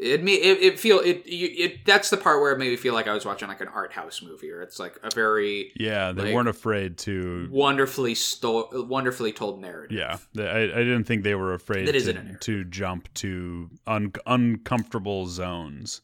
it 0.00 0.22
me 0.24 0.34
it, 0.34 0.58
it 0.62 0.78
feel 0.80 0.98
it, 1.00 1.26
you- 1.26 1.64
it 1.64 1.84
that's 1.84 2.08
the 2.10 2.16
part 2.16 2.40
where 2.40 2.50
it 2.52 2.58
made 2.58 2.70
me 2.70 2.76
feel 2.76 2.94
like 2.94 3.06
I 3.06 3.12
was 3.12 3.26
watching 3.26 3.46
like 3.48 3.60
an 3.60 3.68
art 3.68 3.92
house 3.92 4.22
movie 4.22 4.50
or 4.50 4.62
it's 4.62 4.78
like 4.78 4.98
a 5.02 5.10
very 5.14 5.70
yeah. 5.76 6.12
They 6.12 6.22
like- 6.24 6.34
weren't 6.34 6.48
afraid 6.48 6.96
to. 6.98 7.48
wonderfully 7.50 8.14
sto- 8.14 8.70
wonderfully 8.88 9.32
told 9.32 9.60
narrative. 9.60 9.96
Yeah, 9.96 10.16
I, 10.42 10.62
I 10.62 10.66
didn't 10.78 11.04
think 11.04 11.24
they 11.24 11.34
were 11.34 11.52
afraid 11.52 11.86
to, 11.86 12.36
to 12.40 12.64
jump 12.64 13.12
to 13.14 13.70
un- 13.86 14.12
uncomfortable 14.26 15.26
zones 15.26 16.00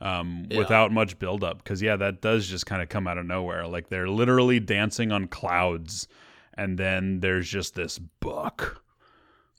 um, 0.00 0.46
Yeah. 0.50 0.58
without 0.58 0.92
much 0.92 1.18
buildup. 1.18 1.58
Because 1.58 1.80
yeah, 1.82 1.96
that 1.96 2.20
does 2.20 2.46
just 2.46 2.66
kind 2.66 2.82
of 2.82 2.88
come 2.88 3.06
out 3.08 3.18
of 3.18 3.26
nowhere. 3.26 3.66
Like 3.66 3.88
they're 3.88 4.08
literally 4.08 4.60
dancing 4.60 5.12
on 5.12 5.26
clouds, 5.28 6.08
and 6.54 6.78
then 6.78 7.20
there's 7.20 7.48
just 7.48 7.74
this 7.74 7.98
buck 7.98 8.82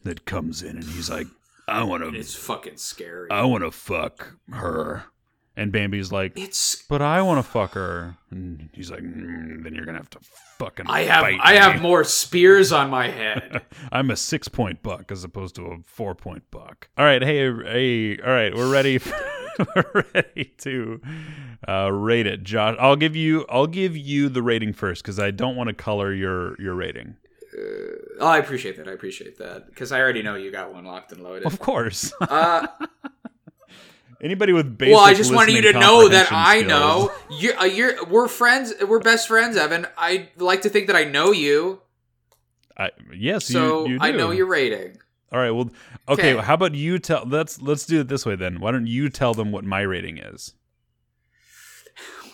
that 0.03 0.25
comes 0.25 0.61
in, 0.63 0.77
and 0.77 0.83
he's 0.85 1.09
like, 1.09 1.27
"I 1.67 1.83
want 1.83 2.03
to, 2.03 2.17
It's 2.17 2.35
fucking 2.35 2.77
scary. 2.77 3.29
I 3.31 3.43
want 3.43 3.63
to 3.63 3.71
fuck 3.71 4.35
her," 4.51 5.05
and 5.55 5.71
Bambi's 5.71 6.11
like, 6.11 6.33
it's 6.38 6.83
"But 6.88 7.01
I 7.01 7.21
want 7.23 7.43
to 7.43 7.51
fuck 7.51 7.73
her," 7.73 8.15
and 8.31 8.69
he's 8.73 8.89
like, 8.91 9.01
mm, 9.01 9.63
"Then 9.63 9.73
you're 9.73 9.85
gonna 9.85 9.97
have 9.97 10.09
to 10.11 10.19
fucking 10.59 10.85
I 10.88 11.01
have 11.01 11.23
I 11.25 11.31
me." 11.31 11.57
have 11.57 11.81
more 11.81 12.03
spears 12.03 12.71
on 12.71 12.89
my 12.89 13.09
head. 13.09 13.63
I'm 13.91 14.11
a 14.11 14.15
six 14.15 14.47
point 14.47 14.81
buck 14.83 15.11
as 15.11 15.23
opposed 15.23 15.55
to 15.55 15.65
a 15.65 15.77
four 15.85 16.13
point 16.15 16.43
buck. 16.51 16.89
All 16.97 17.03
right, 17.05 17.21
hey, 17.23 17.51
hey, 17.51 18.19
all 18.19 18.31
right, 18.31 18.55
we're 18.55 18.71
ready. 18.71 18.99
we're 19.76 20.03
ready 20.14 20.53
to 20.60 21.01
uh, 21.68 21.91
rate 21.91 22.28
it, 22.28 22.43
Josh. 22.43 22.76
I'll 22.80 22.95
give 22.95 23.16
you, 23.16 23.45
I'll 23.49 23.68
give 23.68 23.95
you 23.97 24.30
the 24.30 24.41
rating 24.41 24.74
first 24.74 25.03
because 25.03 25.20
I 25.20 25.32
don't 25.32 25.55
want 25.55 25.68
to 25.70 25.74
color 25.74 26.14
your 26.14 26.60
your 26.62 26.76
rating. 26.76 27.16
Oh, 28.20 28.28
I 28.28 28.38
appreciate 28.38 28.78
that. 28.78 28.88
I 28.88 28.91
appreciate 28.91 29.38
that 29.39 29.68
because 29.68 29.91
I 29.91 29.99
already 29.99 30.22
know 30.22 30.36
you 30.36 30.51
got 30.51 30.74
one 30.74 30.86
locked 30.86 31.12
and 31.12 31.22
loaded. 31.22 31.45
Of 31.45 31.60
course, 31.60 32.14
Uh, 32.22 32.68
anybody 34.22 34.53
with 34.53 34.78
basic 34.78 34.95
well, 34.95 35.03
I 35.03 35.14
just 35.14 35.34
wanted 35.34 35.55
you 35.55 35.62
to 35.64 35.74
know 35.74 36.08
that 36.10 36.32
I 36.32 36.60
skills- 36.60 36.70
know 36.70 37.12
you're. 37.30 37.58
Uh, 37.58 37.66
you're. 37.66 38.05
We're 38.05 38.28
friends. 38.28 38.74
We're 38.86 38.99
best 38.99 39.28
friends, 39.28 39.58
Evan. 39.58 39.88
I 39.97 40.30
like 40.38 40.64
to 40.64 40.70
think 40.70 40.88
that 40.88 40.95
I 40.95 41.03
know 41.05 41.32
you, 41.32 41.82
I, 42.78 42.91
yes, 43.16 43.45
so 43.45 43.86
you, 43.86 43.93
you 43.93 43.99
I 44.01 44.12
know 44.12 44.32
your 44.32 44.45
rating. 44.45 44.97
All 45.32 45.39
right, 45.39 45.51
well, 45.51 45.69
okay. 46.07 46.34
Okay. 46.34 46.41
How 46.41 46.53
about 46.53 46.73
you 46.73 46.99
tell? 46.99 47.23
Let's 47.25 47.61
let's 47.61 47.86
do 47.86 48.01
it 48.01 48.07
this 48.07 48.25
way 48.25 48.36
then. 48.36 48.59
Why 48.59 48.71
don't 48.71 48.88
you 48.88 49.09
tell 49.09 49.34
them 49.34 49.51
what 49.51 49.65
my 49.65 49.82
rating 49.82 50.17
is? 50.17 50.53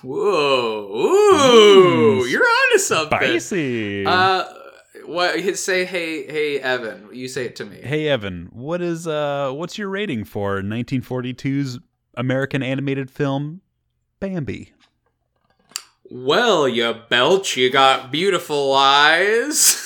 Whoa, 0.04 0.90
ooh, 0.94 2.24
Mm, 2.24 2.30
you're 2.30 2.44
onto 2.44 2.78
something. 2.78 3.18
Spicy. 3.18 4.06
Uh, 4.06 4.44
what? 5.06 5.40
Say, 5.58 5.86
hey, 5.86 6.26
hey, 6.26 6.60
Evan. 6.60 7.08
You 7.14 7.28
say 7.30 7.46
it 7.46 7.56
to 7.58 7.66
me. 7.66 7.80
Hey 7.82 8.10
Evan, 8.10 8.50
what 8.52 8.82
is 8.82 9.08
uh 9.08 9.52
what's 9.52 9.78
your 9.78 9.90
rating 9.90 10.26
for 10.26 10.62
1942's 10.62 11.80
American 12.16 12.62
animated 12.62 13.10
film 13.10 13.62
Bambi? 14.20 14.74
Well, 16.12 16.68
you 16.68 16.94
belch. 17.10 17.58
You 17.58 17.70
got 17.72 18.12
beautiful 18.12 18.74
eyes. 18.74 19.80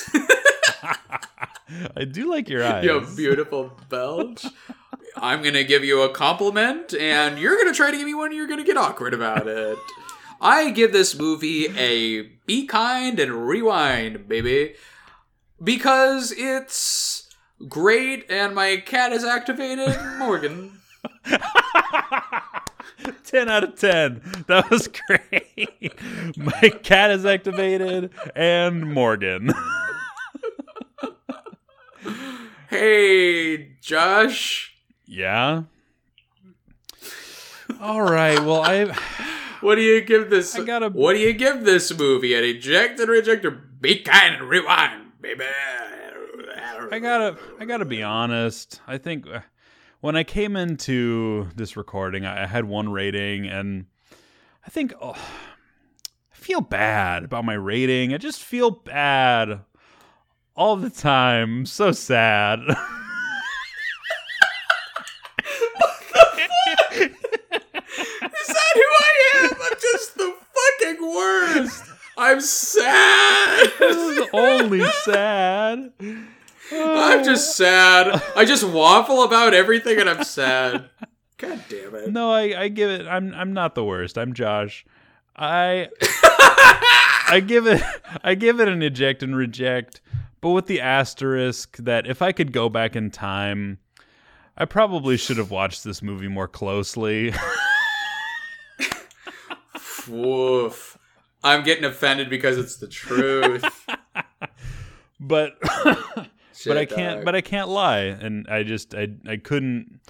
I 1.96 2.04
do 2.04 2.30
like 2.30 2.48
your 2.48 2.64
eyes. 2.64 2.84
you 2.84 3.00
beautiful 3.16 3.72
belch. 3.88 4.44
I'm 5.16 5.42
gonna 5.42 5.64
give 5.64 5.84
you 5.84 6.02
a 6.02 6.08
compliment, 6.10 6.94
and 6.94 7.38
you're 7.38 7.56
gonna 7.56 7.74
try 7.74 7.90
to 7.90 7.96
give 7.96 8.06
me 8.06 8.14
one. 8.14 8.26
and 8.26 8.36
You're 8.36 8.46
gonna 8.46 8.64
get 8.64 8.76
awkward 8.76 9.14
about 9.14 9.46
it. 9.48 9.78
I 10.40 10.70
give 10.70 10.92
this 10.92 11.18
movie 11.18 11.66
a 11.76 12.22
be 12.46 12.66
kind 12.66 13.18
and 13.18 13.48
rewind, 13.48 14.28
baby, 14.28 14.74
because 15.62 16.32
it's 16.36 17.28
great, 17.68 18.30
and 18.30 18.54
my 18.54 18.76
cat 18.76 19.12
is 19.12 19.24
activated. 19.24 19.98
Morgan. 20.18 20.72
10 23.24 23.48
out 23.48 23.64
of 23.64 23.74
10. 23.76 24.22
That 24.48 24.70
was 24.70 24.88
great. 24.88 25.92
My 26.36 26.70
cat 26.82 27.10
is 27.10 27.24
activated 27.26 28.10
and 28.34 28.92
Morgan. 28.92 29.52
Hey, 32.68 33.76
Josh. 33.80 34.74
yeah. 35.06 35.62
All 37.80 38.02
right. 38.02 38.38
Well, 38.40 38.62
I 38.62 38.84
What 39.60 39.74
do 39.74 39.82
you 39.82 40.00
give 40.02 40.30
this? 40.30 40.54
I 40.54 40.64
gotta- 40.64 40.88
What 40.90 41.14
do 41.14 41.18
you 41.18 41.32
give 41.32 41.64
this 41.64 41.96
movie? 41.96 42.34
An 42.34 42.44
eject 42.44 43.00
and 43.00 43.08
reject, 43.10 43.44
or 43.44 43.50
be 43.50 44.00
kind 44.00 44.36
and 44.36 44.48
rewind, 44.48 45.12
baby. 45.20 45.44
I 46.90 46.98
gotta 47.00 47.36
I 47.60 47.64
gotta 47.64 47.84
be 47.84 48.02
honest. 48.02 48.80
I 48.86 48.98
think 48.98 49.26
uh, 49.26 49.40
when 50.00 50.16
I 50.16 50.24
came 50.24 50.56
into 50.56 51.48
this 51.54 51.76
recording, 51.76 52.24
I 52.24 52.44
I 52.44 52.46
had 52.46 52.64
one 52.64 52.90
rating, 52.90 53.46
and 53.46 53.86
I 54.66 54.70
think 54.70 54.94
oh, 55.00 55.12
I 55.12 56.34
feel 56.34 56.60
bad 56.62 57.24
about 57.24 57.44
my 57.44 57.54
rating. 57.54 58.14
I 58.14 58.18
just 58.18 58.42
feel 58.42 58.70
bad 58.70 59.60
all 60.58 60.76
the 60.76 60.90
time. 60.90 61.58
I'm 61.58 61.66
so 61.66 61.92
sad. 61.92 62.58
Is 62.68 62.74
that 68.48 68.72
who 68.74 68.82
I 68.82 69.32
am? 69.36 69.50
I'm 69.52 69.78
just 69.80 70.16
the 70.16 70.34
fucking 70.56 71.00
worst. 71.00 71.84
I'm 72.16 72.40
sad. 72.40 73.72
this 73.78 73.96
is 73.96 74.28
only 74.32 74.84
sad. 75.04 75.92
I'm 76.72 77.24
just 77.24 77.56
sad. 77.56 78.20
I 78.34 78.44
just 78.44 78.64
waffle 78.64 79.22
about 79.22 79.54
everything 79.54 80.00
and 80.00 80.10
I'm 80.10 80.24
sad. 80.24 80.90
God 81.36 81.62
damn 81.68 81.94
it. 81.94 82.10
No, 82.10 82.32
I, 82.32 82.62
I 82.62 82.68
give 82.68 82.90
it. 82.90 83.06
I'm 83.06 83.32
I'm 83.32 83.52
not 83.52 83.76
the 83.76 83.84
worst. 83.84 84.18
I'm 84.18 84.32
Josh. 84.32 84.84
I 85.36 85.88
I 87.30 87.40
give 87.46 87.68
it 87.68 87.80
I 88.24 88.34
give 88.34 88.58
it 88.58 88.66
an 88.66 88.82
eject 88.82 89.22
and 89.22 89.36
reject, 89.36 90.00
but 90.40 90.50
with 90.50 90.66
the 90.66 90.80
asterisk 90.80 91.76
that 91.78 92.06
if 92.06 92.22
I 92.22 92.32
could 92.32 92.52
go 92.52 92.68
back 92.68 92.96
in 92.96 93.10
time, 93.10 93.78
I 94.56 94.64
probably 94.64 95.16
should 95.16 95.36
have 95.36 95.50
watched 95.50 95.84
this 95.84 96.02
movie 96.02 96.28
more 96.28 96.48
closely. 96.48 97.32
Woof. 100.08 100.98
I'm 101.44 101.62
getting 101.62 101.84
offended 101.84 102.30
because 102.30 102.58
it's 102.58 102.76
the 102.76 102.88
truth. 102.88 103.64
but 105.20 105.56
Shit, 106.54 106.66
but 106.66 106.76
I 106.76 106.84
can't 106.84 107.18
dog. 107.18 107.24
but 107.24 107.34
I 107.34 107.40
can't 107.40 107.68
lie 107.68 108.00
and 108.00 108.46
I 108.48 108.62
just 108.62 108.94
I 108.94 109.08
I 109.26 109.36
couldn't 109.36 110.00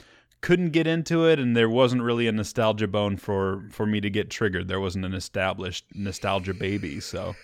couldn't 0.41 0.71
get 0.71 0.87
into 0.87 1.27
it 1.27 1.39
and 1.39 1.57
there 1.57 1.69
wasn't 1.69 2.03
really 2.03 2.27
a 2.29 2.33
nostalgia 2.33 2.87
bone 2.89 3.17
for 3.17 3.65
for 3.71 3.87
me 3.87 4.01
to 4.01 4.09
get 4.09 4.31
triggered. 4.31 4.69
There 4.69 4.81
wasn't 4.81 5.05
an 5.05 5.15
established 5.15 5.85
nostalgia 5.95 6.55
baby, 6.55 7.01
so 7.01 7.35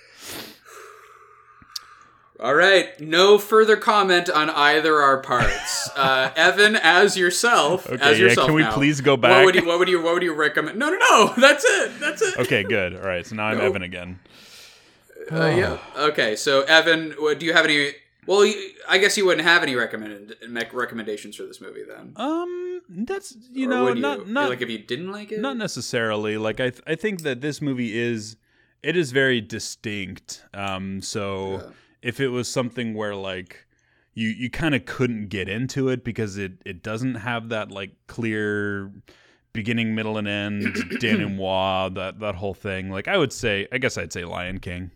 All 2.41 2.55
right, 2.55 2.99
no 3.01 3.39
further 3.39 3.77
comment 3.77 4.29
on 4.29 4.51
either 4.51 4.97
our 5.01 5.19
parts. 5.19 5.83
Uh, 5.97 6.31
Evan, 6.35 6.75
as 6.75 7.17
yourself, 7.17 7.89
Okay, 7.89 8.03
as 8.03 8.19
yeah, 8.19 8.27
yourself 8.27 8.47
can 8.47 8.55
we 8.57 8.63
now, 8.63 8.73
please 8.73 9.01
go 9.01 9.13
What 9.13 9.21
back? 9.21 9.45
would 9.45 9.55
you? 9.55 9.65
What 9.65 9.79
would 9.79 9.89
you? 9.89 10.03
What 10.03 10.15
would 10.15 10.23
you 10.25 10.35
recommend? 10.35 10.77
No, 10.77 10.91
no, 10.91 10.97
no. 10.99 11.33
That's 11.39 11.65
it. 11.65 12.01
That's 12.01 12.21
it. 12.21 12.37
Okay, 12.39 12.65
good. 12.65 12.97
All 12.97 13.03
right, 13.03 13.25
so 13.25 13.37
now 13.37 13.47
I'm 13.47 13.59
No. 13.59 13.65
Evan 13.65 13.83
again. 13.83 14.19
Uh, 15.31 15.47
yeah. 15.47 15.79
Okay. 15.97 16.35
So, 16.35 16.63
Evan, 16.63 17.11
do 17.39 17.47
you 17.47 17.53
have 17.53 17.65
any? 17.65 17.93
Well, 18.27 18.45
you, 18.45 18.71
I 18.89 18.99
guess 18.99 19.17
you 19.17 19.25
wouldn't 19.25 19.47
have 19.47 19.63
any 19.63 19.77
recommended 19.77 20.37
recommendations 20.73 21.37
for 21.37 21.45
this 21.45 21.61
movie 21.61 21.85
then. 21.87 22.13
Um 22.17 22.81
that's 22.89 23.37
you 23.53 23.67
Or 23.67 23.71
know 23.71 23.85
would 23.85 23.99
not 23.99 24.27
not 24.29 24.49
like 24.51 24.61
if 24.61 24.69
you 24.69 24.79
didn't 24.79 25.13
like 25.13 25.31
it. 25.31 25.41
Not 25.41 25.57
necessarily. 25.57 26.37
Like 26.39 26.59
I, 26.61 26.71
th- 26.71 26.83
I 26.87 26.97
think 26.97 27.23
that 27.23 27.41
this 27.41 27.63
movie 27.63 27.97
is, 27.99 28.37
it 28.83 28.97
is 28.97 29.13
very 29.13 29.41
distinct. 29.41 30.43
Um, 30.53 31.01
so 31.03 31.53
Yeah. 31.63 31.71
If 32.05 32.21
it 32.21 32.29
was 32.29 32.47
something 32.49 32.95
where 32.95 33.17
like 33.17 33.67
you 34.13 34.29
you 34.29 34.51
kind 34.51 34.75
of 34.75 34.85
couldn't 34.85 35.29
get 35.29 35.49
into 35.49 35.89
it 35.89 36.05
because 36.05 36.39
it 36.39 36.53
it 36.65 36.83
doesn't 36.83 37.17
have 37.17 37.49
that 37.49 37.71
like 37.73 37.93
clear 38.07 38.93
beginning, 39.53 39.95
middle, 39.95 40.19
and 40.19 40.29
end 40.29 40.63
denouement 41.01 41.95
that 41.95 42.21
that 42.21 42.35
whole 42.37 42.55
thing. 42.55 42.91
Like 42.91 43.09
I 43.09 43.17
would 43.17 43.33
say, 43.33 43.67
I 43.73 43.79
guess 43.79 43.99
I'd 43.99 44.13
say 44.13 44.25
Lion 44.25 44.61
King 44.61 44.91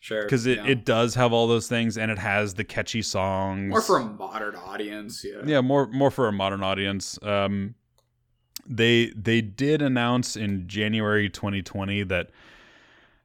Sure. 0.00 0.22
because 0.22 0.46
it, 0.46 0.56
yeah. 0.58 0.66
it 0.66 0.86
does 0.86 1.16
have 1.16 1.34
all 1.34 1.46
those 1.46 1.68
things 1.68 1.98
and 1.98 2.10
it 2.10 2.18
has 2.18 2.54
the 2.54 2.64
catchy 2.64 3.02
songs. 3.02 3.68
more 3.68 3.82
for 3.82 3.98
a 3.98 4.04
modern 4.04 4.54
audience. 4.54 5.22
Yeah. 5.22 5.42
yeah 5.44 5.60
more 5.60 5.86
more 5.88 6.10
for 6.10 6.28
a 6.28 6.32
modern 6.32 6.62
audience 6.62 7.18
um 7.22 7.74
they 8.66 9.12
they 9.16 9.40
did 9.42 9.82
announce 9.82 10.36
in 10.36 10.66
january 10.66 11.28
2020 11.28 12.02
that 12.04 12.30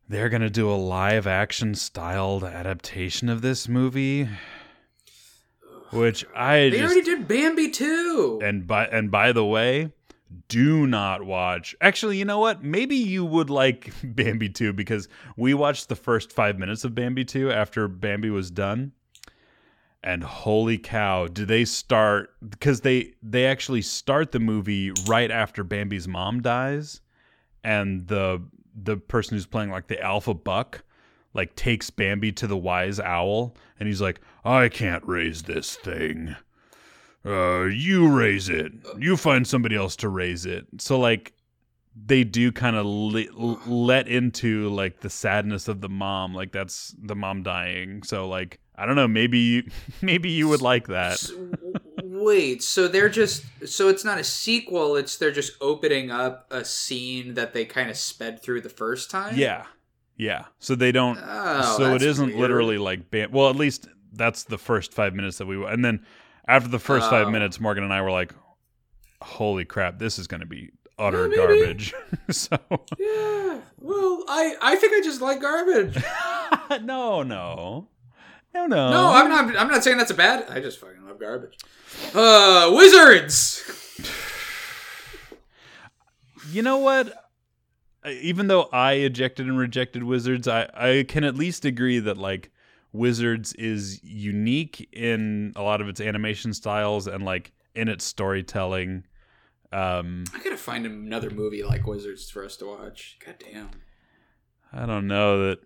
they're 0.10 0.30
gonna 0.30 0.50
do 0.50 0.70
a 0.70 0.76
live 0.76 1.26
action 1.28 1.76
styled 1.76 2.44
adaptation 2.44 3.30
of 3.30 3.42
this 3.42 3.68
movie 3.68 4.28
which 5.92 6.26
i 6.36 6.70
They 6.70 6.80
just 6.80 6.84
already 6.94 7.02
did 7.04 7.28
Bambi 7.28 7.70
too. 7.70 8.40
and 8.44 8.66
by 8.68 8.86
and 8.88 9.12
by 9.12 9.32
the 9.32 9.46
way 9.46 9.92
do 10.48 10.88
not 10.88 11.22
watch. 11.24 11.76
Actually 11.80 12.18
you 12.18 12.26
know 12.26 12.40
what? 12.40 12.64
Maybe 12.64 12.96
you 12.96 13.24
would 13.24 13.52
like 13.52 13.94
bambi 14.04 14.50
2 14.50 14.74
because 14.74 15.08
we 15.38 15.54
watched 15.54 15.90
the 15.90 15.96
first 15.96 16.32
five 16.32 16.58
minutes 16.58 16.84
of 16.84 16.96
bambi 16.96 17.24
2 17.24 17.52
after 17.52 17.88
bambi 17.88 18.32
was 18.32 18.50
done. 18.50 18.94
And 20.04 20.24
holy 20.24 20.80
cow 20.80 21.28
do 21.28 21.46
they 21.46 21.66
start 21.66 22.32
because 22.50 22.82
they 22.82 23.14
they 23.22 23.46
actually 23.46 23.84
start 23.84 24.32
the 24.32 24.40
movie 24.40 24.92
right 25.08 25.30
after 25.30 25.64
bambi's 25.64 26.08
mom 26.08 26.42
dies. 26.42 27.02
And 27.64 28.08
the 28.08 28.42
the 28.76 28.98
person 28.98 29.36
who's 29.36 29.46
playing 29.46 29.70
like 29.72 29.88
the 29.88 30.02
alpha 30.02 30.34
buck 30.34 30.84
like 31.34 31.56
takes 31.56 31.90
bambi 31.90 32.32
to 32.32 32.48
the 32.48 32.58
wise 32.58 33.00
owl 33.00 33.56
and 33.80 33.88
he's 33.88 34.02
like 34.02 34.20
i 34.46 34.70
can't 34.70 35.06
raise 35.08 35.44
this 35.44 35.76
thing. 35.76 36.36
Uh 37.26 37.64
you 37.64 38.10
raise 38.10 38.50
it. 38.50 38.74
You 39.00 39.16
find 39.16 39.48
somebody 39.48 39.76
else 39.76 39.96
to 39.98 40.10
raise 40.10 40.46
it. 40.46 40.66
So 40.78 41.00
like 41.00 41.34
they 41.96 42.24
do 42.24 42.52
kind 42.52 42.76
of 42.76 42.86
le- 42.86 43.60
let 43.68 44.08
into 44.08 44.70
like 44.70 45.00
the 45.00 45.10
sadness 45.10 45.68
of 45.68 45.80
the 45.82 45.90
mom 45.90 46.34
like 46.34 46.52
that's 46.52 46.96
the 47.02 47.16
mom 47.16 47.44
dying. 47.44 48.04
So 48.04 48.28
like 48.28 48.60
i 48.76 48.86
don't 48.86 48.96
know 48.96 49.08
maybe 49.08 49.68
maybe 50.02 50.30
you 50.32 50.50
would 50.50 50.62
like 50.62 50.88
that 50.88 51.24
Wait, 52.24 52.64
so 52.64 52.88
they're 52.88 53.10
just 53.10 53.44
so 53.68 53.90
it's 53.90 54.04
not 54.06 54.18
a 54.18 54.24
sequel, 54.24 54.96
it's 54.96 55.18
they're 55.18 55.32
just 55.32 55.54
opening 55.62 56.12
up 56.12 56.48
a 56.52 56.64
scene 56.66 57.34
that 57.36 57.54
they 57.54 57.66
kind 57.66 57.90
of 57.90 57.98
sped 57.98 58.42
through 58.42 58.62
the 58.62 58.70
first 58.70 59.10
time? 59.12 59.36
yeah 59.38 59.66
yeah 60.16 60.46
so 60.60 60.76
they 60.76 60.92
don't 60.92 61.18
Oh, 61.22 61.76
so 61.78 61.96
it 61.96 62.04
isn't 62.04 62.28
weird. 62.28 62.40
literally 62.40 62.78
like 62.78 63.10
bam- 63.10 63.32
well 63.32 63.50
at 63.50 63.56
least 63.56 63.88
that's 64.14 64.44
the 64.44 64.60
first 64.60 64.94
five 64.94 65.16
minutes 65.16 65.40
that 65.40 65.48
we 65.48 65.64
and 65.66 65.84
then 65.84 66.06
after 66.48 66.70
the 66.70 66.78
first 66.78 67.10
five 67.10 67.28
oh. 67.28 67.32
minutes 67.32 67.60
morgan 67.60 67.84
and 67.84 67.92
i 67.92 68.00
were 68.00 68.12
like 68.12 68.32
holy 69.24 69.66
crap 69.66 69.98
this 69.98 70.20
is 70.20 70.28
going 70.28 70.42
to 70.42 70.46
be 70.46 70.70
utter 71.00 71.28
Yeah, 71.30 71.36
garbage 71.36 71.94
so 72.30 72.58
Yeah. 73.00 73.58
Well, 73.80 74.24
I 74.30 74.56
I 74.62 74.76
think 74.76 74.94
I 74.94 75.02
just 75.02 75.20
like 75.20 75.42
garbage. 75.42 75.98
no 76.84 77.24
no 77.24 77.88
no 78.54 78.66
no 78.68 78.92
No, 78.92 79.08
I'm 79.14 79.30
not 79.30 79.58
I'm 79.58 79.68
not 79.68 79.84
saying 79.84 79.98
that's 79.98 80.12
a 80.12 80.16
bad. 80.16 80.50
I 80.50 80.60
just 80.60 80.80
fucking 80.80 81.06
love 81.06 81.20
garbage. 81.20 81.58
Uh, 82.14 82.72
wizards. 82.74 83.62
you 86.52 86.62
know 86.62 86.78
what 86.78 87.14
even 88.06 88.48
though 88.48 88.64
i 88.74 88.94
ejected 88.94 89.48
and 89.48 89.58
rejected 89.58 90.04
wizards 90.04 90.48
i 90.48 90.68
i 90.76 91.06
can 91.08 91.24
at 91.24 91.36
least 91.36 91.64
agree 91.64 92.00
that 92.00 92.18
like 92.18 92.52
wizards 92.92 93.54
is 93.54 94.04
unique 94.04 94.88
in 94.92 95.54
a 95.56 95.62
lot 95.64 95.80
of 95.82 95.88
its 95.88 96.02
animation 96.02 96.54
styles 96.54 97.08
and 97.08 97.24
like 97.24 97.54
in 97.76 97.88
its 97.88 98.04
storytelling 98.04 99.04
um 99.72 100.26
I 100.36 100.40
gotta 100.44 100.58
find 100.58 100.86
another 100.86 101.30
movie 101.32 101.64
like 101.64 101.88
Wizards 101.88 102.30
for 102.30 102.46
us 102.46 102.56
to 102.58 102.66
watch. 102.68 103.18
God 103.26 103.36
damn. 103.40 103.70
I 104.74 104.86
don't 104.86 105.08
know 105.08 105.48
that 105.50 105.60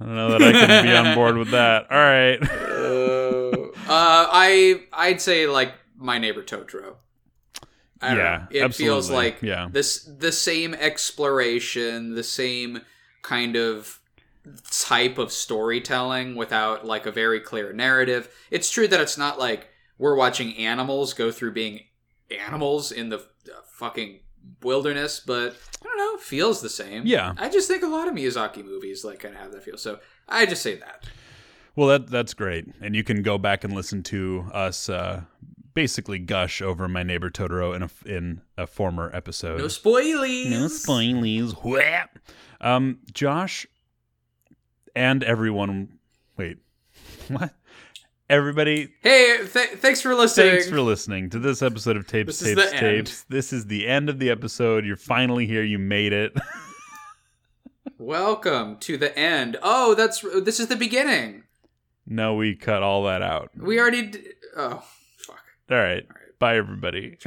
i 0.00 0.04
don't 0.04 0.14
know 0.14 0.30
that 0.38 0.42
i 0.42 0.52
can 0.52 0.84
be 0.84 0.92
on 0.94 1.14
board 1.20 1.36
with 1.36 1.50
that 1.50 1.90
all 1.90 1.98
right 1.98 2.40
Uh, 2.42 3.68
uh, 3.88 4.26
I 4.30 4.82
I'd 4.92 5.20
say 5.20 5.46
like 5.46 5.74
my 5.96 6.18
neighbor 6.18 6.42
Totoro. 6.42 6.96
I 8.00 8.16
Yeah, 8.16 8.16
know. 8.16 8.46
it 8.50 8.74
feels 8.74 9.10
like 9.10 9.42
Yeah. 9.42 9.68
this 9.70 10.04
the 10.04 10.32
same 10.32 10.74
exploration, 10.74 12.14
the 12.14 12.22
same 12.24 12.82
kind 13.22 13.56
of 13.56 14.00
type 14.70 15.18
of 15.18 15.30
storytelling 15.32 16.34
without 16.34 16.84
like 16.84 17.06
a 17.06 17.12
very 17.12 17.40
clear 17.40 17.72
narrative. 17.72 18.28
It's 18.50 18.70
true 18.70 18.88
that 18.88 19.00
it's 19.00 19.16
not 19.18 19.38
like 19.38 19.68
we're 19.98 20.16
watching 20.16 20.56
animals 20.56 21.14
go 21.14 21.30
through 21.30 21.52
being 21.52 21.80
animals 22.30 22.90
in 22.92 23.08
the 23.10 23.24
fucking 23.74 24.20
wilderness, 24.62 25.20
but 25.20 25.56
I 25.82 25.84
don't 25.84 25.96
know, 25.96 26.18
feels 26.18 26.60
the 26.60 26.68
same. 26.68 27.06
Yeah. 27.06 27.34
I 27.38 27.48
just 27.48 27.68
think 27.68 27.82
a 27.82 27.88
lot 27.88 28.08
of 28.08 28.14
Miyazaki 28.14 28.64
movies 28.64 29.04
like 29.04 29.20
kind 29.20 29.34
of 29.34 29.40
have 29.40 29.52
that 29.52 29.62
feel. 29.64 29.76
So 29.76 29.98
I 30.28 30.46
just 30.46 30.62
say 30.62 30.76
that. 30.76 31.04
Well, 31.74 31.88
that 31.88 32.10
that's 32.10 32.34
great, 32.34 32.66
and 32.82 32.94
you 32.94 33.02
can 33.02 33.22
go 33.22 33.38
back 33.38 33.64
and 33.64 33.72
listen 33.72 34.02
to 34.04 34.44
us 34.52 34.90
uh, 34.90 35.22
basically 35.72 36.18
gush 36.18 36.60
over 36.60 36.86
my 36.86 37.02
neighbor 37.02 37.30
Totoro 37.30 37.74
in 37.74 37.82
a 37.82 37.90
in 38.04 38.42
a 38.58 38.66
former 38.66 39.10
episode. 39.14 39.58
No 39.58 39.66
spoilies. 39.66 40.50
No 40.50 40.66
spoilies. 40.66 41.52
Whap. 41.64 42.18
Um, 42.60 42.98
Josh 43.12 43.66
and 44.94 45.24
everyone. 45.24 45.98
Wait, 46.36 46.58
what? 47.28 47.54
Everybody, 48.32 48.88
Hey, 49.02 49.36
th- 49.46 49.72
thanks 49.76 50.00
for 50.00 50.14
listening. 50.14 50.52
thanks 50.52 50.66
for 50.70 50.80
listening 50.80 51.28
to 51.30 51.38
this 51.38 51.60
episode 51.60 51.98
of 51.98 52.06
Tapes, 52.06 52.38
This 52.40 52.48
is 52.48 52.56
Tapes, 52.56 52.72
end. 52.72 52.80
Tapes. 52.80 53.24
This 53.28 53.52
is 53.52 53.66
the 53.66 53.86
end 53.86 54.08
of 54.08 54.18
the 54.18 54.30
episode. 54.30 54.86
You're 54.86 54.96
finally 54.96 55.46
here. 55.46 55.62
You 55.62 55.78
made 55.78 56.14
it. 56.14 56.32
Welcome 57.98 58.78
to 58.78 58.96
the 58.96 59.14
end. 59.18 59.58
Oh, 59.62 59.94
that's 59.94 60.22
this 60.44 60.60
is 60.60 60.68
the 60.68 60.76
beginning. 60.76 61.42
no, 62.06 62.34
we 62.34 62.54
cut 62.56 62.82
all 62.82 63.04
that 63.04 63.20
out. 63.20 63.50
We 63.54 63.78
already. 63.78 64.06
D- 64.06 64.24
oh, 64.56 64.82
fuck. 65.18 65.42
All 65.70 65.76
right. 65.76 66.04
Bye, 66.38 66.56
everybody. 66.56 67.18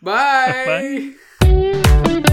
Bye. 0.00 1.12
Bye. 1.42 2.24